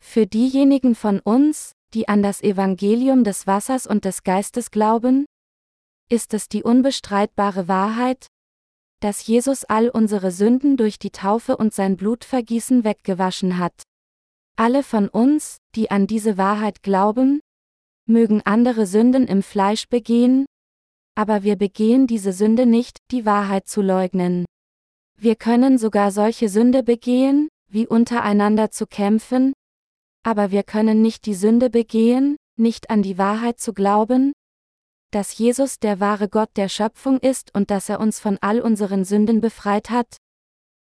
Für 0.00 0.28
diejenigen 0.28 0.94
von 0.94 1.18
uns, 1.18 1.72
die 1.92 2.06
an 2.06 2.22
das 2.22 2.40
Evangelium 2.40 3.24
des 3.24 3.48
Wassers 3.48 3.88
und 3.88 4.04
des 4.04 4.22
Geistes 4.22 4.70
glauben, 4.70 5.26
ist 6.08 6.34
es 6.34 6.48
die 6.48 6.62
unbestreitbare 6.62 7.66
Wahrheit, 7.66 8.28
dass 9.06 9.24
Jesus 9.24 9.62
all 9.62 9.88
unsere 9.88 10.32
Sünden 10.32 10.76
durch 10.76 10.98
die 10.98 11.12
Taufe 11.12 11.56
und 11.56 11.72
sein 11.72 11.96
Blutvergießen 11.96 12.82
weggewaschen 12.82 13.56
hat. 13.56 13.84
Alle 14.56 14.82
von 14.82 15.08
uns, 15.08 15.58
die 15.76 15.92
an 15.92 16.08
diese 16.08 16.38
Wahrheit 16.38 16.82
glauben, 16.82 17.38
mögen 18.08 18.42
andere 18.44 18.84
Sünden 18.84 19.28
im 19.28 19.44
Fleisch 19.44 19.88
begehen, 19.88 20.44
aber 21.14 21.44
wir 21.44 21.54
begehen 21.54 22.08
diese 22.08 22.32
Sünde 22.32 22.66
nicht, 22.66 22.98
die 23.12 23.24
Wahrheit 23.24 23.68
zu 23.68 23.80
leugnen. 23.80 24.44
Wir 25.16 25.36
können 25.36 25.78
sogar 25.78 26.10
solche 26.10 26.48
Sünde 26.48 26.82
begehen, 26.82 27.46
wie 27.70 27.86
untereinander 27.86 28.72
zu 28.72 28.88
kämpfen, 28.88 29.52
aber 30.24 30.50
wir 30.50 30.64
können 30.64 31.00
nicht 31.00 31.26
die 31.26 31.34
Sünde 31.34 31.70
begehen, 31.70 32.34
nicht 32.58 32.90
an 32.90 33.02
die 33.02 33.18
Wahrheit 33.18 33.60
zu 33.60 33.72
glauben, 33.72 34.32
dass 35.10 35.36
Jesus 35.38 35.78
der 35.78 36.00
wahre 36.00 36.28
Gott 36.28 36.50
der 36.56 36.68
Schöpfung 36.68 37.18
ist 37.20 37.54
und 37.54 37.70
dass 37.70 37.88
er 37.88 38.00
uns 38.00 38.18
von 38.18 38.38
all 38.40 38.60
unseren 38.60 39.04
Sünden 39.04 39.40
befreit 39.40 39.90
hat, 39.90 40.16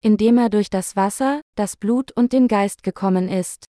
indem 0.01 0.37
er 0.37 0.49
durch 0.49 0.69
das 0.69 0.95
Wasser, 0.95 1.41
das 1.55 1.77
Blut 1.77 2.11
und 2.11 2.33
den 2.33 2.47
Geist 2.47 2.83
gekommen 2.83 3.29
ist. 3.29 3.65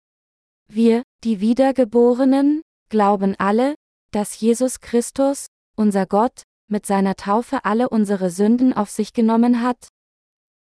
Wir, 0.67 1.03
die 1.23 1.41
Wiedergeborenen, 1.41 2.61
glauben 2.89 3.35
alle, 3.37 3.75
dass 4.11 4.39
Jesus 4.39 4.79
Christus, 4.79 5.47
unser 5.75 6.05
Gott, 6.05 6.43
mit 6.67 6.85
seiner 6.85 7.15
Taufe 7.15 7.65
alle 7.65 7.89
unsere 7.89 8.29
Sünden 8.29 8.73
auf 8.73 8.89
sich 8.89 9.13
genommen 9.13 9.61
hat, 9.61 9.87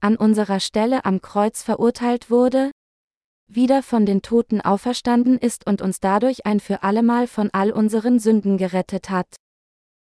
an 0.01 0.17
unserer 0.17 0.61
Stelle 0.61 1.05
am 1.05 1.23
Kreuz 1.23 1.63
verurteilt 1.63 2.31
wurde, 2.31 2.71
wieder 3.49 3.83
von 3.83 4.07
den 4.07 4.23
Toten 4.23 4.61
auferstanden 4.61 5.39
ist 5.39 5.67
und 5.67 5.81
uns 5.81 6.01
dadurch 6.01 6.45
ein 6.47 6.61
für 6.61 6.83
allemal 6.83 7.27
von 7.27 7.51
all 7.53 7.71
unseren 7.71 8.19
Sünden 8.19 8.59
gerettet 8.59 9.09
hat. 9.09 9.27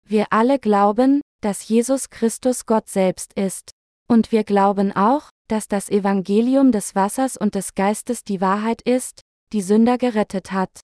Wir 0.08 0.26
alle 0.30 0.58
glauben, 0.58 1.20
dass 1.40 1.68
Jesus 1.68 2.10
Christus 2.10 2.66
Gott 2.66 2.88
selbst 2.88 3.32
ist. 3.34 3.70
Und 4.08 4.32
wir 4.32 4.44
glauben 4.44 4.92
auch, 4.92 5.30
dass 5.48 5.68
das 5.68 5.88
Evangelium 5.88 6.72
des 6.72 6.94
Wassers 6.94 7.36
und 7.36 7.54
des 7.54 7.74
Geistes 7.74 8.24
die 8.24 8.40
Wahrheit 8.40 8.82
ist, 8.82 9.22
die 9.52 9.62
Sünder 9.62 9.98
gerettet 9.98 10.52
hat. 10.52 10.80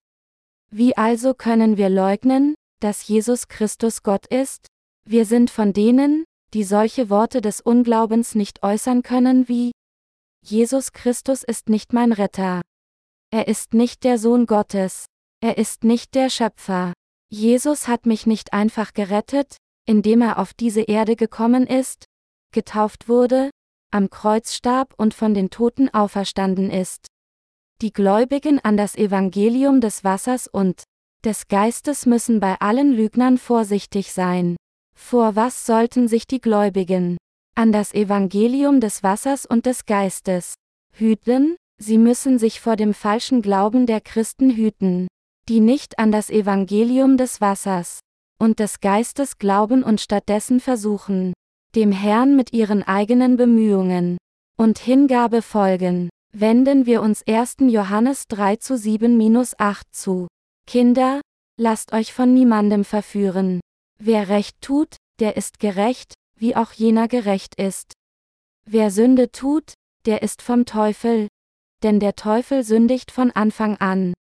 Wie 0.71 0.97
also 0.97 1.35
können 1.35 1.77
wir 1.77 1.89
leugnen, 1.89 2.55
dass 2.81 3.07
Jesus 3.07 3.49
Christus 3.49 4.03
Gott 4.03 4.27
ist? 4.27 4.67
Wir 5.05 5.25
sind 5.25 5.51
von 5.51 5.73
denen, 5.73 6.25
die 6.55 6.65
solche 6.65 7.11
Worte 7.11 7.41
des 7.41 7.61
Unglaubens 7.61 8.35
nicht 8.35 8.63
äußern 8.63 9.03
können 9.03 9.49
wie 9.49 9.73
Jesus 10.45 10.93
Christus 10.93 11.43
ist 11.43 11.69
nicht 11.69 11.93
mein 11.93 12.13
Retter. 12.13 12.63
Er 13.31 13.49
ist 13.49 13.75
nicht 13.75 14.05
der 14.05 14.19
Sohn 14.19 14.47
Gottes. 14.47 15.07
Er 15.41 15.59
ist 15.59 15.85
nicht 15.85 16.15
der 16.15 16.31
Schöpfer. 16.31 16.95
Jesus 17.31 17.89
hat 17.89 18.07
mich 18.07 18.27
nicht 18.27 18.53
einfach 18.53 18.95
gerettet, 18.95 19.57
indem 19.87 20.23
er 20.23 20.39
auf 20.39 20.55
diese 20.55 20.83
Erde 20.83 21.15
gekommen 21.15 21.67
ist, 21.67 22.07
getauft 22.53 23.09
wurde, 23.09 23.51
am 23.91 24.11
Kreuz 24.11 24.55
starb 24.55 24.95
und 24.97 25.15
von 25.15 25.35
den 25.35 25.51
Toten 25.51 25.89
auferstanden 25.89 26.71
ist. 26.71 27.07
Die 27.81 27.93
Gläubigen 27.93 28.59
an 28.59 28.77
das 28.77 28.97
Evangelium 28.97 29.81
des 29.81 30.05
Wassers 30.05 30.49
und 30.49 30.85
des 31.25 31.49
Geistes 31.49 32.07
müssen 32.07 32.41
bei 32.41 32.57
allen 32.61 32.93
Lügnern 32.93 33.39
vorsichtig 33.39 34.13
sein. 34.13 34.57
Vor 34.97 35.37
was 35.37 35.67
sollten 35.67 36.09
sich 36.09 36.27
die 36.27 36.41
Gläubigen 36.41 37.19
an 37.55 37.73
das 37.73 37.93
Evangelium 37.93 38.81
des 38.81 39.03
Wassers 39.03 39.47
und 39.47 39.67
des 39.67 39.85
Geistes 39.87 40.55
hüten? 40.93 41.57
Sie 41.81 41.99
müssen 41.99 42.39
sich 42.39 42.61
vor 42.61 42.77
dem 42.77 42.95
falschen 42.95 43.43
Glauben 43.43 43.87
der 43.87 44.01
Christen 44.01 44.51
hüten, 44.51 45.07
die 45.49 45.61
nicht 45.61 45.99
an 45.99 46.13
das 46.13 46.29
Evangelium 46.29 47.17
des 47.17 47.41
Wassers 47.41 48.01
und 48.39 48.59
des 48.61 48.81
Geistes 48.81 49.39
glauben 49.39 49.83
und 49.83 50.01
stattdessen 50.01 50.61
versuchen, 50.61 51.33
dem 51.75 51.91
Herrn 51.91 52.37
mit 52.37 52.53
ihren 52.53 52.83
eigenen 52.83 53.37
Bemühungen 53.37 54.19
und 54.59 54.79
Hingabe 54.79 55.43
folgen. 55.43 56.11
Wenden 56.35 56.85
wir 56.85 57.01
uns 57.01 57.27
1. 57.27 57.57
Johannes 57.69 58.25
3 58.29 58.57
zu 58.57 58.75
7-8 58.75 59.83
zu. 59.91 60.29
Kinder, 60.67 61.23
lasst 61.59 61.95
euch 61.95 62.13
von 62.13 62.35
niemandem 62.35 62.85
verführen. 62.85 63.61
Wer 63.99 64.29
Recht 64.29 64.61
tut, 64.61 64.97
der 65.19 65.39
ist 65.39 65.59
gerecht, 65.59 66.13
wie 66.37 66.55
auch 66.55 66.73
jener 66.73 67.09
gerecht 67.09 67.55
ist. 67.55 67.93
Wer 68.67 68.91
Sünde 68.91 69.33
tut, 69.33 69.73
der 70.05 70.23
ist 70.23 70.43
vom 70.43 70.67
Teufel, 70.67 71.29
denn 71.83 71.99
der 71.99 72.15
Teufel 72.15 72.63
sündigt 72.63 73.11
von 73.11 73.31
Anfang 73.31 73.77
an. 73.79 74.13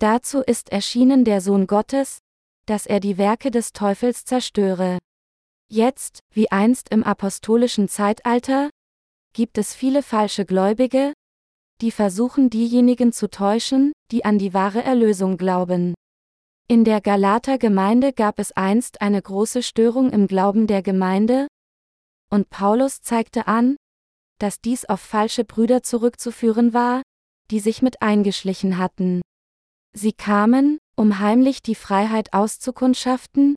Dazu 0.00 0.40
ist 0.40 0.72
erschienen 0.72 1.26
der 1.26 1.42
Sohn 1.42 1.66
Gottes, 1.66 2.20
dass 2.64 2.86
er 2.86 3.00
die 3.00 3.18
Werke 3.18 3.50
des 3.50 3.74
Teufels 3.74 4.24
zerstöre. 4.24 4.98
Jetzt, 5.68 6.20
wie 6.32 6.50
einst 6.50 6.88
im 6.88 7.04
apostolischen 7.04 7.86
Zeitalter, 7.86 8.70
gibt 9.34 9.58
es 9.58 9.74
viele 9.74 10.02
falsche 10.02 10.46
Gläubige, 10.46 11.12
die 11.82 11.90
versuchen 11.90 12.48
diejenigen 12.48 13.12
zu 13.12 13.28
täuschen, 13.28 13.92
die 14.10 14.24
an 14.24 14.38
die 14.38 14.54
wahre 14.54 14.82
Erlösung 14.82 15.36
glauben. 15.36 15.94
In 16.66 16.84
der 16.84 17.02
Galater 17.02 17.58
Gemeinde 17.58 18.14
gab 18.14 18.38
es 18.38 18.52
einst 18.52 19.02
eine 19.02 19.20
große 19.20 19.62
Störung 19.62 20.10
im 20.10 20.26
Glauben 20.26 20.66
der 20.66 20.82
Gemeinde, 20.82 21.46
und 22.30 22.48
Paulus 22.48 23.02
zeigte 23.02 23.48
an, 23.48 23.76
dass 24.38 24.62
dies 24.62 24.86
auf 24.86 25.00
falsche 25.00 25.44
Brüder 25.44 25.82
zurückzuführen 25.82 26.72
war, 26.72 27.02
die 27.50 27.60
sich 27.60 27.82
mit 27.82 28.00
eingeschlichen 28.00 28.78
hatten. 28.78 29.20
Sie 29.92 30.12
kamen, 30.12 30.78
um 30.96 31.18
heimlich 31.18 31.62
die 31.62 31.74
Freiheit 31.74 32.32
auszukundschaften, 32.32 33.56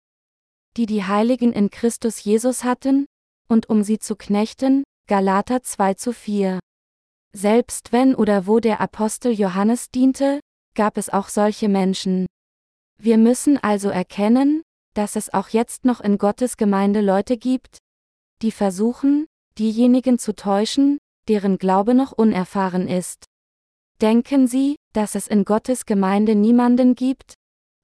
die 0.78 0.86
die 0.86 1.04
Heiligen 1.04 1.54
in 1.54 1.70
Christus 1.70 2.24
Jesus 2.24 2.64
hatten, 2.64 3.06
und 3.48 3.70
um 3.70 3.84
sie 3.84 4.00
zu 4.00 4.16
knechten, 4.16 4.84
Galater 5.08 5.62
2 5.62 5.94
zu 5.96 6.14
4. 6.14 6.60
Selbst 7.34 7.92
wenn 7.92 8.16
oder 8.16 8.48
wo 8.48 8.60
der 8.60 8.80
Apostel 8.82 9.32
Johannes 9.32 9.90
diente, 9.92 10.40
gab 10.76 10.98
es 10.98 11.10
auch 11.10 11.30
solche 11.30 11.70
Menschen. 11.70 12.26
Wir 13.00 13.18
müssen 13.18 13.58
also 13.58 13.90
erkennen, 13.90 14.64
dass 14.94 15.16
es 15.16 15.34
auch 15.34 15.50
jetzt 15.50 15.86
noch 15.86 16.00
in 16.00 16.18
Gottes 16.18 16.58
Gemeinde 16.58 17.02
Leute 17.02 17.38
gibt, 17.38 17.78
die 18.42 18.52
versuchen, 18.52 19.26
diejenigen 19.58 20.20
zu 20.20 20.36
täuschen, 20.36 21.00
deren 21.28 21.58
Glaube 21.58 21.94
noch 21.94 22.12
unerfahren 22.12 22.88
ist. 22.88 23.26
Denken 24.04 24.48
Sie, 24.48 24.76
dass 24.92 25.16
es 25.16 25.28
in 25.30 25.46
Gottes 25.46 25.86
Gemeinde 25.86 26.36
niemanden 26.36 26.94
gibt, 26.94 27.36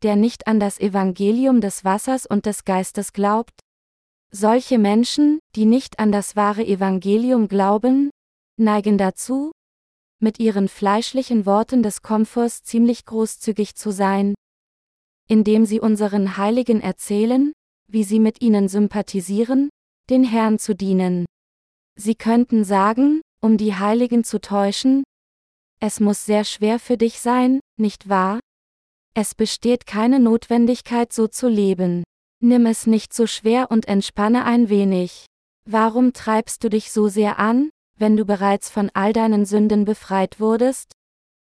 der 0.03 0.17
nicht 0.17 0.47
an 0.47 0.59
das 0.59 0.77
Evangelium 0.77 1.61
des 1.61 1.85
Wassers 1.85 2.25
und 2.25 2.45
des 2.45 2.65
Geistes 2.65 3.13
glaubt? 3.13 3.57
Solche 4.29 4.79
Menschen, 4.79 5.39
die 5.55 5.63
nicht 5.63 5.97
an 5.97 6.11
das 6.11 6.35
wahre 6.35 6.65
Evangelium 6.65 7.47
glauben, 7.47 8.09
neigen 8.57 8.97
dazu, 8.97 9.53
mit 10.21 10.39
ihren 10.39 10.67
fleischlichen 10.67 11.45
Worten 11.45 11.83
des 11.83 12.01
Komforts 12.01 12.63
ziemlich 12.63 13.05
großzügig 13.05 13.75
zu 13.75 13.89
sein, 13.91 14.35
indem 15.29 15.65
sie 15.65 15.79
unseren 15.79 16.35
Heiligen 16.35 16.81
erzählen, 16.81 17.53
wie 17.89 18.03
sie 18.03 18.19
mit 18.19 18.41
ihnen 18.41 18.67
sympathisieren, 18.67 19.69
den 20.09 20.25
Herrn 20.25 20.59
zu 20.59 20.75
dienen. 20.75 21.23
Sie 21.95 22.15
könnten 22.15 22.65
sagen, 22.65 23.21
um 23.41 23.55
die 23.55 23.75
Heiligen 23.75 24.25
zu 24.25 24.41
täuschen, 24.41 25.03
es 25.79 25.99
muss 25.99 26.25
sehr 26.25 26.43
schwer 26.43 26.79
für 26.79 26.97
dich 26.97 27.19
sein, 27.19 27.59
nicht 27.77 28.09
wahr? 28.09 28.39
Es 29.13 29.33
besteht 29.33 29.85
keine 29.85 30.19
Notwendigkeit 30.19 31.11
so 31.13 31.27
zu 31.27 31.47
leben. 31.47 32.03
Nimm 32.41 32.65
es 32.65 32.87
nicht 32.87 33.13
so 33.13 33.27
schwer 33.27 33.71
und 33.71 33.87
entspanne 33.87 34.45
ein 34.45 34.69
wenig. 34.69 35.25
Warum 35.65 36.13
treibst 36.13 36.63
du 36.63 36.69
dich 36.69 36.91
so 36.91 37.07
sehr 37.07 37.39
an, 37.39 37.69
wenn 37.97 38.15
du 38.15 38.25
bereits 38.25 38.69
von 38.69 38.89
all 38.93 39.13
deinen 39.13 39.45
Sünden 39.45 39.85
befreit 39.85 40.39
wurdest? 40.39 40.91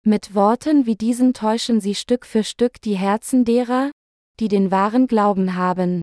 Mit 0.05 0.35
Worten 0.35 0.87
wie 0.87 0.97
diesen 0.97 1.35
täuschen 1.35 1.81
sie 1.81 1.95
Stück 1.95 2.25
für 2.25 2.45
Stück 2.45 2.81
die 2.81 2.97
Herzen 2.97 3.45
derer, 3.45 3.91
die 4.39 4.49
den 4.49 4.71
wahren 4.71 5.07
Glauben 5.07 5.55
haben. 5.55 6.01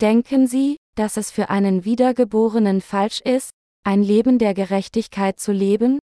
Denken 0.00 0.46
Sie, 0.46 0.76
dass 0.96 1.16
es 1.16 1.30
für 1.30 1.48
einen 1.48 1.84
Wiedergeborenen 1.84 2.80
falsch 2.82 3.20
ist, 3.20 3.50
ein 3.84 4.02
Leben 4.02 4.38
der 4.38 4.52
Gerechtigkeit 4.52 5.40
zu 5.40 5.52
leben? 5.52 5.98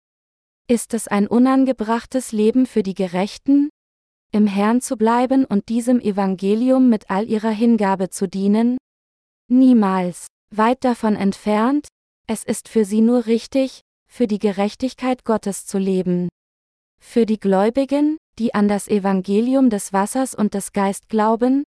Ist 0.70 0.94
es 0.94 1.08
ein 1.08 1.26
unangebrachtes 1.26 2.30
Leben 2.30 2.64
für 2.64 2.84
die 2.84 2.94
Gerechten? 2.94 3.70
Im 4.30 4.46
Herrn 4.46 4.80
zu 4.80 4.96
bleiben 4.96 5.44
und 5.44 5.68
diesem 5.68 5.98
Evangelium 5.98 6.88
mit 6.88 7.10
all 7.10 7.28
ihrer 7.28 7.50
Hingabe 7.50 8.10
zu 8.10 8.28
dienen? 8.28 8.78
Niemals. 9.48 10.28
Weit 10.54 10.84
davon 10.84 11.16
entfernt, 11.16 11.88
es 12.28 12.44
ist 12.44 12.68
für 12.68 12.84
sie 12.84 13.00
nur 13.00 13.26
richtig, 13.26 13.80
für 14.08 14.28
die 14.28 14.38
Gerechtigkeit 14.38 15.24
Gottes 15.24 15.66
zu 15.66 15.76
leben. 15.76 16.28
Für 17.02 17.26
die 17.26 17.40
Gläubigen, 17.40 18.16
die 18.38 18.54
an 18.54 18.68
das 18.68 18.86
Evangelium 18.86 19.70
des 19.70 19.92
Wassers 19.92 20.36
und 20.36 20.54
des 20.54 20.72
Geist 20.72 21.08
glauben, 21.08 21.64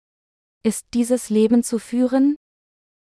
ist 0.64 0.86
dieses 0.94 1.30
Leben 1.30 1.62
zu 1.62 1.78
führen, 1.78 2.34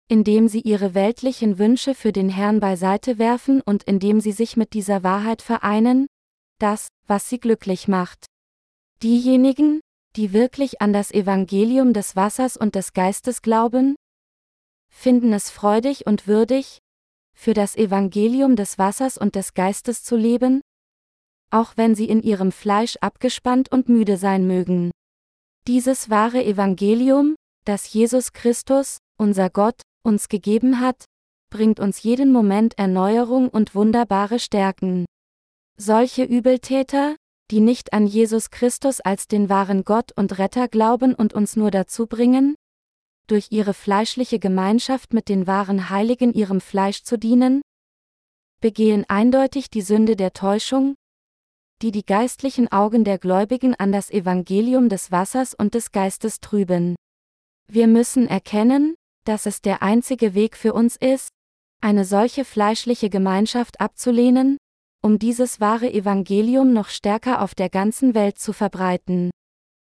indem 0.09 0.47
sie 0.47 0.61
ihre 0.61 0.93
weltlichen 0.93 1.57
Wünsche 1.57 1.93
für 1.93 2.11
den 2.11 2.29
Herrn 2.29 2.59
beiseite 2.59 3.17
werfen 3.17 3.61
und 3.61 3.83
indem 3.83 4.21
sie 4.21 4.31
sich 4.31 4.55
mit 4.55 4.73
dieser 4.73 5.03
Wahrheit 5.03 5.41
vereinen, 5.41 6.07
das, 6.59 6.87
was 7.05 7.29
sie 7.29 7.39
glücklich 7.39 7.87
macht. 7.87 8.25
Diejenigen, 9.03 9.81
die 10.15 10.33
wirklich 10.33 10.81
an 10.81 10.93
das 10.93 11.11
Evangelium 11.11 11.93
des 11.93 12.15
Wassers 12.15 12.57
und 12.57 12.75
des 12.75 12.93
Geistes 12.93 13.41
glauben, 13.41 13.95
finden 14.89 15.33
es 15.33 15.49
freudig 15.49 16.07
und 16.07 16.25
würdig, 16.27 16.79
für 17.35 17.53
das 17.53 17.75
Evangelium 17.75 18.55
des 18.55 18.79
Wassers 18.79 19.17
und 19.17 19.35
des 19.35 19.53
Geistes 19.53 20.03
zu 20.03 20.15
leben, 20.15 20.61
auch 21.51 21.73
wenn 21.75 21.93
sie 21.93 22.09
in 22.09 22.23
ihrem 22.23 22.51
Fleisch 22.51 22.97
abgespannt 23.01 23.71
und 23.71 23.89
müde 23.89 24.17
sein 24.17 24.47
mögen. 24.47 24.91
Dieses 25.67 26.09
wahre 26.09 26.43
Evangelium, 26.43 27.35
das 27.65 27.93
Jesus 27.93 28.33
Christus, 28.33 28.97
unser 29.17 29.49
Gott, 29.49 29.81
uns 30.07 30.29
gegeben 30.29 30.79
hat, 30.79 31.05
bringt 31.49 31.79
uns 31.79 32.01
jeden 32.01 32.31
Moment 32.31 32.77
Erneuerung 32.77 33.49
und 33.49 33.75
wunderbare 33.75 34.39
Stärken. 34.39 35.05
Solche 35.77 36.23
Übeltäter, 36.23 37.15
die 37.51 37.59
nicht 37.59 37.93
an 37.93 38.07
Jesus 38.07 38.49
Christus 38.49 38.99
als 38.99 39.27
den 39.27 39.49
wahren 39.49 39.83
Gott 39.83 40.11
und 40.15 40.39
Retter 40.39 40.67
glauben 40.67 41.13
und 41.13 41.33
uns 41.33 41.55
nur 41.55 41.69
dazu 41.69 42.07
bringen, 42.07 42.55
durch 43.27 43.47
ihre 43.51 43.73
fleischliche 43.73 44.39
Gemeinschaft 44.39 45.13
mit 45.13 45.29
den 45.29 45.47
wahren 45.47 45.89
Heiligen 45.89 46.33
ihrem 46.33 46.61
Fleisch 46.61 47.03
zu 47.03 47.17
dienen, 47.17 47.61
begehen 48.61 49.05
eindeutig 49.07 49.69
die 49.69 49.81
Sünde 49.81 50.15
der 50.15 50.33
Täuschung, 50.33 50.95
die 51.81 51.91
die 51.91 52.05
geistlichen 52.05 52.71
Augen 52.71 53.03
der 53.03 53.19
Gläubigen 53.19 53.75
an 53.75 53.91
das 53.91 54.09
Evangelium 54.09 54.89
des 54.89 55.11
Wassers 55.11 55.53
und 55.53 55.75
des 55.75 55.91
Geistes 55.91 56.39
trüben. 56.39 56.95
Wir 57.69 57.87
müssen 57.87 58.27
erkennen, 58.27 58.95
dass 59.27 59.45
es 59.45 59.61
der 59.61 59.81
einzige 59.81 60.33
Weg 60.33 60.55
für 60.55 60.73
uns 60.73 60.95
ist, 60.95 61.29
eine 61.81 62.05
solche 62.05 62.45
fleischliche 62.45 63.09
Gemeinschaft 63.09 63.79
abzulehnen, 63.79 64.57
um 65.03 65.19
dieses 65.19 65.59
wahre 65.59 65.91
Evangelium 65.91 66.73
noch 66.73 66.89
stärker 66.89 67.41
auf 67.41 67.53
der 67.53 67.69
ganzen 67.69 68.15
Welt 68.15 68.39
zu 68.39 68.53
verbreiten. 68.53 69.29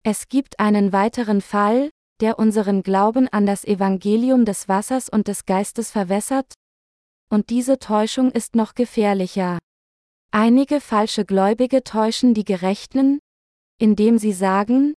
Es 0.05 0.29
gibt 0.29 0.59
einen 0.59 0.93
weiteren 0.93 1.41
Fall, 1.41 1.91
der 2.20 2.39
unseren 2.39 2.83
Glauben 2.83 3.29
an 3.29 3.47
das 3.47 3.64
Evangelium 3.64 4.45
des 4.45 4.68
Wassers 4.68 5.09
und 5.09 5.29
des 5.29 5.45
Geistes 5.45 5.91
verwässert, 5.91 6.53
und 7.31 7.51
diese 7.51 7.79
Täuschung 7.79 8.33
ist 8.33 8.57
noch 8.57 8.74
gefährlicher. 8.74 9.59
Einige 10.31 10.81
falsche 10.81 11.24
Gläubige 11.24 11.85
täuschen 11.85 12.35
die 12.35 12.45
Gerechten, 12.45 13.18
indem 13.79 14.18
sie 14.18 14.33
sagen, 14.33 14.95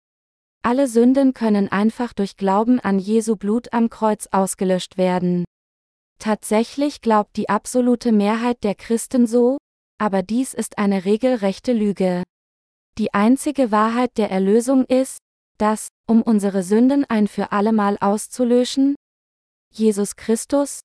alle 0.64 0.88
Sünden 0.88 1.34
können 1.34 1.72
einfach 1.72 2.14
durch 2.14 2.38
Glauben 2.38 2.80
an 2.80 3.00
Jesu 3.00 3.36
Blut 3.36 3.74
am 3.74 3.90
Kreuz 3.90 4.28
ausgelöscht 4.32 4.98
werden. 4.98 5.46
Tatsächlich 6.20 7.02
glaubt 7.02 7.36
die 7.36 7.50
absolute 7.50 8.12
Mehrheit 8.12 8.64
der 8.64 8.76
Christen 8.76 9.26
so, 9.26 9.58
aber 9.98 10.22
dies 10.22 10.54
ist 10.54 10.78
eine 10.78 11.06
regelrechte 11.06 11.74
Lüge. 11.74 12.24
Die 12.98 13.14
einzige 13.14 13.72
Wahrheit 13.72 14.18
der 14.18 14.30
Erlösung 14.30 14.86
ist, 14.86 15.18
dass, 15.58 15.90
um 16.08 16.22
unsere 16.22 16.64
Sünden 16.64 17.06
ein 17.10 17.28
für 17.28 17.52
allemal 17.52 17.98
auszulöschen, 18.00 18.96
Jesus 19.74 20.16
Christus, 20.16 20.82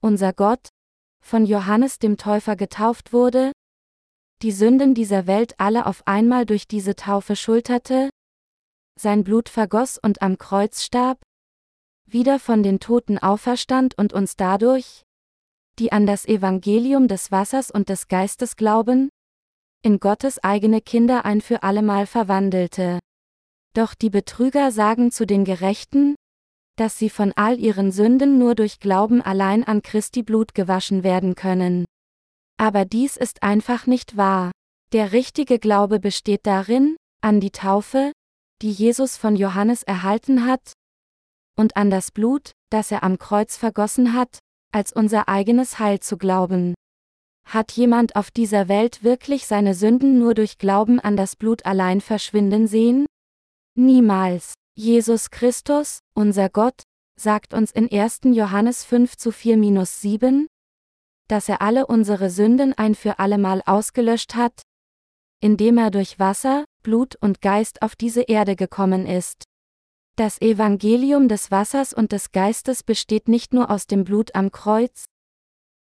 unser 0.00 0.32
Gott, 0.32 0.68
von 1.22 1.44
Johannes 1.46 1.98
dem 1.98 2.16
Täufer 2.16 2.56
getauft 2.56 3.12
wurde, 3.12 3.52
die 4.42 4.52
Sünden 4.52 4.94
dieser 4.94 5.26
Welt 5.26 5.54
alle 5.58 5.86
auf 5.86 6.06
einmal 6.06 6.46
durch 6.46 6.66
diese 6.66 6.96
Taufe 6.96 7.36
schulterte, 7.36 8.08
sein 9.00 9.24
Blut 9.24 9.48
vergoss 9.48 9.98
und 9.98 10.22
am 10.22 10.38
Kreuz 10.38 10.82
starb, 10.82 11.20
wieder 12.06 12.38
von 12.38 12.62
den 12.62 12.80
Toten 12.80 13.18
auferstand 13.18 13.96
und 13.96 14.12
uns 14.12 14.36
dadurch, 14.36 15.02
die 15.78 15.92
an 15.92 16.06
das 16.06 16.26
Evangelium 16.26 17.08
des 17.08 17.30
Wassers 17.30 17.70
und 17.70 17.88
des 17.88 18.08
Geistes 18.08 18.56
glauben, 18.56 19.08
in 19.82 19.98
Gottes 19.98 20.42
eigene 20.42 20.80
Kinder 20.80 21.24
ein 21.24 21.40
für 21.40 21.62
allemal 21.62 22.06
verwandelte. 22.06 22.98
Doch 23.74 23.94
die 23.94 24.10
Betrüger 24.10 24.72
sagen 24.72 25.10
zu 25.10 25.26
den 25.26 25.44
Gerechten, 25.44 26.16
dass 26.76 26.98
sie 26.98 27.10
von 27.10 27.32
all 27.36 27.58
ihren 27.58 27.92
Sünden 27.92 28.38
nur 28.38 28.54
durch 28.54 28.80
Glauben 28.80 29.22
allein 29.22 29.64
an 29.64 29.82
Christi 29.82 30.22
Blut 30.22 30.54
gewaschen 30.54 31.04
werden 31.04 31.34
können. 31.34 31.84
Aber 32.58 32.84
dies 32.84 33.16
ist 33.16 33.42
einfach 33.42 33.86
nicht 33.86 34.16
wahr. 34.16 34.50
Der 34.92 35.12
richtige 35.12 35.58
Glaube 35.58 36.00
besteht 36.00 36.46
darin, 36.46 36.96
an 37.22 37.40
die 37.40 37.52
Taufe, 37.52 38.12
die 38.62 38.70
Jesus 38.70 39.16
von 39.16 39.36
Johannes 39.36 39.82
erhalten 39.82 40.46
hat, 40.46 40.72
und 41.56 41.76
an 41.76 41.90
das 41.90 42.10
Blut, 42.10 42.52
das 42.70 42.90
er 42.90 43.02
am 43.02 43.18
Kreuz 43.18 43.56
vergossen 43.56 44.14
hat, 44.14 44.38
als 44.72 44.92
unser 44.92 45.28
eigenes 45.28 45.78
Heil 45.78 46.00
zu 46.00 46.16
glauben. 46.16 46.74
Hat 47.46 47.72
jemand 47.72 48.16
auf 48.16 48.30
dieser 48.30 48.68
Welt 48.68 49.02
wirklich 49.02 49.46
seine 49.46 49.74
Sünden 49.74 50.18
nur 50.18 50.34
durch 50.34 50.58
Glauben 50.58 51.00
an 51.00 51.16
das 51.16 51.36
Blut 51.36 51.66
allein 51.66 52.00
verschwinden 52.00 52.66
sehen? 52.66 53.06
Niemals. 53.76 54.54
Jesus 54.76 55.30
Christus, 55.30 55.98
unser 56.14 56.48
Gott, 56.48 56.84
sagt 57.18 57.52
uns 57.52 57.72
in 57.72 57.90
1. 57.90 58.20
Johannes 58.24 58.84
5 58.84 59.16
zu 59.16 59.30
4-7, 59.30 60.46
dass 61.28 61.48
er 61.48 61.60
alle 61.60 61.86
unsere 61.86 62.30
Sünden 62.30 62.72
ein 62.74 62.94
für 62.94 63.18
allemal 63.18 63.62
ausgelöscht 63.66 64.36
hat, 64.36 64.62
indem 65.40 65.76
er 65.76 65.90
durch 65.90 66.18
Wasser, 66.18 66.64
Blut 66.82 67.16
und 67.20 67.40
Geist 67.40 67.82
auf 67.82 67.96
diese 67.96 68.22
Erde 68.22 68.56
gekommen 68.56 69.06
ist. 69.06 69.44
Das 70.16 70.40
Evangelium 70.40 71.28
des 71.28 71.50
Wassers 71.50 71.92
und 71.92 72.12
des 72.12 72.32
Geistes 72.32 72.82
besteht 72.82 73.28
nicht 73.28 73.54
nur 73.54 73.70
aus 73.70 73.86
dem 73.86 74.04
Blut 74.04 74.34
am 74.34 74.50
Kreuz, 74.50 75.04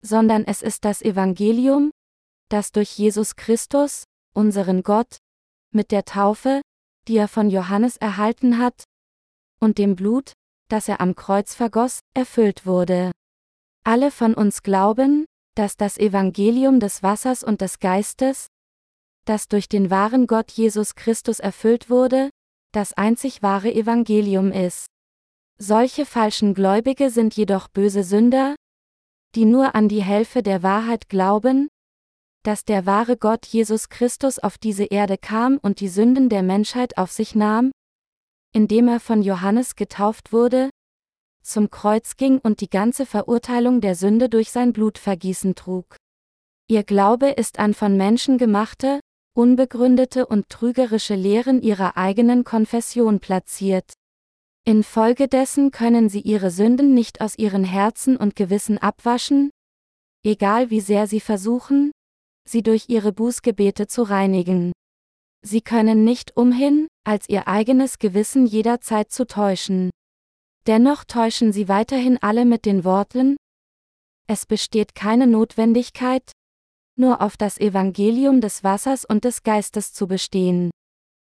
sondern 0.01 0.45
es 0.45 0.61
ist 0.61 0.85
das 0.85 1.01
Evangelium, 1.01 1.91
das 2.49 2.71
durch 2.71 2.97
Jesus 2.97 3.35
Christus, 3.35 4.03
unseren 4.33 4.83
Gott, 4.83 5.17
mit 5.71 5.91
der 5.91 6.05
Taufe, 6.05 6.61
die 7.07 7.17
er 7.17 7.27
von 7.27 7.49
Johannes 7.49 7.97
erhalten 7.97 8.57
hat, 8.57 8.83
und 9.59 9.77
dem 9.77 9.95
Blut, 9.95 10.33
das 10.69 10.87
er 10.87 11.01
am 11.01 11.15
Kreuz 11.15 11.55
vergoss, 11.55 11.99
erfüllt 12.13 12.65
wurde. 12.65 13.11
Alle 13.83 14.11
von 14.11 14.33
uns 14.33 14.63
glauben, 14.63 15.25
dass 15.55 15.77
das 15.77 15.97
Evangelium 15.97 16.79
des 16.79 17.03
Wassers 17.03 17.43
und 17.43 17.61
des 17.61 17.79
Geistes, 17.79 18.47
das 19.25 19.47
durch 19.47 19.69
den 19.69 19.89
wahren 19.89 20.27
Gott 20.27 20.51
Jesus 20.51 20.95
Christus 20.95 21.39
erfüllt 21.39 21.89
wurde, 21.89 22.29
das 22.71 22.93
einzig 22.93 23.41
wahre 23.41 23.73
Evangelium 23.73 24.51
ist. 24.51 24.87
Solche 25.59 26.05
falschen 26.05 26.53
Gläubige 26.53 27.09
sind 27.09 27.35
jedoch 27.35 27.67
böse 27.67 28.03
Sünder, 28.03 28.55
die 29.35 29.45
nur 29.45 29.75
an 29.75 29.87
die 29.87 30.03
Hälfte 30.03 30.43
der 30.43 30.63
Wahrheit 30.63 31.09
glauben, 31.09 31.69
dass 32.43 32.65
der 32.65 32.85
wahre 32.85 33.15
Gott 33.17 33.45
Jesus 33.45 33.89
Christus 33.89 34.39
auf 34.39 34.57
diese 34.57 34.83
Erde 34.83 35.17
kam 35.17 35.57
und 35.57 35.79
die 35.79 35.87
Sünden 35.87 36.29
der 36.29 36.43
Menschheit 36.43 36.97
auf 36.97 37.11
sich 37.11 37.35
nahm, 37.35 37.71
indem 38.51 38.87
er 38.87 38.99
von 38.99 39.21
Johannes 39.21 39.75
getauft 39.75 40.33
wurde, 40.33 40.69
zum 41.43 41.69
Kreuz 41.69 42.15
ging 42.15 42.39
und 42.39 42.61
die 42.61 42.69
ganze 42.69 43.05
Verurteilung 43.05 43.81
der 43.81 43.95
Sünde 43.95 44.29
durch 44.29 44.51
sein 44.51 44.73
Blutvergießen 44.73 45.55
trug. 45.55 45.97
Ihr 46.67 46.83
Glaube 46.83 47.29
ist 47.29 47.59
an 47.59 47.73
von 47.73 47.97
Menschen 47.97 48.37
gemachte, 48.37 48.99
unbegründete 49.35 50.25
und 50.25 50.49
trügerische 50.49 51.15
Lehren 51.15 51.61
ihrer 51.61 51.97
eigenen 51.97 52.43
Konfession 52.43 53.19
platziert. 53.19 53.93
Infolgedessen 54.65 55.71
können 55.71 56.09
sie 56.09 56.21
ihre 56.21 56.51
Sünden 56.51 56.93
nicht 56.93 57.21
aus 57.21 57.37
ihren 57.37 57.63
Herzen 57.63 58.15
und 58.15 58.35
Gewissen 58.35 58.77
abwaschen, 58.77 59.49
egal 60.25 60.69
wie 60.69 60.79
sehr 60.79 61.07
sie 61.07 61.19
versuchen, 61.19 61.91
sie 62.47 62.63
durch 62.63 62.85
ihre 62.87 63.11
Bußgebete 63.11 63.87
zu 63.87 64.03
reinigen. 64.03 64.71
Sie 65.45 65.61
können 65.61 66.03
nicht 66.03 66.37
umhin, 66.37 66.87
als 67.03 67.27
ihr 67.27 67.47
eigenes 67.47 67.99
Gewissen 67.99 68.45
jederzeit 68.45 69.11
zu 69.11 69.27
täuschen. 69.27 69.89
Dennoch 70.67 71.03
täuschen 71.03 71.51
sie 71.51 71.67
weiterhin 71.67 72.17
alle 72.21 72.45
mit 72.45 72.65
den 72.65 72.85
Worten, 72.85 73.35
es 74.27 74.45
besteht 74.45 74.95
keine 74.95 75.27
Notwendigkeit, 75.27 76.31
nur 76.95 77.21
auf 77.21 77.37
das 77.37 77.59
Evangelium 77.59 78.41
des 78.41 78.63
Wassers 78.63 79.05
und 79.05 79.25
des 79.25 79.43
Geistes 79.43 79.93
zu 79.93 80.07
bestehen. 80.07 80.71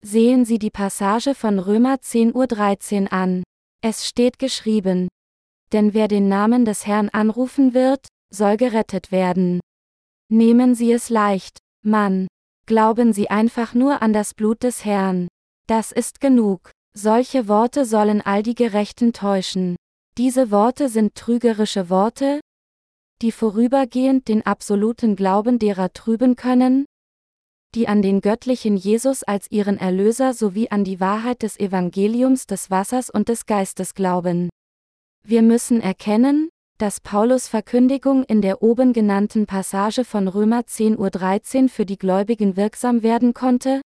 Sehen 0.02 0.46
Sie 0.46 0.60
die 0.60 0.70
Passage 0.70 1.36
von 1.36 1.60
Römer 1.60 1.96
10.13 1.96 3.04
Uhr 3.04 3.14
an. 3.14 3.44
Es 3.82 4.08
steht 4.08 4.40
geschrieben. 4.40 5.08
Denn 5.72 5.94
wer 5.94 6.08
den 6.08 6.28
Namen 6.28 6.66
des 6.66 6.86
Herrn 6.86 7.10
anrufen 7.10 7.74
wird, 7.74 8.08
soll 8.30 8.58
gerettet 8.58 9.12
werden. 9.12 9.60
Nehmen 10.30 10.76
Sie 10.76 10.92
es 10.92 11.10
leicht, 11.10 11.60
Mann. 11.84 12.28
Glauben 12.66 13.14
Sie 13.14 13.30
einfach 13.30 13.74
nur 13.74 14.02
an 14.02 14.14
das 14.14 14.34
Blut 14.34 14.64
des 14.64 14.86
Herrn. 14.86 15.28
Das 15.68 15.92
ist 15.92 16.20
genug. 16.20 16.72
Solche 16.96 17.48
Worte 17.48 17.86
sollen 17.86 18.22
all 18.22 18.44
die 18.44 18.56
Gerechten 18.56 19.14
täuschen. 19.14 19.76
Diese 20.18 20.52
Worte 20.52 20.90
sind 20.90 21.16
trügerische 21.16 21.90
Worte, 21.90 22.40
die 23.24 23.32
vorübergehend 23.32 24.28
den 24.28 24.46
absoluten 24.46 25.16
Glauben 25.16 25.58
derer 25.58 25.94
trüben 25.94 26.36
können, 26.36 26.86
die 27.74 27.88
an 27.88 28.02
den 28.02 28.22
göttlichen 28.22 28.76
Jesus 28.78 29.24
als 29.24 29.50
ihren 29.50 29.78
Erlöser 29.78 30.34
sowie 30.34 30.70
an 30.70 30.84
die 30.84 31.00
Wahrheit 31.00 31.42
des 31.42 31.58
Evangeliums 31.60 32.46
des 32.46 32.70
Wassers 32.70 33.10
und 33.10 33.30
des 33.30 33.46
Geistes 33.46 33.96
glauben. 33.96 34.50
Wir 35.26 35.42
müssen 35.42 35.82
erkennen, 35.82 36.50
dass 36.78 37.00
Paulus 37.00 37.48
Verkündigung 37.48 38.26
in 38.26 38.42
der 38.42 38.62
oben 38.62 38.92
genannten 38.92 39.46
Passage 39.46 40.04
von 40.04 40.28
Römer 40.28 40.62
10.13 40.62 41.64
Uhr 41.64 41.70
für 41.70 41.86
die 41.86 41.98
Gläubigen 41.98 42.58
wirksam 42.58 43.04
werden 43.04 43.34
konnte, 43.34 43.82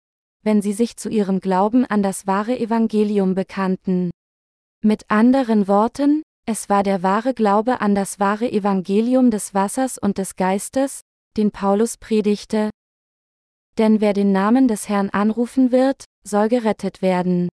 wenn 0.43 0.61
sie 0.61 0.73
sich 0.73 0.95
zu 0.95 1.09
ihrem 1.09 1.39
Glauben 1.39 1.86
an 1.86 2.03
das 2.03 2.27
wahre 2.27 2.57
Evangelium 2.59 3.34
bekannten. 3.34 4.11
Mit 4.84 5.05
anderen 5.09 5.67
Worten, 5.67 6.21
es 6.45 6.69
war 6.69 6.83
der 6.83 7.03
wahre 7.03 7.33
Glaube 7.33 7.81
an 7.81 7.95
das 7.95 8.19
wahre 8.19 8.51
Evangelium 8.51 9.31
des 9.31 9.53
Wassers 9.53 9.97
und 9.97 10.17
des 10.17 10.35
Geistes, 10.35 11.01
den 11.37 11.51
Paulus 11.51 11.97
predigte, 11.97 12.69
denn 13.77 14.01
wer 14.01 14.13
den 14.13 14.31
Namen 14.31 14.67
des 14.67 14.87
Herrn 14.87 15.09
anrufen 15.09 15.71
wird, 15.71 16.05
soll 16.23 16.47
gerettet 16.47 17.01
werden. 17.01 17.49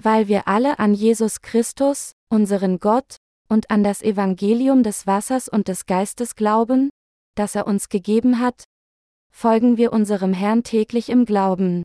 Weil 0.00 0.28
wir 0.28 0.46
alle 0.46 0.78
an 0.78 0.94
Jesus 0.94 1.40
Christus, 1.40 2.12
unseren 2.28 2.78
Gott, 2.78 3.16
und 3.48 3.70
an 3.70 3.82
das 3.82 4.02
Evangelium 4.02 4.82
des 4.82 5.06
Wassers 5.06 5.48
und 5.48 5.68
des 5.68 5.86
Geistes 5.86 6.34
glauben, 6.34 6.90
das 7.34 7.54
er 7.54 7.66
uns 7.66 7.88
gegeben 7.88 8.40
hat, 8.40 8.64
folgen 9.32 9.78
wir 9.78 9.92
unserem 9.92 10.34
Herrn 10.34 10.64
täglich 10.64 11.08
im 11.08 11.24
Glauben. 11.24 11.82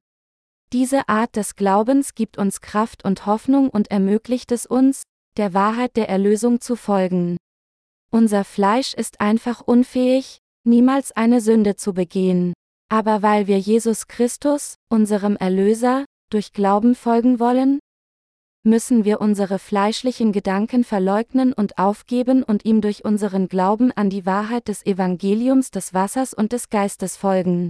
Diese 0.74 1.08
Art 1.08 1.36
des 1.36 1.56
Glaubens 1.56 2.16
gibt 2.16 2.38
uns 2.38 2.60
Kraft 2.60 3.06
und 3.06 3.26
Hoffnung 3.26 3.70
und 3.70 3.92
ermöglicht 3.92 4.52
es 4.52 4.66
uns, 4.66 5.04
der 5.38 5.54
Wahrheit 5.54 5.96
der 5.96 6.10
Erlösung 6.10 6.62
zu 6.62 6.76
folgen. 6.76 7.38
Unser 8.12 8.44
Fleisch 8.44 8.94
ist 8.94 9.22
einfach 9.22 9.62
unfähig, 9.62 10.38
niemals 10.64 11.12
eine 11.12 11.42
Sünde 11.42 11.76
zu 11.76 11.94
begehen. 11.94 12.54
Aber 12.90 13.22
weil 13.22 13.48
wir 13.48 13.60
Jesus 13.60 14.08
Christus, 14.08 14.76
unserem 14.90 15.36
Erlöser, 15.36 16.06
durch 16.30 16.52
Glauben 16.52 16.96
folgen 16.96 17.40
wollen, 17.40 17.80
müssen 18.64 19.04
wir 19.04 19.20
unsere 19.20 19.60
fleischlichen 19.60 20.32
Gedanken 20.32 20.84
verleugnen 20.84 21.54
und 21.54 21.78
aufgeben 21.78 22.44
und 22.44 22.66
ihm 22.66 22.82
durch 22.82 23.04
unseren 23.04 23.50
Glauben 23.50 23.92
an 23.92 24.10
die 24.10 24.26
Wahrheit 24.26 24.68
des 24.68 24.86
Evangeliums 24.86 25.70
des 25.72 25.94
Wassers 25.94 26.34
und 26.34 26.54
des 26.54 26.70
Geistes 26.70 27.18
folgen. 27.18 27.70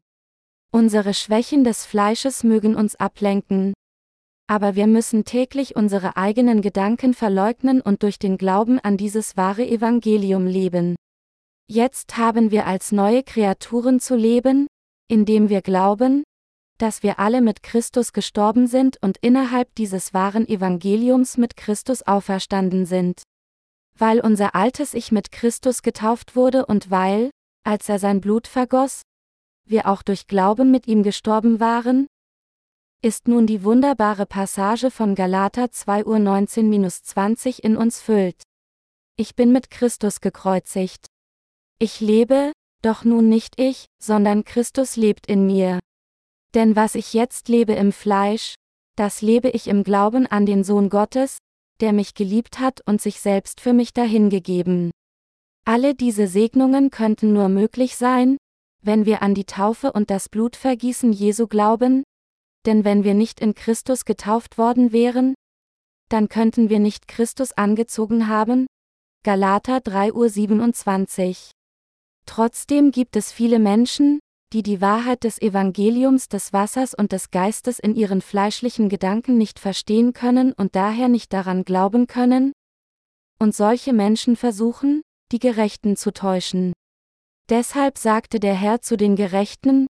Unsere 0.71 1.13
Schwächen 1.13 1.63
des 1.63 1.85
Fleisches 1.85 2.43
mögen 2.43 2.75
uns 2.75 2.95
ablenken, 2.95 3.73
aber 4.47 4.75
wir 4.75 4.87
müssen 4.87 5.25
täglich 5.25 5.75
unsere 5.75 6.17
eigenen 6.17 6.61
Gedanken 6.61 7.13
verleugnen 7.13 7.81
und 7.81 8.03
durch 8.03 8.19
den 8.19 8.37
Glauben 8.37 8.79
an 8.79 8.97
dieses 8.97 9.37
wahre 9.37 9.65
Evangelium 9.65 10.45
leben. 10.47 10.95
Jetzt 11.69 12.17
haben 12.17 12.51
wir 12.51 12.67
als 12.67 12.91
neue 12.91 13.23
Kreaturen 13.23 13.99
zu 13.99 14.15
leben, 14.15 14.67
indem 15.07 15.49
wir 15.49 15.61
glauben, 15.61 16.23
dass 16.77 17.03
wir 17.03 17.19
alle 17.19 17.41
mit 17.41 17.63
Christus 17.63 18.11
gestorben 18.13 18.67
sind 18.67 18.97
und 19.01 19.17
innerhalb 19.21 19.73
dieses 19.75 20.13
wahren 20.13 20.47
Evangeliums 20.47 21.37
mit 21.37 21.55
Christus 21.55 22.01
auferstanden 22.01 22.85
sind. 22.85 23.23
Weil 23.97 24.19
unser 24.19 24.55
altes 24.55 24.93
Ich 24.93 25.11
mit 25.11 25.31
Christus 25.31 25.81
getauft 25.81 26.35
wurde 26.35 26.65
und 26.65 26.91
weil, 26.91 27.29
als 27.63 27.87
er 27.87 27.99
sein 27.99 28.21
Blut 28.21 28.47
vergoss, 28.47 29.03
wir 29.65 29.87
auch 29.87 30.03
durch 30.03 30.27
Glauben 30.27 30.71
mit 30.71 30.87
ihm 30.87 31.03
gestorben 31.03 31.59
waren, 31.59 32.07
ist 33.03 33.27
nun 33.27 33.45
die 33.45 33.65
wunderbare 33.65 34.25
Passage 34.25 34.89
von 34.89 35.13
Galater 35.13 35.69
2 35.69 36.05
Uhr 36.05 36.15
19-20 36.15 37.59
in 37.59 37.75
uns 37.75 37.99
füllt. 37.99 38.41
Ich 39.17 39.35
bin 39.35 39.51
mit 39.51 39.69
Christus 39.69 40.21
gekreuzigt. 40.21 41.07
Ich 41.79 41.99
lebe, 41.99 42.53
doch 42.81 43.03
nun 43.03 43.27
nicht 43.27 43.59
ich, 43.59 43.87
sondern 44.01 44.45
Christus 44.45 44.95
lebt 44.95 45.27
in 45.27 45.45
mir. 45.45 45.79
Denn 46.53 46.77
was 46.77 46.95
ich 46.95 47.13
jetzt 47.13 47.49
lebe 47.49 47.73
im 47.73 47.91
Fleisch, 47.91 48.55
das 48.95 49.21
lebe 49.21 49.49
ich 49.49 49.67
im 49.67 49.83
Glauben 49.83 50.25
an 50.25 50.45
den 50.45 50.63
Sohn 50.63 50.89
Gottes, 50.89 51.39
der 51.81 51.91
mich 51.91 52.13
geliebt 52.13 52.61
hat 52.61 52.79
und 52.85 53.01
sich 53.01 53.19
selbst 53.19 53.59
für 53.59 53.73
mich 53.73 53.91
dahingegeben. 53.91 54.91
Alle 55.65 55.93
diese 55.93 56.27
Segnungen 56.27 56.89
könnten 56.89 57.33
nur 57.33 57.49
möglich 57.49 57.97
sein, 57.97 58.37
wenn 58.81 59.05
wir 59.05 59.21
an 59.21 59.35
die 59.35 59.45
Taufe 59.45 59.91
und 59.91 60.09
das 60.09 60.29
Blutvergießen 60.29 61.11
Jesu 61.11 61.47
glauben, 61.47 62.03
denn 62.65 62.83
wenn 62.83 63.03
wir 63.03 63.13
nicht 63.13 63.39
in 63.39 63.55
Christus 63.55 64.05
getauft 64.05 64.57
worden 64.57 64.91
wären, 64.91 65.35
dann 66.09 66.29
könnten 66.29 66.69
wir 66.69 66.79
nicht 66.79 67.07
Christus 67.07 67.53
angezogen 67.53 68.27
haben. 68.27 68.67
Galater 69.23 69.79
3 69.79 70.13
Uhr 70.13 70.29
27 70.29 71.51
Trotzdem 72.25 72.91
gibt 72.91 73.15
es 73.15 73.31
viele 73.31 73.59
Menschen, 73.59 74.19
die 74.53 74.63
die 74.63 74.81
Wahrheit 74.81 75.23
des 75.23 75.41
Evangeliums 75.41 76.29
des 76.29 76.53
Wassers 76.53 76.93
und 76.93 77.11
des 77.11 77.31
Geistes 77.31 77.79
in 77.79 77.95
ihren 77.95 78.21
fleischlichen 78.21 78.87
Gedanken 78.87 79.37
nicht 79.37 79.59
verstehen 79.59 80.13
können 80.13 80.53
und 80.53 80.75
daher 80.75 81.07
nicht 81.07 81.33
daran 81.33 81.63
glauben 81.63 82.07
können, 82.07 82.53
und 83.39 83.55
solche 83.55 83.93
Menschen 83.93 84.35
versuchen, 84.35 85.01
die 85.31 85.39
Gerechten 85.39 85.95
zu 85.97 86.13
täuschen. 86.13 86.73
Deshalb 87.49 87.97
sagte 87.97 88.39
der 88.39 88.53
Herr 88.53 88.81
zu 88.81 88.95
den 88.95 89.15
Gerechten, 89.15 89.87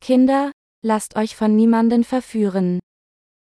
Kinder, 0.00 0.52
lasst 0.82 1.16
euch 1.16 1.36
von 1.36 1.54
niemanden 1.54 2.04
verführen. 2.04 2.80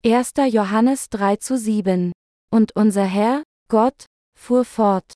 1. 0.05 0.33
Johannes 0.49 1.09
3 1.09 1.37
zu 1.37 1.57
7. 1.57 2.11
Und 2.51 2.75
unser 2.75 3.05
Herr, 3.05 3.43
Gott, 3.69 4.05
fuhr 4.39 4.63
fort. 4.65 5.13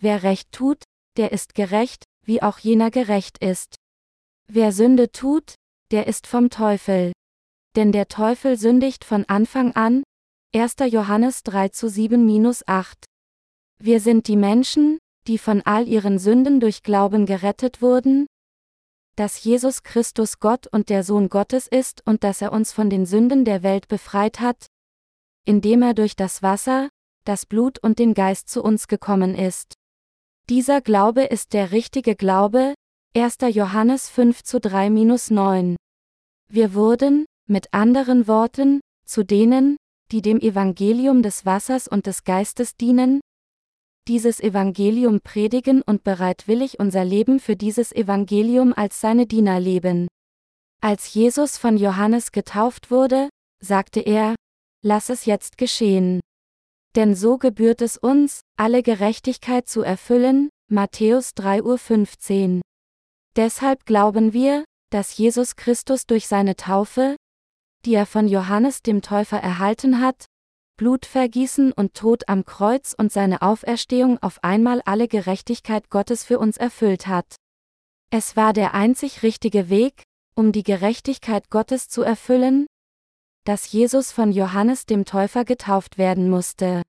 Wer 0.00 0.22
Recht 0.22 0.50
tut, 0.52 0.82
der 1.16 1.32
ist 1.32 1.54
gerecht, 1.54 2.04
wie 2.24 2.42
auch 2.42 2.58
jener 2.58 2.90
gerecht 2.90 3.38
ist. 3.38 3.76
Wer 4.48 4.72
Sünde 4.72 5.12
tut, 5.12 5.54
der 5.92 6.06
ist 6.06 6.26
vom 6.26 6.50
Teufel. 6.50 7.12
Denn 7.76 7.92
der 7.92 8.08
Teufel 8.08 8.58
sündigt 8.58 9.04
von 9.04 9.24
Anfang 9.26 9.72
an, 9.72 10.02
1. 10.54 10.76
Johannes 10.90 11.42
3 11.44 11.68
zu 11.68 11.86
7-8. 11.86 13.04
Wir 13.78 14.00
sind 14.00 14.26
die 14.26 14.36
Menschen, 14.36 14.98
die 15.28 15.38
von 15.38 15.62
all 15.62 15.86
ihren 15.86 16.18
Sünden 16.18 16.60
durch 16.60 16.82
Glauben 16.82 17.26
gerettet 17.26 17.82
wurden, 17.82 18.26
dass 19.16 19.42
Jesus 19.42 19.82
Christus 19.82 20.38
Gott 20.38 20.66
und 20.66 20.90
der 20.90 21.02
Sohn 21.02 21.28
Gottes 21.28 21.66
ist 21.66 22.02
und 22.06 22.22
dass 22.22 22.42
er 22.42 22.52
uns 22.52 22.72
von 22.72 22.90
den 22.90 23.06
Sünden 23.06 23.44
der 23.44 23.62
Welt 23.62 23.88
befreit 23.88 24.40
hat, 24.40 24.66
indem 25.44 25.82
er 25.82 25.94
durch 25.94 26.16
das 26.16 26.42
Wasser, 26.42 26.90
das 27.24 27.46
Blut 27.46 27.78
und 27.78 27.98
den 27.98 28.14
Geist 28.14 28.48
zu 28.48 28.62
uns 28.62 28.88
gekommen 28.88 29.34
ist. 29.34 29.74
Dieser 30.48 30.80
Glaube 30.80 31.24
ist 31.24 31.54
der 31.54 31.72
richtige 31.72 32.14
Glaube, 32.14 32.74
1. 33.16 33.38
Johannes 33.50 34.08
5 34.10 34.44
zu 34.44 34.58
3-9. 34.58 35.76
Wir 36.48 36.74
wurden, 36.74 37.24
mit 37.48 37.72
anderen 37.72 38.28
Worten, 38.28 38.80
zu 39.06 39.24
denen, 39.24 39.76
die 40.12 40.22
dem 40.22 40.38
Evangelium 40.38 41.22
des 41.22 41.46
Wassers 41.46 41.88
und 41.88 42.06
des 42.06 42.24
Geistes 42.24 42.76
dienen, 42.76 43.20
dieses 44.08 44.40
Evangelium 44.40 45.20
predigen 45.20 45.82
und 45.82 46.04
bereitwillig 46.04 46.78
unser 46.78 47.04
Leben 47.04 47.40
für 47.40 47.56
dieses 47.56 47.92
Evangelium 47.92 48.72
als 48.72 49.00
seine 49.00 49.26
Diener 49.26 49.60
leben. 49.60 50.08
Als 50.80 51.12
Jesus 51.14 51.58
von 51.58 51.76
Johannes 51.76 52.32
getauft 52.32 52.90
wurde, 52.90 53.28
sagte 53.62 54.00
er, 54.00 54.34
Lass 54.82 55.08
es 55.08 55.24
jetzt 55.24 55.58
geschehen. 55.58 56.20
Denn 56.94 57.14
so 57.14 57.38
gebührt 57.38 57.82
es 57.82 57.96
uns, 57.96 58.42
alle 58.56 58.82
Gerechtigkeit 58.82 59.68
zu 59.68 59.82
erfüllen, 59.82 60.48
Matthäus 60.70 61.30
3.15 61.30 62.56
Uhr. 62.56 62.60
Deshalb 63.36 63.84
glauben 63.84 64.32
wir, 64.32 64.64
dass 64.90 65.16
Jesus 65.16 65.56
Christus 65.56 66.06
durch 66.06 66.26
seine 66.26 66.56
Taufe, 66.56 67.16
die 67.84 67.94
er 67.94 68.06
von 68.06 68.28
Johannes 68.28 68.82
dem 68.82 69.02
Täufer 69.02 69.38
erhalten 69.38 70.00
hat, 70.00 70.26
Blutvergießen 70.76 71.72
und 71.72 71.94
Tod 71.94 72.28
am 72.28 72.44
Kreuz 72.44 72.94
und 72.96 73.10
seine 73.10 73.42
Auferstehung 73.42 74.22
auf 74.22 74.44
einmal 74.44 74.82
alle 74.84 75.08
Gerechtigkeit 75.08 75.88
Gottes 75.90 76.22
für 76.24 76.38
uns 76.38 76.56
erfüllt 76.56 77.06
hat. 77.06 77.36
Es 78.10 78.36
war 78.36 78.52
der 78.52 78.74
einzig 78.74 79.22
richtige 79.22 79.70
Weg, 79.70 80.02
um 80.34 80.52
die 80.52 80.62
Gerechtigkeit 80.62 81.50
Gottes 81.50 81.88
zu 81.88 82.02
erfüllen, 82.02 82.66
dass 83.44 83.72
Jesus 83.72 84.12
von 84.12 84.32
Johannes 84.32 84.86
dem 84.86 85.04
Täufer 85.04 85.44
getauft 85.44 85.98
werden 85.98 86.28
musste. 86.28 86.82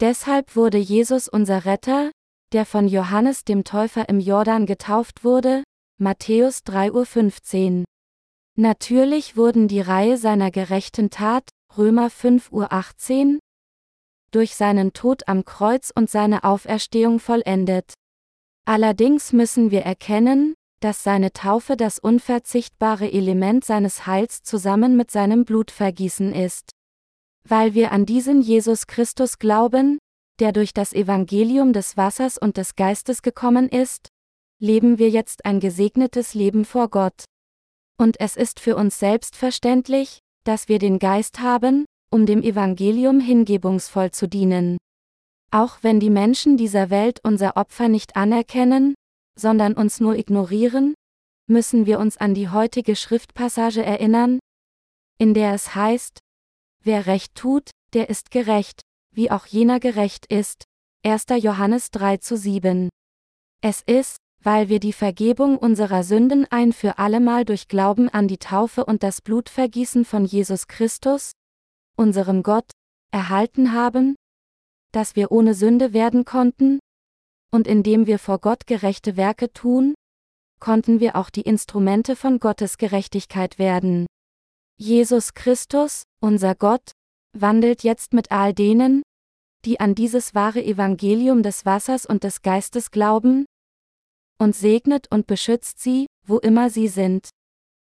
Deshalb 0.00 0.54
wurde 0.54 0.78
Jesus 0.78 1.28
unser 1.28 1.64
Retter, 1.64 2.12
der 2.52 2.64
von 2.64 2.86
Johannes 2.86 3.44
dem 3.44 3.64
Täufer 3.64 4.08
im 4.08 4.20
Jordan 4.20 4.64
getauft 4.64 5.24
wurde, 5.24 5.64
Matthäus 5.98 6.60
3.15 6.60 7.80
Uhr. 7.80 7.84
Natürlich 8.56 9.36
wurden 9.36 9.66
die 9.66 9.80
Reihe 9.80 10.16
seiner 10.16 10.50
gerechten 10.50 11.10
Tat, 11.10 11.48
Römer 11.78 12.08
5.18 12.08 13.34
Uhr, 13.34 13.38
durch 14.32 14.56
seinen 14.56 14.92
Tod 14.92 15.28
am 15.28 15.44
Kreuz 15.44 15.92
und 15.94 16.10
seine 16.10 16.42
Auferstehung 16.42 17.20
vollendet. 17.20 17.94
Allerdings 18.66 19.32
müssen 19.32 19.70
wir 19.70 19.82
erkennen, 19.82 20.54
dass 20.80 21.04
seine 21.04 21.32
Taufe 21.32 21.76
das 21.76 22.00
unverzichtbare 22.00 23.12
Element 23.12 23.64
seines 23.64 24.06
Heils 24.06 24.42
zusammen 24.42 24.96
mit 24.96 25.12
seinem 25.12 25.44
Blutvergießen 25.44 26.34
ist. 26.34 26.70
Weil 27.44 27.74
wir 27.74 27.92
an 27.92 28.06
diesen 28.06 28.42
Jesus 28.42 28.88
Christus 28.88 29.38
glauben, 29.38 29.98
der 30.40 30.52
durch 30.52 30.74
das 30.74 30.92
Evangelium 30.92 31.72
des 31.72 31.96
Wassers 31.96 32.38
und 32.38 32.56
des 32.56 32.74
Geistes 32.74 33.22
gekommen 33.22 33.68
ist, 33.68 34.08
leben 34.60 34.98
wir 34.98 35.10
jetzt 35.10 35.44
ein 35.44 35.60
gesegnetes 35.60 36.34
Leben 36.34 36.64
vor 36.64 36.88
Gott. 36.88 37.24
Und 37.96 38.20
es 38.20 38.36
ist 38.36 38.60
für 38.60 38.76
uns 38.76 38.98
selbstverständlich, 38.98 40.18
dass 40.48 40.66
wir 40.66 40.78
den 40.78 40.98
Geist 40.98 41.40
haben, 41.40 41.84
um 42.10 42.24
dem 42.24 42.42
Evangelium 42.42 43.20
hingebungsvoll 43.20 44.12
zu 44.12 44.26
dienen. 44.26 44.78
Auch 45.50 45.82
wenn 45.82 46.00
die 46.00 46.08
Menschen 46.08 46.56
dieser 46.56 46.88
Welt 46.88 47.20
unser 47.22 47.58
Opfer 47.58 47.88
nicht 47.88 48.16
anerkennen, 48.16 48.94
sondern 49.38 49.74
uns 49.74 50.00
nur 50.00 50.16
ignorieren, 50.16 50.94
müssen 51.50 51.84
wir 51.84 51.98
uns 51.98 52.16
an 52.16 52.32
die 52.32 52.48
heutige 52.48 52.96
Schriftpassage 52.96 53.84
erinnern, 53.84 54.38
in 55.18 55.34
der 55.34 55.52
es 55.52 55.74
heißt, 55.74 56.18
wer 56.82 57.04
recht 57.04 57.34
tut, 57.34 57.70
der 57.92 58.08
ist 58.08 58.30
gerecht, 58.30 58.80
wie 59.14 59.30
auch 59.30 59.44
jener 59.44 59.80
gerecht 59.80 60.24
ist. 60.32 60.64
1. 61.04 61.26
Johannes 61.42 61.90
3 61.90 62.16
zu 62.16 62.38
7. 62.38 62.88
Es 63.60 63.82
ist, 63.82 64.16
weil 64.42 64.68
wir 64.68 64.80
die 64.80 64.92
Vergebung 64.92 65.58
unserer 65.58 66.04
Sünden 66.04 66.46
ein 66.50 66.72
für 66.72 66.98
allemal 66.98 67.44
durch 67.44 67.68
Glauben 67.68 68.08
an 68.08 68.28
die 68.28 68.38
Taufe 68.38 68.84
und 68.84 69.02
das 69.02 69.20
Blutvergießen 69.20 70.04
von 70.04 70.24
Jesus 70.24 70.68
Christus, 70.68 71.32
unserem 71.96 72.42
Gott, 72.42 72.70
erhalten 73.10 73.72
haben, 73.72 74.14
dass 74.92 75.16
wir 75.16 75.32
ohne 75.32 75.54
Sünde 75.54 75.92
werden 75.92 76.24
konnten, 76.24 76.78
und 77.50 77.66
indem 77.66 78.06
wir 78.06 78.18
vor 78.18 78.38
Gott 78.38 78.66
gerechte 78.66 79.16
Werke 79.16 79.52
tun, 79.52 79.94
konnten 80.60 81.00
wir 81.00 81.16
auch 81.16 81.30
die 81.30 81.42
Instrumente 81.42 82.16
von 82.16 82.40
Gottes 82.40 82.78
Gerechtigkeit 82.78 83.58
werden. 83.58 84.06
Jesus 84.76 85.34
Christus, 85.34 86.04
unser 86.20 86.54
Gott, 86.54 86.92
wandelt 87.32 87.82
jetzt 87.82 88.12
mit 88.12 88.30
all 88.30 88.54
denen, 88.54 89.02
die 89.64 89.80
an 89.80 89.94
dieses 89.94 90.34
wahre 90.34 90.64
Evangelium 90.64 91.42
des 91.42 91.64
Wassers 91.64 92.06
und 92.06 92.22
des 92.24 92.42
Geistes 92.42 92.90
glauben, 92.90 93.46
und 94.38 94.54
segnet 94.54 95.10
und 95.10 95.26
beschützt 95.26 95.80
sie, 95.80 96.06
wo 96.26 96.38
immer 96.38 96.70
sie 96.70 96.88
sind. 96.88 97.28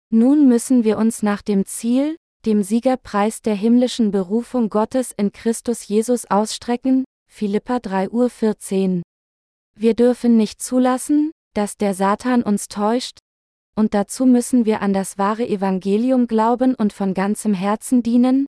Nun 0.09 0.47
müssen 0.47 0.83
wir 0.83 0.97
uns 0.97 1.21
nach 1.21 1.41
dem 1.41 1.65
Ziel, 1.65 2.15
dem 2.45 2.63
Siegerpreis 2.63 3.41
der 3.41 3.55
himmlischen 3.55 4.11
Berufung 4.11 4.69
Gottes 4.69 5.11
in 5.11 5.31
Christus 5.31 5.87
Jesus 5.87 6.25
ausstrecken, 6.25 7.03
Philippa 7.29 7.77
3.14 7.77 8.97
Uhr. 8.97 9.01
Wir 9.75 9.93
dürfen 9.93 10.37
nicht 10.37 10.61
zulassen, 10.61 11.31
dass 11.53 11.75
der 11.75 11.93
Satan 11.93 12.43
uns 12.43 12.67
täuscht, 12.67 13.19
und 13.75 13.93
dazu 13.93 14.25
müssen 14.25 14.65
wir 14.65 14.81
an 14.81 14.93
das 14.93 15.17
wahre 15.17 15.47
Evangelium 15.47 16.27
glauben 16.27 16.73
und 16.73 16.93
von 16.93 17.13
ganzem 17.13 17.53
Herzen 17.53 18.01
dienen, 18.01 18.47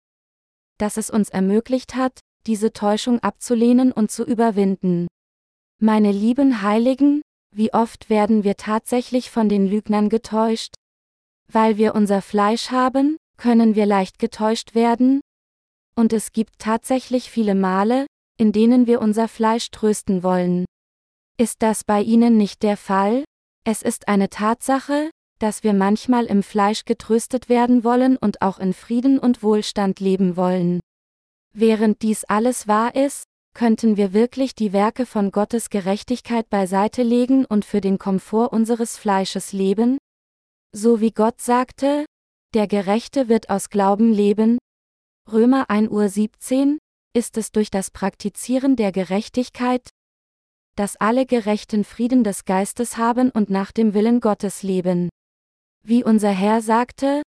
das 0.79 0.97
es 0.97 1.09
uns 1.09 1.29
ermöglicht 1.29 1.95
hat, 1.95 2.19
diese 2.47 2.73
Täuschung 2.73 3.19
abzulehnen 3.19 3.91
und 3.91 4.09
zu 4.09 4.23
überwinden. 4.23 5.07
Meine 5.79 6.11
lieben 6.11 6.61
Heiligen, 6.61 7.21
wie 7.51 7.73
oft 7.73 8.09
werden 8.09 8.43
wir 8.43 8.55
tatsächlich 8.55 9.29
von 9.29 9.49
den 9.49 9.67
Lügnern 9.67 10.09
getäuscht? 10.09 10.75
Weil 11.51 11.77
wir 11.77 11.95
unser 11.95 12.21
Fleisch 12.21 12.71
haben, 12.71 13.17
können 13.37 13.75
wir 13.75 13.85
leicht 13.85 14.19
getäuscht 14.19 14.75
werden? 14.75 15.21
Und 15.95 16.13
es 16.13 16.31
gibt 16.31 16.59
tatsächlich 16.59 17.29
viele 17.29 17.55
Male, 17.55 18.05
in 18.37 18.51
denen 18.51 18.87
wir 18.87 19.01
unser 19.01 19.27
Fleisch 19.27 19.71
trösten 19.71 20.23
wollen. 20.23 20.65
Ist 21.37 21.61
das 21.61 21.83
bei 21.83 22.01
Ihnen 22.01 22.37
nicht 22.37 22.63
der 22.63 22.77
Fall? 22.77 23.23
Es 23.65 23.81
ist 23.81 24.07
eine 24.07 24.29
Tatsache, 24.29 25.09
dass 25.39 25.63
wir 25.63 25.73
manchmal 25.73 26.25
im 26.25 26.43
Fleisch 26.43 26.85
getröstet 26.85 27.49
werden 27.49 27.83
wollen 27.83 28.17
und 28.17 28.41
auch 28.41 28.59
in 28.59 28.73
Frieden 28.73 29.19
und 29.19 29.41
Wohlstand 29.41 29.99
leben 29.99 30.35
wollen. 30.35 30.79
Während 31.53 32.01
dies 32.01 32.25
alles 32.25 32.67
wahr 32.67 32.93
ist, 32.93 33.23
könnten 33.53 33.97
wir 33.97 34.13
wirklich 34.13 34.55
die 34.55 34.73
Werke 34.73 35.05
von 35.05 35.31
Gottes 35.31 35.69
Gerechtigkeit 35.69 36.49
beiseite 36.49 37.03
legen 37.03 37.45
und 37.45 37.65
für 37.65 37.81
den 37.81 37.97
Komfort 37.97 38.49
unseres 38.49 38.97
Fleisches 38.97 39.53
leben? 39.53 39.97
So 40.71 41.01
wie 41.01 41.11
Gott 41.11 41.41
sagte, 41.41 42.05
der 42.53 42.67
Gerechte 42.67 43.27
wird 43.27 43.49
aus 43.49 43.69
Glauben 43.69 44.11
leben. 44.11 44.57
Römer 45.31 45.69
1 45.69 45.89
Uhr 45.89 46.09
17, 46.09 46.79
ist 47.13 47.37
es 47.37 47.51
durch 47.51 47.69
das 47.69 47.91
Praktizieren 47.91 48.75
der 48.75 48.91
Gerechtigkeit, 48.91 49.89
dass 50.75 50.95
alle 50.95 51.25
Gerechten 51.25 51.83
Frieden 51.83 52.23
des 52.23 52.45
Geistes 52.45 52.97
haben 52.97 53.29
und 53.29 53.49
nach 53.49 53.71
dem 53.71 53.93
Willen 53.93 54.21
Gottes 54.21 54.63
leben. 54.63 55.09
Wie 55.83 56.03
unser 56.03 56.31
Herr 56.31 56.61
sagte, 56.61 57.21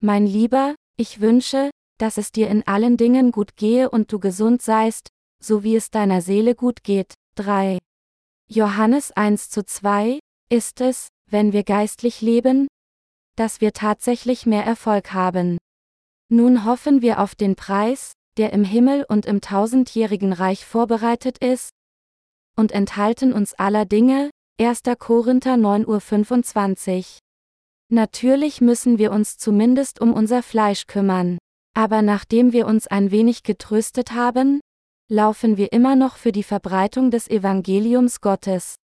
mein 0.00 0.26
Lieber, 0.26 0.74
ich 0.96 1.20
wünsche, 1.20 1.70
dass 1.98 2.18
es 2.18 2.32
dir 2.32 2.48
in 2.48 2.66
allen 2.66 2.96
Dingen 2.96 3.32
gut 3.32 3.56
gehe 3.56 3.90
und 3.90 4.12
du 4.12 4.18
gesund 4.18 4.62
seist, 4.62 5.08
so 5.42 5.62
wie 5.62 5.76
es 5.76 5.90
deiner 5.90 6.22
Seele 6.22 6.54
gut 6.54 6.84
geht. 6.84 7.14
3. 7.36 7.78
Johannes 8.48 9.12
1 9.12 9.50
zu 9.50 9.64
2, 9.64 10.18
ist 10.50 10.80
es, 10.80 11.08
wenn 11.30 11.52
wir 11.52 11.64
geistlich 11.64 12.20
leben, 12.20 12.68
dass 13.36 13.60
wir 13.60 13.72
tatsächlich 13.72 14.46
mehr 14.46 14.64
Erfolg 14.64 15.12
haben. 15.12 15.58
Nun 16.28 16.64
hoffen 16.64 17.02
wir 17.02 17.20
auf 17.20 17.34
den 17.34 17.56
Preis, 17.56 18.12
der 18.36 18.52
im 18.52 18.64
Himmel 18.64 19.04
und 19.08 19.26
im 19.26 19.40
tausendjährigen 19.40 20.32
Reich 20.32 20.64
vorbereitet 20.64 21.38
ist, 21.38 21.70
und 22.56 22.72
enthalten 22.72 23.32
uns 23.32 23.54
aller 23.54 23.86
Dinge, 23.86 24.30
1. 24.60 24.82
Korinther 24.98 25.54
9.25 25.54 26.98
Uhr. 26.98 27.04
Natürlich 27.88 28.60
müssen 28.60 28.98
wir 28.98 29.12
uns 29.12 29.38
zumindest 29.38 30.00
um 30.00 30.12
unser 30.12 30.42
Fleisch 30.42 30.86
kümmern. 30.86 31.38
Aber 31.74 32.02
nachdem 32.02 32.52
wir 32.52 32.66
uns 32.66 32.86
ein 32.86 33.10
wenig 33.10 33.42
getröstet 33.42 34.12
haben, 34.12 34.60
laufen 35.12 35.58
wir 35.58 35.72
immer 35.72 35.94
noch 35.94 36.16
für 36.16 36.32
die 36.32 36.42
Verbreitung 36.42 37.10
des 37.10 37.28
Evangeliums 37.28 38.22
Gottes. 38.22 38.76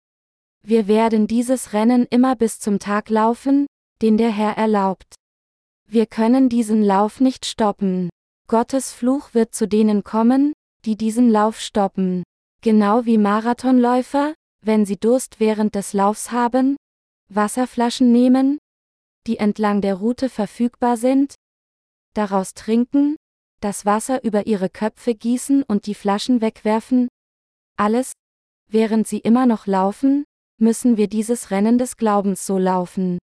Wir 0.62 0.88
werden 0.88 1.28
dieses 1.28 1.72
Rennen 1.72 2.04
immer 2.10 2.34
bis 2.34 2.58
zum 2.58 2.80
Tag 2.80 3.08
laufen, 3.10 3.66
den 4.02 4.18
der 4.18 4.30
Herr 4.30 4.56
erlaubt. 4.56 5.14
Wir 5.88 6.06
können 6.06 6.48
diesen 6.48 6.82
Lauf 6.82 7.20
nicht 7.20 7.46
stoppen. 7.46 8.10
Gottes 8.48 8.92
Fluch 8.92 9.34
wird 9.34 9.54
zu 9.54 9.68
denen 9.68 10.02
kommen, 10.02 10.52
die 10.84 10.96
diesen 10.96 11.30
Lauf 11.30 11.60
stoppen. 11.60 12.24
Genau 12.60 13.06
wie 13.06 13.18
Marathonläufer, 13.18 14.34
wenn 14.62 14.84
sie 14.84 14.96
Durst 14.96 15.38
während 15.38 15.76
des 15.76 15.92
Laufs 15.92 16.32
haben, 16.32 16.76
Wasserflaschen 17.28 18.10
nehmen, 18.10 18.58
die 19.28 19.36
entlang 19.36 19.80
der 19.80 19.94
Route 19.94 20.28
verfügbar 20.28 20.96
sind, 20.96 21.36
daraus 22.14 22.54
trinken, 22.54 23.14
das 23.66 23.84
Wasser 23.84 24.22
über 24.22 24.46
ihre 24.46 24.70
Köpfe 24.70 25.16
gießen 25.16 25.64
und 25.64 25.86
die 25.86 25.96
Flaschen 25.96 26.40
wegwerfen, 26.40 27.08
alles, 27.76 28.12
während 28.70 29.08
sie 29.08 29.18
immer 29.18 29.44
noch 29.44 29.66
laufen, 29.66 30.22
müssen 30.60 30.96
wir 30.96 31.08
dieses 31.08 31.50
Rennen 31.50 31.76
des 31.76 31.96
Glaubens 31.96 32.46
so 32.46 32.58
laufen. 32.58 33.18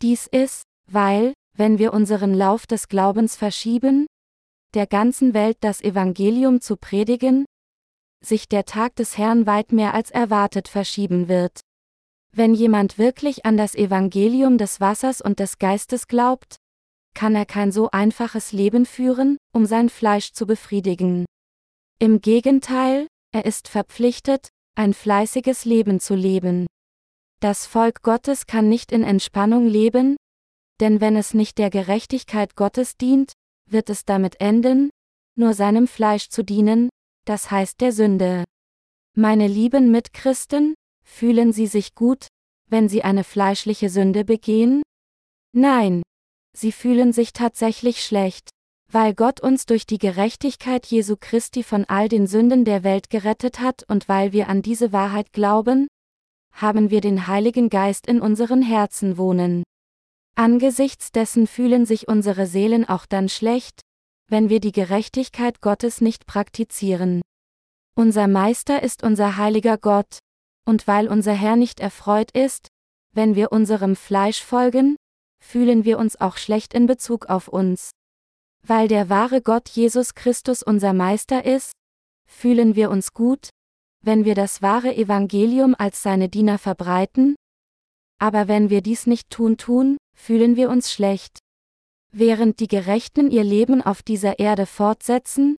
Dies 0.00 0.28
ist, 0.28 0.62
weil, 0.88 1.34
wenn 1.56 1.80
wir 1.80 1.92
unseren 1.92 2.34
Lauf 2.34 2.68
des 2.68 2.86
Glaubens 2.86 3.34
verschieben, 3.34 4.06
der 4.74 4.86
ganzen 4.86 5.34
Welt 5.34 5.56
das 5.60 5.80
Evangelium 5.80 6.60
zu 6.60 6.76
predigen, 6.76 7.44
sich 8.24 8.48
der 8.48 8.66
Tag 8.66 8.94
des 8.94 9.18
Herrn 9.18 9.44
weit 9.44 9.72
mehr 9.72 9.92
als 9.92 10.12
erwartet 10.12 10.68
verschieben 10.68 11.26
wird. 11.26 11.62
Wenn 12.30 12.54
jemand 12.54 12.96
wirklich 12.96 13.44
an 13.44 13.56
das 13.56 13.74
Evangelium 13.74 14.56
des 14.56 14.80
Wassers 14.80 15.20
und 15.20 15.40
des 15.40 15.58
Geistes 15.58 16.06
glaubt, 16.06 16.58
kann 17.14 17.34
er 17.34 17.46
kein 17.46 17.72
so 17.72 17.90
einfaches 17.90 18.52
Leben 18.52 18.86
führen, 18.86 19.38
um 19.52 19.66
sein 19.66 19.88
Fleisch 19.88 20.32
zu 20.32 20.46
befriedigen. 20.46 21.24
Im 21.98 22.20
Gegenteil, 22.20 23.06
er 23.32 23.44
ist 23.44 23.68
verpflichtet, 23.68 24.48
ein 24.76 24.92
fleißiges 24.92 25.64
Leben 25.64 26.00
zu 26.00 26.14
leben. 26.14 26.66
Das 27.40 27.66
Volk 27.66 28.02
Gottes 28.02 28.46
kann 28.46 28.68
nicht 28.68 28.92
in 28.92 29.02
Entspannung 29.02 29.66
leben, 29.66 30.16
denn 30.80 31.00
wenn 31.00 31.16
es 31.16 31.34
nicht 31.34 31.58
der 31.58 31.70
Gerechtigkeit 31.70 32.56
Gottes 32.56 32.96
dient, 32.96 33.32
wird 33.70 33.90
es 33.90 34.04
damit 34.04 34.40
enden, 34.40 34.90
nur 35.36 35.54
seinem 35.54 35.86
Fleisch 35.86 36.28
zu 36.28 36.42
dienen, 36.42 36.88
das 37.24 37.50
heißt 37.50 37.80
der 37.80 37.92
Sünde. 37.92 38.44
Meine 39.16 39.46
lieben 39.46 39.90
Mitchristen, 39.90 40.74
fühlen 41.04 41.52
Sie 41.52 41.66
sich 41.66 41.94
gut, 41.94 42.26
wenn 42.68 42.88
Sie 42.88 43.04
eine 43.04 43.24
fleischliche 43.24 43.88
Sünde 43.88 44.24
begehen? 44.24 44.82
Nein. 45.52 46.02
Sie 46.56 46.72
fühlen 46.72 47.12
sich 47.12 47.32
tatsächlich 47.32 48.04
schlecht. 48.04 48.50
Weil 48.92 49.14
Gott 49.14 49.40
uns 49.40 49.66
durch 49.66 49.86
die 49.86 49.98
Gerechtigkeit 49.98 50.86
Jesu 50.86 51.16
Christi 51.18 51.62
von 51.62 51.84
all 51.86 52.08
den 52.08 52.26
Sünden 52.26 52.64
der 52.64 52.84
Welt 52.84 53.10
gerettet 53.10 53.58
hat 53.58 53.82
und 53.88 54.08
weil 54.08 54.32
wir 54.32 54.48
an 54.48 54.62
diese 54.62 54.92
Wahrheit 54.92 55.32
glauben, 55.32 55.88
haben 56.52 56.90
wir 56.90 57.00
den 57.00 57.26
Heiligen 57.26 57.68
Geist 57.68 58.06
in 58.06 58.20
unseren 58.20 58.62
Herzen 58.62 59.18
wohnen. 59.18 59.64
Angesichts 60.36 61.10
dessen 61.10 61.46
fühlen 61.46 61.86
sich 61.86 62.08
unsere 62.08 62.46
Seelen 62.46 62.88
auch 62.88 63.06
dann 63.06 63.28
schlecht, 63.28 63.80
wenn 64.28 64.48
wir 64.48 64.60
die 64.60 64.72
Gerechtigkeit 64.72 65.60
Gottes 65.60 66.00
nicht 66.00 66.26
praktizieren. 66.26 67.22
Unser 67.96 68.28
Meister 68.28 68.82
ist 68.82 69.02
unser 69.02 69.36
heiliger 69.36 69.78
Gott, 69.78 70.18
und 70.64 70.86
weil 70.86 71.08
unser 71.08 71.32
Herr 71.32 71.56
nicht 71.56 71.80
erfreut 71.80 72.30
ist, 72.32 72.68
wenn 73.12 73.34
wir 73.34 73.52
unserem 73.52 73.96
Fleisch 73.96 74.42
folgen, 74.42 74.96
fühlen 75.44 75.84
wir 75.84 75.98
uns 75.98 76.20
auch 76.20 76.38
schlecht 76.38 76.74
in 76.74 76.86
Bezug 76.86 77.26
auf 77.26 77.48
uns. 77.48 77.90
Weil 78.66 78.88
der 78.88 79.10
wahre 79.10 79.42
Gott 79.42 79.68
Jesus 79.68 80.14
Christus 80.14 80.62
unser 80.62 80.94
Meister 80.94 81.44
ist, 81.44 81.72
fühlen 82.26 82.74
wir 82.74 82.90
uns 82.90 83.12
gut, 83.12 83.50
wenn 84.00 84.24
wir 84.24 84.34
das 84.34 84.62
wahre 84.62 84.96
Evangelium 84.96 85.74
als 85.78 86.02
seine 86.02 86.28
Diener 86.28 86.58
verbreiten? 86.58 87.36
Aber 88.18 88.48
wenn 88.48 88.70
wir 88.70 88.80
dies 88.80 89.06
nicht 89.06 89.28
tun 89.30 89.56
tun, 89.58 89.98
fühlen 90.16 90.56
wir 90.56 90.70
uns 90.70 90.90
schlecht. 90.90 91.38
Während 92.10 92.60
die 92.60 92.68
Gerechten 92.68 93.30
ihr 93.30 93.44
Leben 93.44 93.82
auf 93.82 94.02
dieser 94.02 94.38
Erde 94.38 94.66
fortsetzen, 94.66 95.56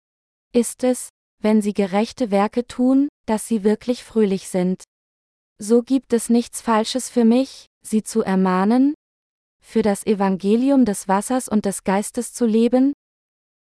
ist 0.52 0.82
es, 0.82 1.10
wenn 1.40 1.60
sie 1.60 1.74
gerechte 1.74 2.30
Werke 2.30 2.66
tun, 2.66 3.08
dass 3.26 3.46
sie 3.46 3.64
wirklich 3.64 4.02
fröhlich 4.02 4.48
sind. 4.48 4.82
So 5.58 5.82
gibt 5.82 6.12
es 6.12 6.30
nichts 6.30 6.62
Falsches 6.62 7.10
für 7.10 7.24
mich, 7.24 7.66
sie 7.82 8.02
zu 8.02 8.22
ermahnen, 8.22 8.94
für 9.64 9.82
das 9.82 10.06
Evangelium 10.06 10.84
des 10.84 11.08
Wassers 11.08 11.48
und 11.48 11.64
des 11.64 11.82
Geistes 11.82 12.32
zu 12.32 12.46
leben, 12.46 12.92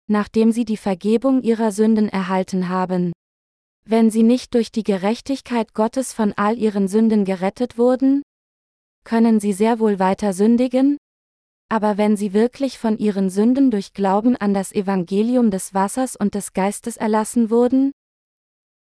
nachdem 0.08 0.52
sie 0.52 0.66
die 0.66 0.78
Vergebung 0.78 1.41
ihrer 1.41 1.72
Sünden 1.72 2.10
erhalten 2.10 2.68
haben. 2.68 3.14
Wenn 3.86 4.10
sie 4.10 4.24
nicht 4.24 4.54
durch 4.54 4.72
die 4.72 4.84
Gerechtigkeit 4.84 5.74
Gottes 5.74 6.12
von 6.12 6.34
all 6.34 6.58
ihren 6.58 6.88
Sünden 6.88 7.24
gerettet 7.24 7.78
wurden, 7.78 8.24
können 9.06 9.39
sie 9.39 9.54
sehr 9.54 9.80
wohl 9.80 9.99
weiter 9.99 10.34
sündigen, 10.34 10.97
aber 11.70 11.97
wenn 11.97 12.18
sie 12.18 12.34
wirklich 12.34 12.78
von 12.78 12.97
ihren 12.97 13.30
Sünden 13.30 13.72
durch 13.72 13.93
Glauben 13.93 14.36
an 14.36 14.54
das 14.54 14.74
Evangelium 14.74 15.52
des 15.52 15.74
Wassers 15.74 16.18
und 16.18 16.36
des 16.36 16.52
Geistes 16.52 16.97
erlassen 16.97 17.49
wurden, 17.49 17.93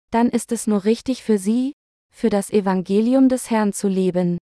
dann 0.09 0.29
ist 0.29 0.53
es 0.53 0.67
nur 0.67 0.85
richtig 0.85 1.21
für 1.21 1.37
sie, 1.37 1.73
für 2.09 2.29
das 2.29 2.49
Evangelium 2.49 3.27
des 3.27 3.51
Herrn 3.51 3.73
zu 3.73 3.89
leben. 3.89 4.37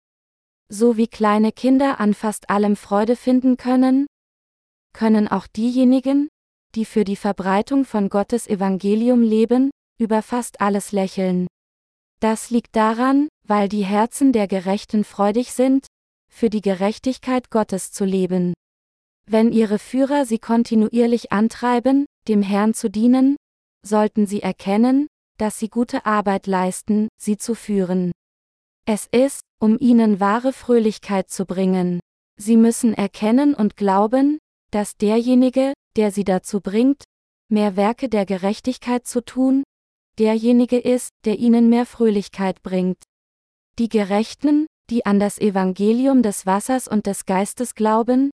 So 0.72 0.96
wie 0.96 1.06
kleine 1.06 1.52
Kinder 1.52 2.00
an 2.00 2.14
fast 2.14 2.50
allem 2.50 2.76
Freude 2.76 3.16
finden 3.16 3.56
können, 3.56 4.06
können 4.92 5.28
auch 5.28 5.46
diejenigen, 5.46 6.28
die 6.74 6.84
für 6.84 7.04
die 7.04 7.16
Verbreitung 7.16 7.84
von 7.84 8.08
Gottes 8.08 8.46
Evangelium 8.46 9.22
leben, 9.22 9.70
über 9.98 10.22
fast 10.22 10.60
alles 10.60 10.92
lächeln. 10.92 11.46
Das 12.20 12.50
liegt 12.50 12.74
daran, 12.74 13.28
weil 13.46 13.68
die 13.68 13.84
Herzen 13.84 14.32
der 14.32 14.48
Gerechten 14.48 15.04
freudig 15.04 15.52
sind, 15.52 15.86
für 16.30 16.50
die 16.50 16.62
Gerechtigkeit 16.62 17.50
Gottes 17.50 17.92
zu 17.92 18.04
leben. 18.04 18.54
Wenn 19.26 19.52
ihre 19.52 19.78
Führer 19.78 20.26
sie 20.26 20.38
kontinuierlich 20.38 21.32
antreiben, 21.32 22.06
dem 22.26 22.42
Herrn 22.42 22.74
zu 22.74 22.90
dienen, 22.90 23.36
sollten 23.86 24.26
sie 24.26 24.42
erkennen, 24.42 25.06
dass 25.38 25.58
sie 25.58 25.68
gute 25.68 26.06
Arbeit 26.06 26.46
leisten, 26.46 27.08
sie 27.20 27.36
zu 27.36 27.54
führen. 27.54 28.12
Es 28.86 29.08
ist, 29.10 29.40
um 29.60 29.78
ihnen 29.80 30.20
wahre 30.20 30.52
Fröhlichkeit 30.52 31.30
zu 31.30 31.46
bringen. 31.46 32.00
Sie 32.36 32.56
müssen 32.56 32.92
erkennen 32.92 33.54
und 33.54 33.76
glauben, 33.76 34.38
dass 34.70 34.96
derjenige, 34.96 35.72
der 35.96 36.10
sie 36.10 36.24
dazu 36.24 36.60
bringt, 36.60 37.04
mehr 37.48 37.76
Werke 37.76 38.08
der 38.08 38.26
Gerechtigkeit 38.26 39.06
zu 39.06 39.24
tun, 39.24 39.62
derjenige 40.18 40.78
ist, 40.78 41.10
der 41.24 41.38
ihnen 41.38 41.70
mehr 41.70 41.86
Fröhlichkeit 41.86 42.62
bringt. 42.62 43.02
Die 43.78 43.88
Gerechten, 43.88 44.66
die 44.90 45.06
an 45.06 45.18
das 45.18 45.38
Evangelium 45.38 46.22
des 46.22 46.44
Wassers 46.44 46.86
und 46.86 47.06
des 47.06 47.24
Geistes 47.24 47.74
glauben, 47.74 48.30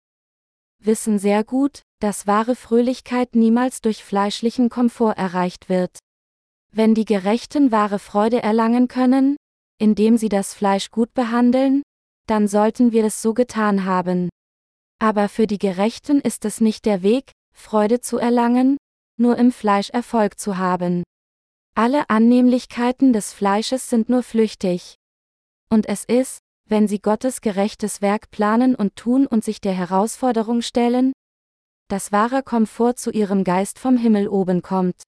wissen 0.78 1.18
sehr 1.18 1.42
gut, 1.42 1.82
dass 2.00 2.26
wahre 2.26 2.54
Fröhlichkeit 2.54 3.34
niemals 3.34 3.80
durch 3.80 4.04
fleischlichen 4.04 4.68
Komfort 4.68 5.16
erreicht 5.16 5.70
wird. 5.70 5.98
Wenn 6.70 6.94
die 6.94 7.06
Gerechten 7.06 7.72
wahre 7.72 7.98
Freude 7.98 8.42
erlangen 8.42 8.88
können, 8.88 9.36
indem 9.78 10.16
sie 10.16 10.28
das 10.28 10.54
Fleisch 10.54 10.90
gut 10.90 11.12
behandeln, 11.14 11.82
dann 12.26 12.48
sollten 12.48 12.92
wir 12.92 13.04
es 13.04 13.20
so 13.20 13.34
getan 13.34 13.84
haben. 13.84 14.30
Aber 14.98 15.28
für 15.28 15.46
die 15.46 15.58
Gerechten 15.58 16.20
ist 16.20 16.44
es 16.44 16.60
nicht 16.60 16.84
der 16.84 17.02
Weg, 17.02 17.32
Freude 17.54 18.00
zu 18.00 18.18
erlangen, 18.18 18.76
nur 19.18 19.36
im 19.36 19.52
Fleisch 19.52 19.90
Erfolg 19.90 20.38
zu 20.38 20.58
haben. 20.58 21.02
Alle 21.74 22.08
Annehmlichkeiten 22.08 23.12
des 23.12 23.32
Fleisches 23.32 23.90
sind 23.90 24.08
nur 24.08 24.22
flüchtig. 24.22 24.94
Und 25.70 25.86
es 25.88 26.04
ist, 26.04 26.38
wenn 26.68 26.88
sie 26.88 27.00
Gottes 27.00 27.40
gerechtes 27.40 28.00
Werk 28.00 28.30
planen 28.30 28.74
und 28.74 28.96
tun 28.96 29.26
und 29.26 29.44
sich 29.44 29.60
der 29.60 29.74
Herausforderung 29.74 30.62
stellen, 30.62 31.12
dass 31.88 32.12
wahrer 32.12 32.42
Komfort 32.42 32.94
zu 32.94 33.10
ihrem 33.10 33.44
Geist 33.44 33.78
vom 33.78 33.96
Himmel 33.96 34.28
oben 34.28 34.62
kommt. 34.62 35.02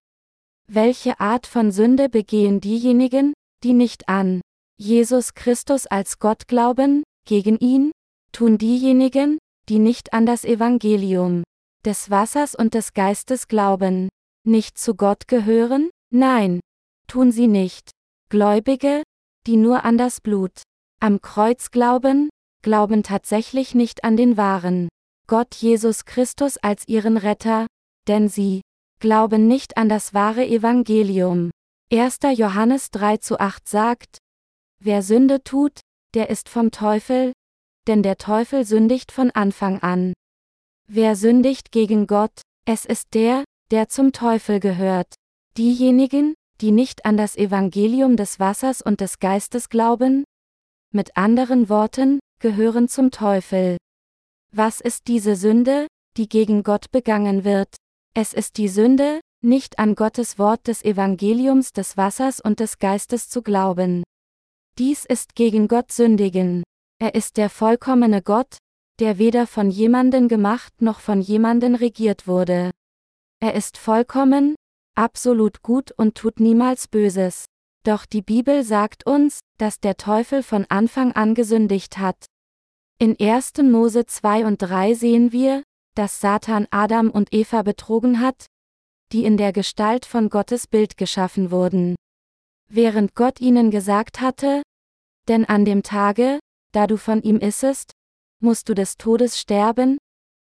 Welche 0.68 1.20
Art 1.20 1.46
von 1.46 1.70
Sünde 1.70 2.08
begehen 2.08 2.60
diejenigen, 2.60 3.32
die 3.62 3.72
nicht 3.72 4.08
an 4.08 4.40
Jesus 4.78 5.34
Christus 5.34 5.86
als 5.86 6.18
Gott 6.18 6.48
glauben, 6.48 7.02
gegen 7.26 7.58
ihn? 7.58 7.92
Tun 8.32 8.58
diejenigen, 8.58 9.38
die 9.68 9.78
nicht 9.78 10.12
an 10.12 10.26
das 10.26 10.44
Evangelium 10.44 11.44
des 11.84 12.10
Wassers 12.10 12.54
und 12.54 12.74
des 12.74 12.92
Geistes 12.92 13.48
glauben, 13.48 14.08
nicht 14.44 14.76
zu 14.76 14.94
Gott 14.94 15.28
gehören? 15.28 15.90
Nein, 16.12 16.60
tun 17.06 17.32
sie 17.32 17.46
nicht. 17.46 17.90
Gläubige, 18.28 19.02
die 19.46 19.56
nur 19.56 19.84
an 19.84 19.96
das 19.96 20.20
Blut 20.20 20.62
am 21.00 21.20
Kreuz 21.20 21.70
glauben, 21.70 22.28
glauben 22.62 23.02
tatsächlich 23.02 23.74
nicht 23.74 24.02
an 24.04 24.16
den 24.16 24.36
wahren 24.36 24.88
Gott 25.28 25.54
Jesus 25.56 26.04
Christus 26.04 26.56
als 26.56 26.86
ihren 26.86 27.16
Retter, 27.16 27.66
denn 28.06 28.28
sie 28.28 28.62
glauben 29.00 29.48
nicht 29.48 29.76
an 29.76 29.88
das 29.88 30.14
wahre 30.14 30.46
Evangelium. 30.46 31.50
1. 31.92 32.18
Johannes 32.36 32.90
3 32.90 33.16
zu 33.18 33.40
8 33.40 33.68
sagt, 33.68 34.18
Wer 34.78 35.02
Sünde 35.02 35.42
tut, 35.42 35.80
der 36.14 36.30
ist 36.30 36.48
vom 36.48 36.70
Teufel, 36.70 37.32
denn 37.86 38.02
der 38.02 38.18
Teufel 38.18 38.64
sündigt 38.64 39.12
von 39.12 39.30
Anfang 39.30 39.80
an. 39.80 40.12
Wer 40.88 41.16
sündigt 41.16 41.72
gegen 41.72 42.06
Gott, 42.06 42.42
es 42.64 42.84
ist 42.84 43.14
der, 43.14 43.44
der 43.70 43.88
zum 43.88 44.12
Teufel 44.12 44.60
gehört. 44.60 45.14
Diejenigen, 45.56 46.34
die 46.60 46.70
nicht 46.70 47.04
an 47.04 47.16
das 47.16 47.36
Evangelium 47.36 48.16
des 48.16 48.38
Wassers 48.38 48.82
und 48.82 49.00
des 49.00 49.18
Geistes 49.18 49.68
glauben? 49.68 50.24
Mit 50.92 51.16
anderen 51.16 51.68
Worten, 51.68 52.20
gehören 52.40 52.88
zum 52.88 53.10
Teufel. 53.10 53.76
Was 54.52 54.80
ist 54.80 55.08
diese 55.08 55.36
Sünde, 55.36 55.86
die 56.16 56.28
gegen 56.28 56.62
Gott 56.62 56.90
begangen 56.90 57.44
wird? 57.44 57.74
Es 58.14 58.32
ist 58.32 58.56
die 58.56 58.68
Sünde, 58.68 59.20
nicht 59.42 59.78
an 59.78 59.94
Gottes 59.94 60.38
Wort 60.38 60.66
des 60.66 60.84
Evangeliums 60.84 61.72
des 61.72 61.96
Wassers 61.96 62.40
und 62.40 62.60
des 62.60 62.78
Geistes 62.78 63.28
zu 63.28 63.42
glauben. 63.42 64.02
Dies 64.78 65.06
ist 65.06 65.34
gegen 65.34 65.68
Gott 65.68 65.90
sündigen. 65.90 66.62
Er 66.98 67.14
ist 67.14 67.38
der 67.38 67.48
vollkommene 67.48 68.20
Gott, 68.20 68.58
der 69.00 69.16
weder 69.16 69.46
von 69.46 69.70
jemanden 69.70 70.28
gemacht 70.28 70.82
noch 70.82 71.00
von 71.00 71.22
jemanden 71.22 71.74
regiert 71.74 72.26
wurde. 72.26 72.70
Er 73.40 73.54
ist 73.54 73.78
vollkommen, 73.78 74.54
absolut 74.94 75.62
gut 75.62 75.92
und 75.92 76.14
tut 76.14 76.40
niemals 76.40 76.88
Böses. 76.88 77.46
Doch 77.84 78.04
die 78.04 78.20
Bibel 78.20 78.64
sagt 78.64 79.06
uns, 79.06 79.40
dass 79.58 79.80
der 79.80 79.96
Teufel 79.96 80.42
von 80.42 80.66
Anfang 80.68 81.12
an 81.12 81.34
gesündigt 81.34 81.96
hat. 81.96 82.26
In 82.98 83.18
1. 83.18 83.54
Mose 83.62 84.04
2 84.04 84.44
und 84.44 84.58
3 84.58 84.92
sehen 84.92 85.32
wir, 85.32 85.62
dass 85.94 86.20
Satan 86.20 86.66
Adam 86.70 87.10
und 87.10 87.32
Eva 87.32 87.62
betrogen 87.62 88.20
hat, 88.20 88.44
die 89.12 89.24
in 89.24 89.38
der 89.38 89.54
Gestalt 89.54 90.04
von 90.04 90.28
Gottes 90.28 90.66
Bild 90.66 90.98
geschaffen 90.98 91.50
wurden. 91.50 91.94
Während 92.68 93.14
Gott 93.14 93.40
ihnen 93.40 93.70
gesagt 93.70 94.20
hatte, 94.20 94.62
denn 95.28 95.44
an 95.44 95.64
dem 95.64 95.82
Tage, 95.82 96.40
da 96.72 96.86
du 96.86 96.96
von 96.96 97.22
ihm 97.22 97.38
issest, 97.38 97.92
musst 98.40 98.68
du 98.68 98.74
des 98.74 98.96
Todes 98.96 99.38
sterben? 99.38 99.98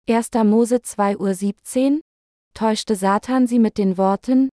1. 0.09 0.31
Mose 0.45 0.81
2 0.81 1.17
Uhr 1.17 1.33
17, 1.33 2.01
täuschte 2.53 2.95
Satan 2.95 3.47
sie 3.47 3.59
mit 3.59 3.77
den 3.77 3.97
Worten, 3.97 4.49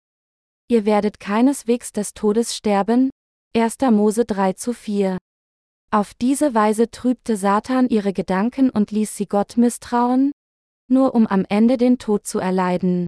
Ihr 0.69 0.85
werdet 0.85 1.19
keineswegs 1.19 1.91
des 1.91 2.13
Todes 2.13 2.55
sterben, 2.55 3.09
1. 3.55 3.77
Mose 3.91 4.25
3 4.25 4.53
zu 4.53 4.73
4. 4.73 5.17
Auf 5.91 6.13
diese 6.15 6.55
Weise 6.55 6.89
trübte 6.89 7.37
Satan 7.37 7.89
ihre 7.89 8.13
Gedanken 8.13 8.69
und 8.69 8.89
ließ 8.89 9.15
sie 9.15 9.27
Gott 9.27 9.57
misstrauen, 9.57 10.31
nur 10.89 11.13
um 11.13 11.27
am 11.27 11.45
Ende 11.49 11.77
den 11.77 11.99
Tod 11.99 12.25
zu 12.25 12.39
erleiden. 12.39 13.05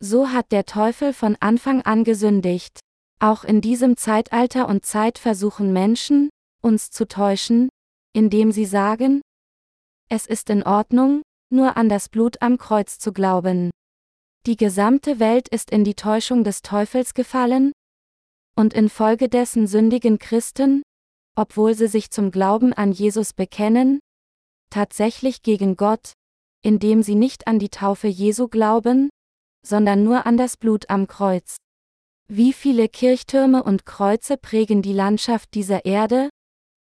So 0.00 0.30
hat 0.30 0.50
der 0.50 0.66
Teufel 0.66 1.12
von 1.12 1.36
Anfang 1.40 1.82
an 1.82 2.04
gesündigt. 2.04 2.80
Auch 3.22 3.44
in 3.44 3.60
diesem 3.60 3.96
Zeitalter 3.96 4.68
und 4.68 4.84
Zeit 4.84 5.16
versuchen 5.16 5.72
Menschen, 5.72 6.28
uns 6.60 6.90
zu 6.90 7.06
täuschen, 7.06 7.68
indem 8.12 8.50
sie 8.50 8.64
sagen, 8.64 9.22
es 10.08 10.26
ist 10.26 10.50
in 10.50 10.64
Ordnung, 10.64 11.22
nur 11.48 11.76
an 11.76 11.88
das 11.88 12.08
Blut 12.08 12.42
am 12.42 12.58
Kreuz 12.58 12.98
zu 12.98 13.12
glauben. 13.12 13.70
Die 14.44 14.56
gesamte 14.56 15.20
Welt 15.20 15.48
ist 15.48 15.70
in 15.70 15.84
die 15.84 15.94
Täuschung 15.94 16.42
des 16.42 16.62
Teufels 16.62 17.14
gefallen, 17.14 17.70
und 18.56 18.74
infolgedessen 18.74 19.68
sündigen 19.68 20.18
Christen, 20.18 20.82
obwohl 21.36 21.74
sie 21.74 21.86
sich 21.86 22.10
zum 22.10 22.32
Glauben 22.32 22.72
an 22.72 22.90
Jesus 22.90 23.34
bekennen, 23.34 24.00
tatsächlich 24.68 25.42
gegen 25.42 25.76
Gott, 25.76 26.12
indem 26.60 27.04
sie 27.04 27.14
nicht 27.14 27.46
an 27.46 27.60
die 27.60 27.68
Taufe 27.68 28.08
Jesu 28.08 28.48
glauben, 28.48 29.10
sondern 29.64 30.02
nur 30.02 30.26
an 30.26 30.36
das 30.36 30.56
Blut 30.56 30.90
am 30.90 31.06
Kreuz. 31.06 31.58
Wie 32.34 32.54
viele 32.54 32.88
Kirchtürme 32.88 33.62
und 33.62 33.84
Kreuze 33.84 34.38
prägen 34.38 34.80
die 34.80 34.94
Landschaft 34.94 35.52
dieser 35.52 35.84
Erde, 35.84 36.30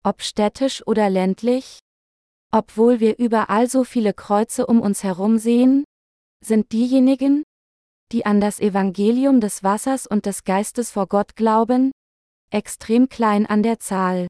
ob 0.04 0.22
städtisch 0.22 0.86
oder 0.86 1.10
ländlich? 1.10 1.80
Obwohl 2.52 3.00
wir 3.00 3.18
überall 3.20 3.70
so 3.70 3.86
viele 3.86 4.14
Kreuze 4.14 4.68
um 4.68 4.82
uns 4.82 5.02
herum 5.02 5.38
sehen, 5.38 5.86
sind 6.44 6.74
diejenigen, 6.74 7.44
die 8.12 8.26
an 8.26 8.42
das 8.42 8.60
Evangelium 8.60 9.40
des 9.40 9.64
Wassers 9.64 10.08
und 10.08 10.26
des 10.26 10.44
Geistes 10.44 10.92
vor 10.92 11.08
Gott 11.08 11.38
glauben, 11.38 11.94
extrem 12.52 13.08
klein 13.08 13.46
an 13.46 13.64
der 13.64 13.80
Zahl. 13.80 14.28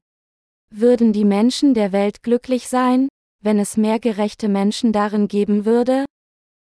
Würden 0.72 1.12
die 1.12 1.24
Menschen 1.24 1.74
der 1.74 1.90
Welt 1.90 2.22
glücklich 2.22 2.68
sein, 2.68 3.08
wenn 3.42 3.58
es 3.58 3.76
mehr 3.76 3.98
gerechte 3.98 4.48
Menschen 4.48 4.92
darin 4.92 5.26
geben 5.26 5.64
würde? 5.64 6.04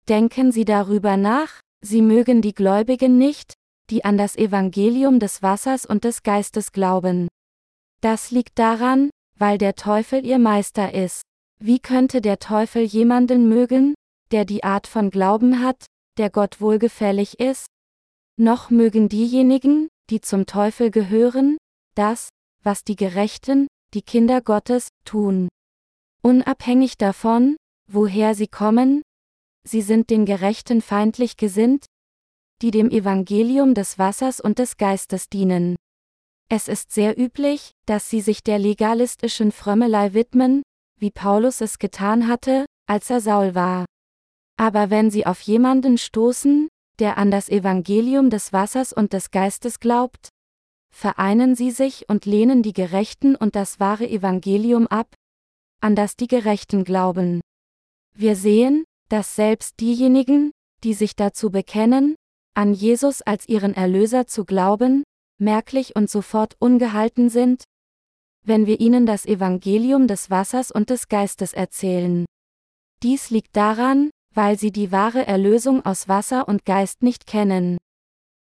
Denken 0.08 0.52
Sie 0.52 0.64
darüber 0.64 1.18
nach, 1.18 1.60
Sie 1.84 2.04
mögen 2.04 2.44
die 2.44 2.54
Gläubigen 2.54 3.18
nicht, 3.18 3.57
die 3.90 4.06
an 4.06 4.18
das 4.18 4.36
Evangelium 4.36 5.20
des 5.20 5.42
Wassers 5.42 5.86
und 5.86 6.04
des 6.04 6.24
Geistes 6.24 6.72
glauben. 6.72 7.28
Das 8.02 8.32
liegt 8.32 8.60
daran, 8.60 9.10
weil 9.38 9.58
der 9.58 9.76
Teufel 9.76 10.26
ihr 10.26 10.40
Meister 10.40 10.94
ist. 10.94 11.22
Wie 11.60 11.80
könnte 11.80 12.22
der 12.22 12.40
Teufel 12.40 12.84
jemanden 12.84 13.50
mögen, 13.50 13.96
der 14.32 14.46
die 14.46 14.64
Art 14.64 14.88
von 14.88 15.10
Glauben 15.10 15.64
hat, 15.64 15.86
der 16.18 16.30
Gott 16.30 16.62
wohlgefällig 16.62 17.40
ist? 17.40 17.68
Noch 18.38 18.70
mögen 18.70 19.10
diejenigen, 19.10 19.88
die 20.10 20.22
zum 20.22 20.46
Teufel 20.46 20.92
gehören, 20.92 21.58
das, 21.96 22.30
was 22.64 22.84
die 22.84 22.96
Gerechten, 22.96 23.68
die 23.94 24.02
Kinder 24.02 24.42
Gottes, 24.42 24.90
tun. 25.06 25.50
Unabhängig 26.22 26.98
davon, 26.98 27.56
woher 27.92 28.36
sie 28.36 28.48
kommen, 28.48 29.02
sie 29.64 29.82
sind 29.82 30.10
den 30.10 30.26
Gerechten 30.26 30.82
feindlich 30.82 31.38
gesinnt, 31.38 31.86
die 32.62 32.72
dem 32.72 32.90
Evangelium 32.90 33.74
des 33.74 34.00
Wassers 34.00 34.40
und 34.40 34.60
des 34.60 34.78
Geistes 34.78 35.30
dienen. 35.30 35.76
Es 36.50 36.68
ist 36.68 36.92
sehr 36.92 37.20
üblich, 37.20 37.72
dass 37.86 38.10
sie 38.10 38.22
sich 38.22 38.44
der 38.44 38.58
legalistischen 38.58 39.52
Frömmelei 39.52 40.14
widmen, 40.14 40.64
wie 41.00 41.12
Paulus 41.12 41.62
es 41.62 41.78
getan 41.78 42.28
hatte, 42.28 42.66
als 42.88 43.10
er 43.10 43.22
Saul 43.22 43.54
war. 43.54 43.86
Aber 44.58 44.90
wenn 44.90 45.12
sie 45.12 45.26
auf 45.26 45.42
jemanden 45.42 45.98
stoßen, 45.98 46.70
der 47.00 47.18
an 47.18 47.30
das 47.30 47.50
Evangelium 47.50 48.30
des 48.30 48.54
Wassers 48.54 48.92
und 48.94 49.14
des 49.14 49.30
Geistes 49.30 49.80
glaubt, 49.80 50.30
vereinen 50.90 51.56
sie 51.56 51.70
sich 51.70 52.10
und 52.10 52.26
lehnen 52.26 52.64
die 52.64 52.74
Gerechten 52.74 53.36
und 53.36 53.56
das 53.56 53.80
wahre 53.80 54.10
Evangelium 54.10 54.88
ab, 54.88 55.14
an 55.80 55.96
das 55.96 56.16
die 56.16 56.28
Gerechten 56.28 56.84
glauben. 56.84 57.42
Wir 58.16 58.36
sehen, 58.36 58.84
dass 59.10 59.36
selbst 59.36 59.80
diejenigen, 59.80 60.52
die 60.84 60.94
sich 60.94 61.16
dazu 61.16 61.52
bekennen, 61.52 62.16
an 62.58 62.74
Jesus 62.74 63.22
als 63.22 63.48
ihren 63.48 63.76
Erlöser 63.76 64.26
zu 64.26 64.44
glauben, 64.44 65.04
merklich 65.40 65.96
und 65.96 66.10
sofort 66.10 66.56
ungehalten 66.58 67.30
sind, 67.30 67.64
wenn 68.44 68.66
wir 68.66 68.80
ihnen 68.80 69.06
das 69.06 69.28
Evangelium 69.28 70.08
des 70.08 70.32
Wassers 70.32 70.72
und 70.72 70.90
des 70.90 71.08
Geistes 71.08 71.54
erzählen. 71.54 72.26
Dies 73.04 73.30
liegt 73.30 73.56
daran, 73.56 74.10
weil 74.34 74.58
sie 74.58 74.72
die 74.72 74.92
wahre 74.92 75.28
Erlösung 75.28 75.86
aus 75.86 76.08
Wasser 76.08 76.48
und 76.48 76.66
Geist 76.66 77.04
nicht 77.04 77.28
kennen. 77.28 77.78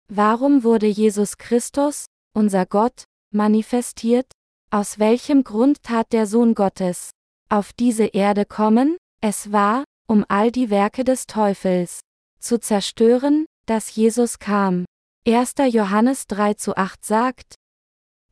Warum 0.09 0.63
wurde 0.63 0.87
Jesus 0.87 1.37
Christus, 1.37 2.07
unser 2.35 2.67
Gott, 2.67 3.05
manifestiert? 3.33 4.31
Aus 4.71 5.01
welchem 5.01 5.43
Grund 5.43 5.83
tat 5.83 6.13
der 6.13 6.27
Sohn 6.27 6.55
Gottes 6.55 7.11
auf 7.49 7.73
diese 7.73 8.05
Erde 8.05 8.45
kommen? 8.45 8.97
Es 9.21 9.51
war, 9.51 9.83
um 10.07 10.25
all 10.29 10.53
die 10.53 10.71
Werke 10.71 11.03
des 11.03 11.27
Teufels 11.27 12.01
zu 12.39 12.61
zerstören, 12.61 13.47
dass 13.67 13.95
Jesus 13.95 14.39
kam. 14.39 14.85
1. 15.27 15.55
Johannes 15.71 16.27
3 16.27 16.55
zu 16.55 16.77
8 16.77 17.05
sagt, 17.05 17.55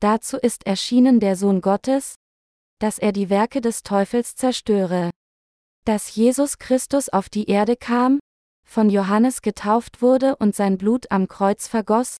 Dazu 0.00 0.36
ist 0.36 0.66
erschienen 0.66 1.20
der 1.20 1.36
Sohn 1.36 1.60
Gottes, 1.60 2.16
dass 2.80 2.98
er 2.98 3.12
die 3.12 3.30
Werke 3.30 3.60
des 3.60 3.82
Teufels 3.82 4.34
zerstöre. 4.34 5.10
Dass 5.84 6.14
Jesus 6.14 6.58
Christus 6.58 7.08
auf 7.08 7.28
die 7.28 7.48
Erde 7.48 7.76
kam, 7.76 8.18
von 8.64 8.90
Johannes 8.90 9.42
getauft 9.42 10.02
wurde 10.02 10.36
und 10.36 10.54
sein 10.54 10.78
Blut 10.78 11.10
am 11.10 11.28
Kreuz 11.28 11.68
vergoss, 11.68 12.16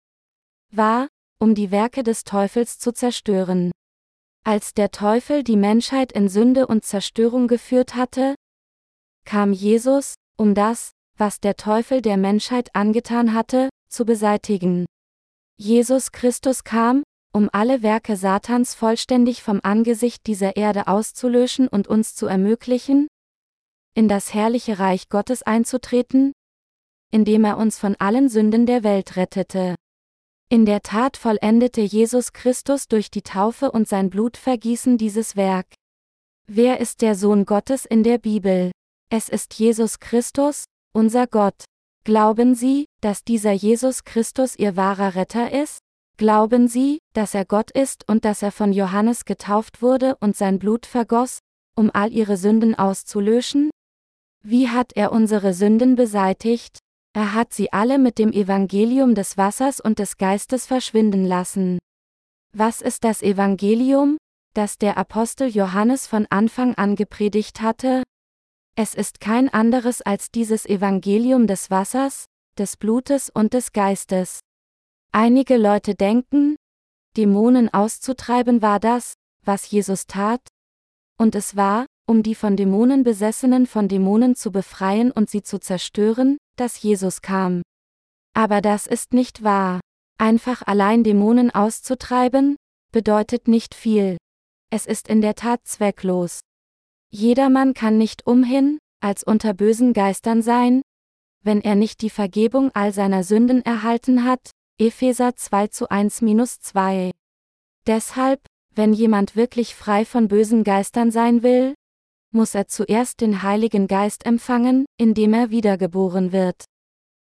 war, 0.70 1.08
um 1.38 1.54
die 1.54 1.70
Werke 1.70 2.02
des 2.02 2.24
Teufels 2.24 2.78
zu 2.78 2.92
zerstören. 2.92 3.72
Als 4.44 4.74
der 4.74 4.90
Teufel 4.90 5.44
die 5.44 5.56
Menschheit 5.56 6.12
in 6.12 6.28
Sünde 6.28 6.66
und 6.66 6.84
Zerstörung 6.84 7.48
geführt 7.48 7.94
hatte, 7.94 8.34
kam 9.24 9.52
Jesus, 9.52 10.14
um 10.36 10.54
das, 10.54 10.92
was 11.16 11.40
der 11.40 11.56
Teufel 11.56 12.02
der 12.02 12.16
Menschheit 12.16 12.74
angetan 12.74 13.34
hatte, 13.34 13.68
zu 13.88 14.04
beseitigen. 14.04 14.86
Jesus 15.56 16.12
Christus 16.12 16.64
kam, 16.64 17.02
um 17.32 17.48
alle 17.52 17.82
Werke 17.82 18.16
Satans 18.16 18.74
vollständig 18.74 19.42
vom 19.42 19.60
Angesicht 19.62 20.26
dieser 20.26 20.56
Erde 20.56 20.86
auszulöschen 20.86 21.68
und 21.68 21.88
uns 21.88 22.14
zu 22.14 22.26
ermöglichen, 22.26 23.08
in 23.94 24.08
das 24.08 24.34
herrliche 24.34 24.78
Reich 24.78 25.08
Gottes 25.08 25.42
einzutreten, 25.42 26.32
indem 27.10 27.44
er 27.44 27.58
uns 27.58 27.78
von 27.78 27.94
allen 27.96 28.28
Sünden 28.28 28.66
der 28.66 28.82
Welt 28.82 29.16
rettete. 29.16 29.74
In 30.48 30.66
der 30.66 30.82
Tat 30.82 31.16
vollendete 31.16 31.80
Jesus 31.80 32.32
Christus 32.32 32.86
durch 32.88 33.10
die 33.10 33.22
Taufe 33.22 33.70
und 33.70 33.88
sein 33.88 34.10
Blutvergießen 34.10 34.98
dieses 34.98 35.36
Werk. 35.36 35.66
Wer 36.46 36.80
ist 36.80 37.00
der 37.00 37.14
Sohn 37.14 37.46
Gottes 37.46 37.86
in 37.86 38.02
der 38.02 38.18
Bibel? 38.18 38.70
Es 39.10 39.28
ist 39.28 39.54
Jesus 39.54 40.00
Christus, 40.00 40.64
unser 40.92 41.26
Gott. 41.26 41.64
Glauben 42.04 42.54
Sie, 42.54 42.86
dass 43.00 43.24
dieser 43.24 43.52
Jesus 43.52 44.04
Christus 44.04 44.58
Ihr 44.58 44.76
wahrer 44.76 45.14
Retter 45.14 45.52
ist? 45.52 45.78
Glauben 46.16 46.68
Sie, 46.68 46.98
dass 47.14 47.34
er 47.34 47.44
Gott 47.44 47.70
ist 47.70 48.08
und 48.08 48.24
dass 48.24 48.42
er 48.42 48.52
von 48.52 48.72
Johannes 48.72 49.24
getauft 49.24 49.82
wurde 49.82 50.16
und 50.20 50.36
sein 50.36 50.58
Blut 50.58 50.86
vergoss, 50.86 51.38
um 51.76 51.90
all 51.92 52.12
Ihre 52.12 52.36
Sünden 52.36 52.74
auszulöschen? 52.74 53.70
Wie 54.44 54.68
hat 54.68 54.92
er 54.94 55.12
unsere 55.12 55.54
Sünden 55.54 55.94
beseitigt? 55.94 56.78
Er 57.14 57.34
hat 57.34 57.52
sie 57.52 57.72
alle 57.72 57.98
mit 57.98 58.18
dem 58.18 58.32
Evangelium 58.32 59.14
des 59.14 59.36
Wassers 59.36 59.80
und 59.80 59.98
des 59.98 60.16
Geistes 60.16 60.66
verschwinden 60.66 61.26
lassen. 61.26 61.78
Was 62.56 62.80
ist 62.80 63.04
das 63.04 63.22
Evangelium, 63.22 64.16
das 64.54 64.78
der 64.78 64.96
Apostel 64.96 65.48
Johannes 65.48 66.06
von 66.06 66.26
Anfang 66.30 66.74
an 66.74 66.96
gepredigt 66.96 67.60
hatte? 67.60 68.02
Es 68.74 68.94
ist 68.94 69.20
kein 69.20 69.50
anderes 69.50 70.00
als 70.00 70.30
dieses 70.30 70.64
Evangelium 70.64 71.46
des 71.46 71.70
Wassers, 71.70 72.24
des 72.58 72.78
Blutes 72.78 73.28
und 73.28 73.52
des 73.52 73.72
Geistes. 73.72 74.40
Einige 75.12 75.58
Leute 75.58 75.94
denken, 75.94 76.56
Dämonen 77.16 77.72
auszutreiben 77.72 78.62
war 78.62 78.80
das, 78.80 79.12
was 79.44 79.70
Jesus 79.70 80.06
tat, 80.06 80.40
und 81.18 81.34
es 81.34 81.54
war, 81.54 81.84
um 82.06 82.22
die 82.22 82.34
von 82.34 82.56
Dämonen 82.56 83.04
besessenen 83.04 83.66
von 83.66 83.88
Dämonen 83.88 84.34
zu 84.36 84.50
befreien 84.50 85.12
und 85.12 85.28
sie 85.28 85.42
zu 85.42 85.60
zerstören, 85.60 86.38
dass 86.56 86.80
Jesus 86.80 87.20
kam. 87.20 87.62
Aber 88.34 88.62
das 88.62 88.86
ist 88.86 89.12
nicht 89.12 89.42
wahr. 89.42 89.80
Einfach 90.18 90.62
allein 90.66 91.04
Dämonen 91.04 91.50
auszutreiben, 91.50 92.56
bedeutet 92.90 93.48
nicht 93.48 93.74
viel. 93.74 94.16
Es 94.70 94.86
ist 94.86 95.08
in 95.08 95.20
der 95.20 95.34
Tat 95.34 95.60
zwecklos. 95.64 96.40
Jedermann 97.14 97.74
kann 97.74 97.98
nicht 97.98 98.26
umhin, 98.26 98.78
als 99.00 99.22
unter 99.22 99.52
bösen 99.52 99.92
Geistern 99.92 100.40
sein, 100.40 100.80
wenn 101.44 101.60
er 101.60 101.74
nicht 101.74 102.00
die 102.00 102.10
Vergebung 102.10 102.70
all 102.72 102.92
seiner 102.92 103.22
Sünden 103.22 103.62
erhalten 103.62 104.24
hat, 104.24 104.50
Epheser 104.80 105.36
2 105.36 105.66
zu 105.66 105.90
1-2. 105.90 107.10
Deshalb, 107.86 108.40
wenn 108.74 108.94
jemand 108.94 109.36
wirklich 109.36 109.74
frei 109.74 110.06
von 110.06 110.28
bösen 110.28 110.64
Geistern 110.64 111.10
sein 111.10 111.42
will, 111.42 111.74
muss 112.32 112.54
er 112.54 112.66
zuerst 112.68 113.20
den 113.20 113.42
Heiligen 113.42 113.88
Geist 113.88 114.24
empfangen, 114.24 114.86
indem 114.98 115.34
er 115.34 115.50
wiedergeboren 115.50 116.32
wird. 116.32 116.64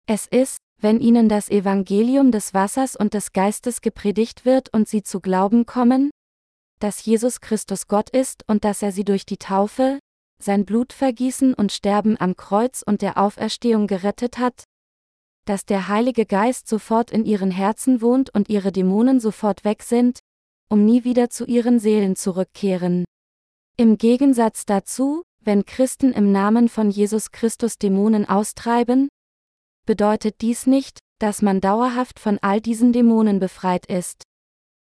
Es 0.06 0.26
ist, 0.26 0.58
wenn 0.78 1.00
ihnen 1.00 1.30
das 1.30 1.48
Evangelium 1.48 2.32
des 2.32 2.52
Wassers 2.52 2.96
und 2.96 3.14
des 3.14 3.32
Geistes 3.32 3.80
gepredigt 3.80 4.44
wird 4.44 4.72
und 4.74 4.88
sie 4.88 5.02
zu 5.02 5.20
glauben 5.20 5.64
kommen, 5.64 6.10
dass 6.80 7.04
Jesus 7.04 7.40
Christus 7.40 7.86
Gott 7.86 8.10
ist 8.10 8.42
und 8.48 8.64
dass 8.64 8.82
er 8.82 8.90
sie 8.90 9.04
durch 9.04 9.24
die 9.24 9.36
Taufe, 9.36 10.00
sein 10.42 10.64
Blutvergießen 10.64 11.54
und 11.54 11.70
Sterben 11.70 12.18
am 12.18 12.36
Kreuz 12.36 12.82
und 12.82 13.02
der 13.02 13.18
Auferstehung 13.18 13.86
gerettet 13.86 14.38
hat, 14.38 14.64
dass 15.44 15.64
der 15.64 15.88
Heilige 15.88 16.26
Geist 16.26 16.68
sofort 16.68 17.10
in 17.10 17.24
ihren 17.24 17.50
Herzen 17.50 18.00
wohnt 18.00 18.30
und 18.34 18.48
ihre 18.48 18.72
Dämonen 18.72 19.20
sofort 19.20 19.64
weg 19.64 19.82
sind, 19.82 20.20
um 20.68 20.84
nie 20.84 21.04
wieder 21.04 21.30
zu 21.30 21.44
ihren 21.44 21.78
Seelen 21.78 22.16
zurückkehren. 22.16 23.04
Im 23.76 23.98
Gegensatz 23.98 24.64
dazu, 24.64 25.22
wenn 25.40 25.64
Christen 25.64 26.12
im 26.12 26.32
Namen 26.32 26.68
von 26.68 26.90
Jesus 26.90 27.30
Christus 27.30 27.78
Dämonen 27.78 28.28
austreiben, 28.28 29.08
bedeutet 29.86 30.40
dies 30.40 30.66
nicht, 30.66 30.98
dass 31.18 31.42
man 31.42 31.60
dauerhaft 31.60 32.18
von 32.18 32.38
all 32.40 32.60
diesen 32.60 32.92
Dämonen 32.92 33.40
befreit 33.40 33.86
ist. 33.86 34.22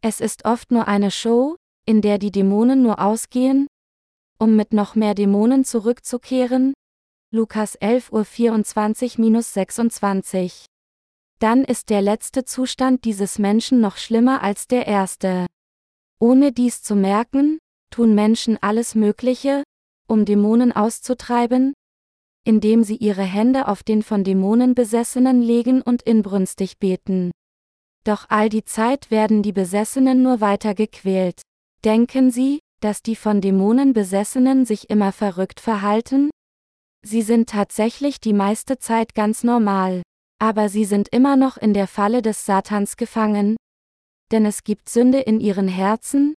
Es 0.02 0.22
ist 0.22 0.46
oft 0.46 0.72
nur 0.72 0.88
eine 0.88 1.12
Show, 1.12 1.58
in 1.86 2.02
der 2.02 2.18
die 2.18 2.32
Dämonen 2.32 2.82
nur 2.82 3.00
ausgehen, 3.00 3.68
um 4.40 4.56
mit 4.56 4.74
noch 4.74 4.96
mehr 4.96 5.14
Dämonen 5.14 5.64
zurückzukehren? 5.64 6.74
Lukas 7.32 7.76
11 7.76 8.12
Uhr 8.12 8.24
24-26. 8.24 10.66
Dann 11.40 11.64
ist 11.64 11.90
der 11.90 12.02
letzte 12.02 12.44
Zustand 12.46 13.06
dieses 13.06 13.40
Menschen 13.40 13.82
noch 13.82 13.98
schlimmer 13.98 14.42
als 14.42 14.68
der 14.68 14.88
erste. 14.88 15.48
Ohne 16.20 16.52
dies 16.52 16.82
zu 16.82 16.96
merken, 16.96 17.60
tun 17.92 18.16
Menschen 18.16 18.58
alles 18.62 18.96
Mögliche, 18.96 19.64
um 20.08 20.26
Dämonen 20.26 20.72
auszutreiben, 20.72 21.74
indem 22.46 22.84
sie 22.84 22.96
ihre 22.96 23.24
Hände 23.24 23.68
auf 23.68 23.84
den 23.84 24.02
von 24.02 24.24
Dämonen 24.24 24.76
Besessenen 24.76 25.42
legen 25.42 25.82
und 25.82 26.04
inbrünstig 26.04 26.80
beten. 26.80 27.32
Doch 28.06 28.28
all 28.30 28.50
die 28.50 28.64
Zeit 28.64 29.12
werden 29.12 29.42
die 29.42 29.52
Besessenen 29.52 30.22
nur 30.22 30.40
weiter 30.42 30.76
gequält. 30.76 31.42
Denken 31.86 32.32
Sie, 32.32 32.62
dass 32.82 33.04
die 33.04 33.16
von 33.16 33.42
Dämonen 33.42 33.94
Besessenen 33.94 34.66
sich 34.66 34.90
immer 34.90 35.12
verrückt 35.12 35.60
verhalten? 35.60 36.32
Sie 37.06 37.22
sind 37.22 37.48
tatsächlich 37.48 38.20
die 38.20 38.34
meiste 38.34 38.80
Zeit 38.80 39.14
ganz 39.14 39.44
normal. 39.44 40.02
Aber 40.42 40.68
sie 40.68 40.84
sind 40.84 41.10
immer 41.10 41.36
noch 41.36 41.58
in 41.58 41.76
der 41.76 41.86
Falle 41.86 42.24
des 42.24 42.44
Satans 42.44 42.98
gefangen. 42.98 43.56
Denn 44.32 44.48
es 44.48 44.64
gibt 44.64 44.90
Sünde 44.90 45.20
in 45.20 45.40
ihren 45.40 45.68
Herzen, 45.68 46.34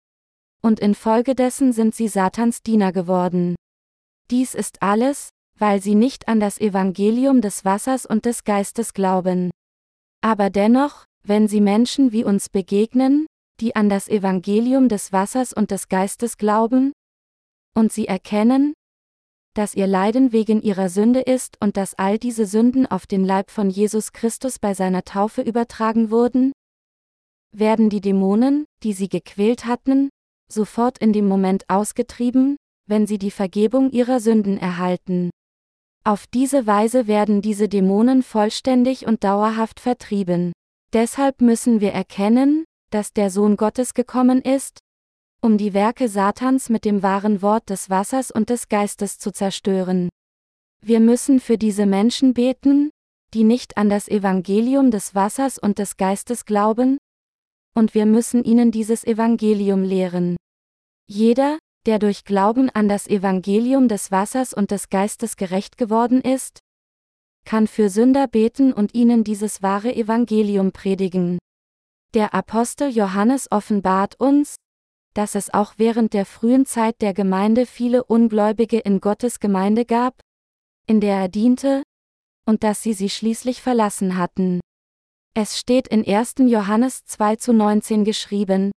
und 0.63 0.81
infolgedessen 0.81 1.73
sind 1.73 1.95
sie 1.95 2.09
Satans 2.09 2.65
Diener 2.65 2.91
geworden. 2.91 3.55
Dies 4.33 4.53
ist 4.57 4.83
alles, 4.83 5.29
weil 5.57 5.81
sie 5.81 5.95
nicht 5.95 6.27
an 6.27 6.41
das 6.41 6.61
Evangelium 6.61 7.41
des 7.41 7.65
Wassers 7.65 8.05
und 8.05 8.25
des 8.25 8.43
Geistes 8.43 8.93
glauben. 8.93 9.51
Aber 10.23 10.51
dennoch, 10.51 11.05
wenn 11.23 11.47
sie 11.47 11.61
Menschen 11.61 12.11
wie 12.11 12.25
uns 12.25 12.49
begegnen, 12.49 13.27
die 13.61 13.77
an 13.77 13.89
das 13.89 14.09
Evangelium 14.09 14.89
des 14.89 15.13
Wassers 15.13 15.53
und 15.53 15.71
des 15.71 15.89
Geistes 15.89 16.37
glauben, 16.37 16.93
und 17.75 17.93
sie 17.93 18.07
erkennen, 18.07 18.75
dass 19.55 19.75
ihr 19.75 19.87
Leiden 19.87 20.33
wegen 20.33 20.61
ihrer 20.61 20.89
Sünde 20.89 21.21
ist 21.21 21.57
und 21.61 21.77
dass 21.77 21.95
all 21.95 22.19
diese 22.19 22.47
Sünden 22.47 22.87
auf 22.87 23.07
den 23.07 23.25
Leib 23.25 23.51
von 23.51 23.71
Jesus 23.71 24.13
Christus 24.13 24.59
bei 24.59 24.75
seiner 24.75 25.03
Taufe 25.05 25.43
übertragen 25.43 26.11
wurden, 26.11 26.53
werden 27.53 27.89
die 27.89 28.03
Dämonen, 28.03 28.67
die 28.83 28.93
sie 28.93 29.09
gequält 29.09 29.65
hatten, 29.65 30.11
sofort 30.51 30.99
in 30.99 31.13
dem 31.13 31.27
Moment 31.27 31.65
ausgetrieben, 31.69 32.57
wenn 32.87 33.07
sie 33.07 33.19
die 33.19 33.31
Vergebung 33.31 33.91
ihrer 33.91 34.21
Sünden 34.21 34.59
erhalten. 34.59 35.31
Auf 36.05 36.27
diese 36.27 36.67
Weise 36.67 37.07
werden 37.07 37.43
diese 37.43 37.69
Dämonen 37.69 38.23
vollständig 38.23 39.07
und 39.07 39.25
dauerhaft 39.25 39.81
vertrieben. 39.81 40.53
Deshalb 40.93 41.41
müssen 41.41 41.81
wir 41.81 41.93
erkennen, 41.93 42.65
dass 42.91 43.13
der 43.13 43.31
Sohn 43.31 43.57
Gottes 43.57 43.95
gekommen 43.95 44.41
ist, 44.41 44.81
um 45.43 45.59
die 45.59 45.75
Werke 45.75 46.09
Satans 46.09 46.71
mit 46.71 46.85
dem 46.85 47.03
wahren 47.03 47.43
Wort 47.43 47.71
des 47.71 47.91
Wassers 47.91 48.31
und 48.31 48.51
des 48.51 48.69
Geistes 48.69 49.19
zu 49.19 49.33
zerstören. 49.33 50.09
Wir 50.83 51.01
müssen 51.01 51.41
für 51.41 51.59
diese 51.59 51.87
Menschen 51.87 52.35
beten, 52.35 52.91
die 53.35 53.45
nicht 53.45 53.77
an 53.77 53.91
das 53.91 54.09
Evangelium 54.09 54.91
des 54.91 55.15
Wassers 55.15 55.59
und 55.59 55.79
des 55.79 55.97
Geistes 55.97 56.45
glauben, 56.45 56.99
und 57.75 57.95
wir 57.95 58.07
müssen 58.07 58.43
ihnen 58.45 58.71
dieses 58.71 59.05
Evangelium 59.05 59.83
lehren. 59.83 60.37
Jeder, 61.07 61.59
der 61.87 61.99
durch 61.99 62.25
Glauben 62.25 62.71
an 62.71 62.89
das 62.89 63.07
Evangelium 63.07 63.89
des 63.89 64.11
Wassers 64.11 64.55
und 64.55 64.71
des 64.71 64.89
Geistes 64.89 65.37
gerecht 65.37 65.77
geworden 65.77 66.21
ist, 66.21 66.61
kann 67.45 67.67
für 67.69 67.91
Sünder 67.91 68.27
beten 68.27 68.73
und 68.73 68.95
ihnen 68.95 69.23
dieses 69.23 69.63
wahre 69.63 69.95
Evangelium 69.95 70.73
predigen. 70.73 71.39
Der 72.17 72.33
Apostel 72.33 72.89
Johannes 72.89 73.53
offenbart 73.53 74.19
uns, 74.19 74.57
dass 75.13 75.35
es 75.35 75.53
auch 75.53 75.75
während 75.77 76.15
der 76.15 76.25
frühen 76.25 76.65
Zeit 76.65 77.03
der 77.03 77.13
Gemeinde 77.13 77.67
viele 77.67 78.05
Ungläubige 78.05 78.79
in 78.79 79.03
Gottes 79.03 79.39
Gemeinde 79.39 79.85
gab, 79.85 80.19
in 80.87 81.03
der 81.03 81.19
er 81.19 81.29
diente, 81.29 81.83
und 82.47 82.65
dass 82.65 82.83
sie 82.83 82.95
sie 82.95 83.11
schließlich 83.11 83.61
verlassen 83.61 84.17
hatten. 84.17 84.61
Es 85.35 85.59
steht 85.59 85.89
in 85.89 86.09
1. 86.09 86.37
Johannes 86.47 87.05
2 87.05 87.37
zu 87.37 87.53
19 87.53 88.07
geschrieben, 88.07 88.73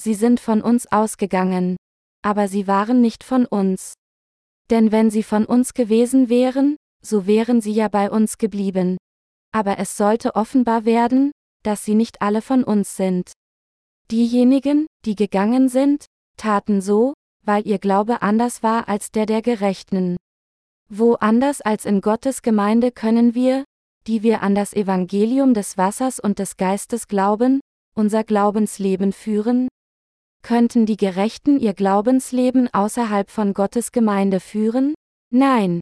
Sie 0.00 0.14
sind 0.14 0.38
von 0.38 0.62
uns 0.62 0.86
ausgegangen, 0.92 1.74
aber 2.22 2.46
sie 2.46 2.68
waren 2.68 3.00
nicht 3.00 3.24
von 3.24 3.46
uns. 3.46 3.94
Denn 4.70 4.92
wenn 4.92 5.10
sie 5.10 5.24
von 5.24 5.44
uns 5.44 5.74
gewesen 5.74 6.28
wären, 6.28 6.76
so 7.04 7.26
wären 7.26 7.60
sie 7.60 7.72
ja 7.72 7.88
bei 7.88 8.12
uns 8.12 8.38
geblieben. 8.38 8.96
Aber 9.50 9.80
es 9.80 9.96
sollte 9.96 10.36
offenbar 10.36 10.84
werden, 10.84 11.32
dass 11.64 11.84
sie 11.84 11.94
nicht 11.94 12.22
alle 12.22 12.42
von 12.42 12.62
uns 12.62 12.96
sind. 12.96 13.32
Diejenigen, 14.10 14.86
die 15.04 15.16
gegangen 15.16 15.68
sind, 15.68 16.06
taten 16.36 16.80
so, 16.80 17.14
weil 17.42 17.66
ihr 17.66 17.78
Glaube 17.78 18.22
anders 18.22 18.62
war 18.62 18.88
als 18.88 19.10
der 19.10 19.26
der 19.26 19.42
Gerechten. 19.42 20.16
Wo 20.88 21.14
anders 21.14 21.60
als 21.60 21.84
in 21.84 22.00
Gottes 22.00 22.42
Gemeinde 22.42 22.92
können 22.92 23.34
wir, 23.34 23.64
die 24.06 24.22
wir 24.22 24.42
an 24.42 24.54
das 24.54 24.74
Evangelium 24.74 25.54
des 25.54 25.78
Wassers 25.78 26.20
und 26.20 26.38
des 26.38 26.56
Geistes 26.56 27.08
glauben, 27.08 27.60
unser 27.94 28.24
Glaubensleben 28.24 29.12
führen? 29.12 29.68
Könnten 30.42 30.84
die 30.84 30.98
Gerechten 30.98 31.58
ihr 31.58 31.72
Glaubensleben 31.72 32.68
außerhalb 32.72 33.30
von 33.30 33.54
Gottes 33.54 33.92
Gemeinde 33.92 34.40
führen? 34.40 34.94
Nein. 35.30 35.80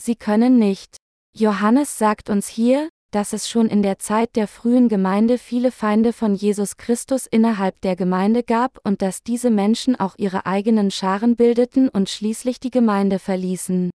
Sie 0.00 0.16
können 0.16 0.58
nicht. 0.58 0.96
Johannes 1.36 1.98
sagt 1.98 2.30
uns 2.30 2.48
hier, 2.48 2.88
dass 3.10 3.32
es 3.32 3.48
schon 3.48 3.68
in 3.68 3.82
der 3.82 3.98
Zeit 3.98 4.36
der 4.36 4.46
frühen 4.46 4.88
Gemeinde 4.88 5.38
viele 5.38 5.70
Feinde 5.70 6.12
von 6.12 6.34
Jesus 6.34 6.76
Christus 6.76 7.26
innerhalb 7.26 7.80
der 7.80 7.96
Gemeinde 7.96 8.42
gab 8.42 8.78
und 8.84 9.00
dass 9.00 9.22
diese 9.22 9.50
Menschen 9.50 9.98
auch 9.98 10.14
ihre 10.18 10.44
eigenen 10.46 10.90
Scharen 10.90 11.36
bildeten 11.36 11.88
und 11.88 12.10
schließlich 12.10 12.60
die 12.60 12.70
Gemeinde 12.70 13.18
verließen. 13.18 13.90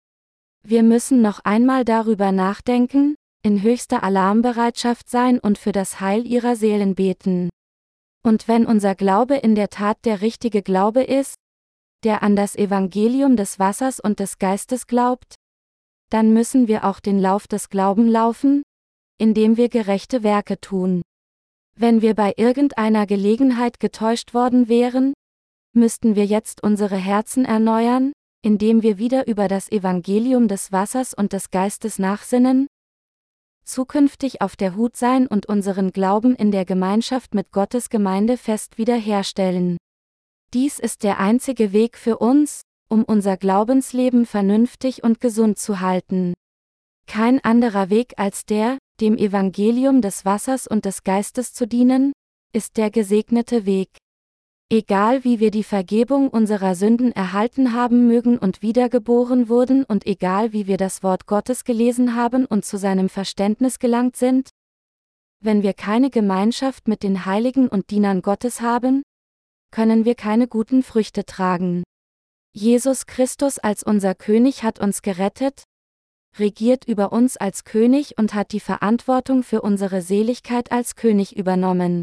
Wir 0.67 0.83
müssen 0.83 1.23
noch 1.23 1.41
einmal 1.45 1.85
darüber 1.85 2.33
nachdenken, 2.33 3.15
in 3.43 3.63
höchster 3.63 4.03
Alarmbereitschaft 4.03 5.09
sein 5.09 5.39
und 5.39 5.57
für 5.57 5.73
das 5.73 6.01
Heil 6.01 6.27
ihrer 6.27 6.57
Seelen 6.57 6.95
beten. 6.95 7.49
Und 8.23 8.49
wenn 8.49 8.67
unser 8.67 8.95
Glaube 8.95 9.37
in 9.37 9.55
der 9.55 9.71
Tat 9.71 10.05
der 10.05 10.21
richtige 10.21 10.63
Glaube 10.63 11.03
ist, 11.03 11.37
der 12.05 12.23
an 12.23 12.37
das 12.37 12.57
Evangelium 12.57 13.37
des 13.37 13.59
Wassers 13.59 14.01
und 14.01 14.21
des 14.21 14.39
Geistes 14.39 14.87
glaubt, 14.87 15.35
dann 16.11 16.33
müssen 16.33 16.69
wir 16.69 16.85
auch 16.85 17.01
den 17.01 17.19
Lauf 17.19 17.47
des 17.49 17.71
Glauben 17.71 18.09
laufen, 18.09 18.63
indem 19.19 19.57
wir 19.57 19.69
gerechte 19.69 20.23
Werke 20.23 20.61
tun. 20.61 21.03
Wenn 21.77 22.03
wir 22.03 22.15
bei 22.15 22.35
irgendeiner 22.37 23.07
Gelegenheit 23.07 23.79
getäuscht 23.79 24.35
worden 24.35 24.69
wären, 24.69 25.15
müssten 25.73 26.17
wir 26.17 26.25
jetzt 26.25 26.63
unsere 26.63 26.97
Herzen 26.97 27.45
erneuern, 27.45 28.13
indem 28.43 28.83
wir 28.83 28.99
wieder 28.99 29.27
über 29.27 29.49
das 29.49 29.71
Evangelium 29.71 30.49
des 30.49 30.73
Wassers 30.73 31.15
und 31.15 31.33
des 31.33 31.51
Geistes 31.51 31.99
nachsinnen, 31.99 32.69
zukünftig 33.69 34.41
auf 34.41 34.57
der 34.57 34.75
Hut 34.75 34.97
sein 34.97 35.27
und 35.27 35.47
unseren 35.47 35.93
Glauben 35.93 36.35
in 36.35 36.51
der 36.51 36.65
Gemeinschaft 36.65 37.35
mit 37.35 37.53
Gottes 37.53 37.91
Gemeinde 37.91 38.37
fest 38.37 38.79
wiederherstellen. 38.79 39.77
Dies 40.55 40.79
ist 40.79 41.03
der 41.03 41.19
einzige 41.21 41.73
Weg 41.73 41.99
für 41.99 42.19
uns, 42.19 42.63
um 42.89 43.05
unser 43.05 43.37
Glaubensleben 43.37 44.25
vernünftig 44.25 45.05
und 45.05 45.21
gesund 45.21 45.59
zu 45.59 45.81
halten. 45.81 46.33
Kein 47.07 47.43
anderer 47.45 47.91
Weg 47.91 48.15
als 48.17 48.47
der, 48.47 48.79
dem 49.01 49.17
Evangelium 49.17 50.01
des 50.03 50.25
Wassers 50.25 50.67
und 50.67 50.85
des 50.85 51.05
Geistes 51.05 51.53
zu 51.55 51.67
dienen, 51.67 52.13
ist 52.53 52.77
der 52.77 52.91
gesegnete 52.91 53.67
Weg. 53.67 53.91
Egal 54.71 55.25
wie 55.25 55.41
wir 55.41 55.51
die 55.51 55.65
Vergebung 55.65 56.29
unserer 56.29 56.75
Sünden 56.75 57.13
erhalten 57.13 57.73
haben 57.73 58.07
mögen 58.07 58.39
und 58.39 58.61
wiedergeboren 58.61 59.49
wurden 59.49 59.85
und 59.85 60.07
egal 60.07 60.53
wie 60.53 60.67
wir 60.67 60.77
das 60.77 61.03
Wort 61.03 61.27
Gottes 61.27 61.65
gelesen 61.65 62.15
haben 62.15 62.45
und 62.45 62.65
zu 62.65 62.77
seinem 62.77 63.09
Verständnis 63.09 63.79
gelangt 63.79 64.17
sind, 64.17 64.51
wenn 65.41 65.63
wir 65.63 65.73
keine 65.73 66.11
Gemeinschaft 66.11 66.89
mit 66.89 67.03
den 67.03 67.25
Heiligen 67.25 67.69
und 67.69 67.91
Dienern 67.91 68.21
Gottes 68.21 68.61
haben, 68.61 69.03
können 69.71 70.05
wir 70.05 70.15
keine 70.15 70.49
guten 70.49 70.83
Früchte 70.83 71.25
tragen. 71.25 71.83
Jesus 72.53 73.07
Christus 73.07 73.59
als 73.59 73.83
unser 73.83 74.15
König 74.15 74.65
hat 74.65 74.81
uns 74.81 75.01
gerettet, 75.01 75.65
regiert 76.39 76.85
über 76.85 77.13
uns 77.13 77.37
als 77.37 77.65
König 77.65 78.19
und 78.19 78.35
hat 78.35 78.53
die 78.53 78.61
Verantwortung 78.61 79.43
für 79.43 79.63
unsere 79.63 80.03
Seligkeit 80.03 80.73
als 80.73 80.97
König 80.97 81.37
übernommen. 81.37 82.03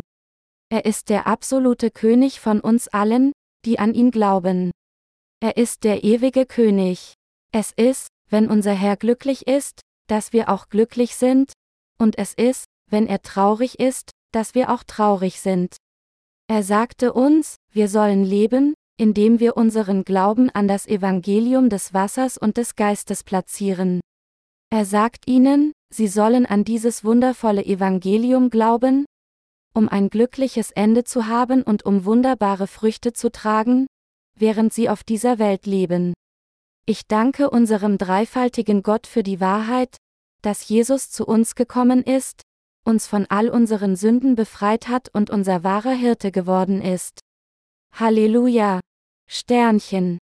Er 0.69 0.85
ist 0.85 1.09
der 1.09 1.27
absolute 1.27 1.91
König 1.91 2.39
von 2.39 2.59
uns 2.59 2.87
allen, 2.87 3.31
die 3.65 3.79
an 3.79 3.93
ihn 3.93 4.11
glauben. 4.11 4.71
Er 5.39 5.57
ist 5.57 5.83
der 5.83 6.03
ewige 6.03 6.45
König. 6.45 7.13
Es 7.51 7.71
ist, 7.75 8.07
wenn 8.29 8.49
unser 8.49 8.73
Herr 8.73 8.97
glücklich 8.97 9.47
ist, 9.47 9.81
dass 10.07 10.33
wir 10.33 10.49
auch 10.49 10.69
glücklich 10.69 11.15
sind, 11.15 11.53
Und 11.97 12.17
es 12.17 12.33
ist, 12.33 12.65
wenn 12.89 13.07
er 13.07 13.21
traurig 13.21 13.79
ist, 13.79 14.11
dass 14.31 14.53
wir 14.53 14.69
auch 14.69 14.83
traurig 14.83 15.39
sind. 15.39 15.77
Er 16.47 16.61
sagte 16.61 17.13
uns, 17.13 17.55
wir 17.71 17.87
sollen 17.87 18.23
leben, 18.23 18.73
indem 18.97 19.39
wir 19.39 19.57
unseren 19.57 20.03
Glauben 20.03 20.49
an 20.49 20.67
das 20.67 20.87
Evangelium 20.87 21.69
des 21.69 21.93
Wassers 21.93 22.37
und 22.37 22.57
des 22.57 22.75
Geistes 22.75 23.23
platzieren. 23.23 24.01
Er 24.75 24.83
sagt 24.83 25.25
ihnen, 25.25 25.71
sie 25.89 26.09
sollen 26.09 26.45
an 26.45 26.65
dieses 26.65 27.05
wundervolle 27.05 27.63
Evangelium 27.63 28.49
glauben, 28.49 29.05
um 29.73 29.87
ein 29.87 30.09
glückliches 30.09 30.71
Ende 30.71 31.05
zu 31.05 31.27
haben 31.27 31.63
und 31.63 31.85
um 31.85 32.03
wunderbare 32.03 32.67
Früchte 32.67 33.13
zu 33.13 33.31
tragen, 33.31 33.87
während 34.37 34.73
sie 34.73 34.89
auf 34.89 35.05
dieser 35.05 35.39
Welt 35.39 35.65
leben. 35.65 36.13
Ich 36.85 37.07
danke 37.07 37.49
unserem 37.49 37.97
dreifaltigen 37.97 38.83
Gott 38.83 39.07
für 39.07 39.23
die 39.23 39.39
Wahrheit, 39.39 39.95
dass 40.41 40.67
Jesus 40.67 41.09
zu 41.09 41.25
uns 41.25 41.55
gekommen 41.55 42.03
ist, 42.03 42.41
uns 42.83 43.07
von 43.07 43.27
all 43.29 43.47
unseren 43.47 43.95
Sünden 43.95 44.35
befreit 44.35 44.89
hat 44.89 45.07
und 45.07 45.29
unser 45.29 45.63
wahrer 45.63 45.93
Hirte 45.93 46.33
geworden 46.33 46.81
ist. 46.81 47.21
Halleluja! 47.93 48.81
Sternchen 49.29 50.17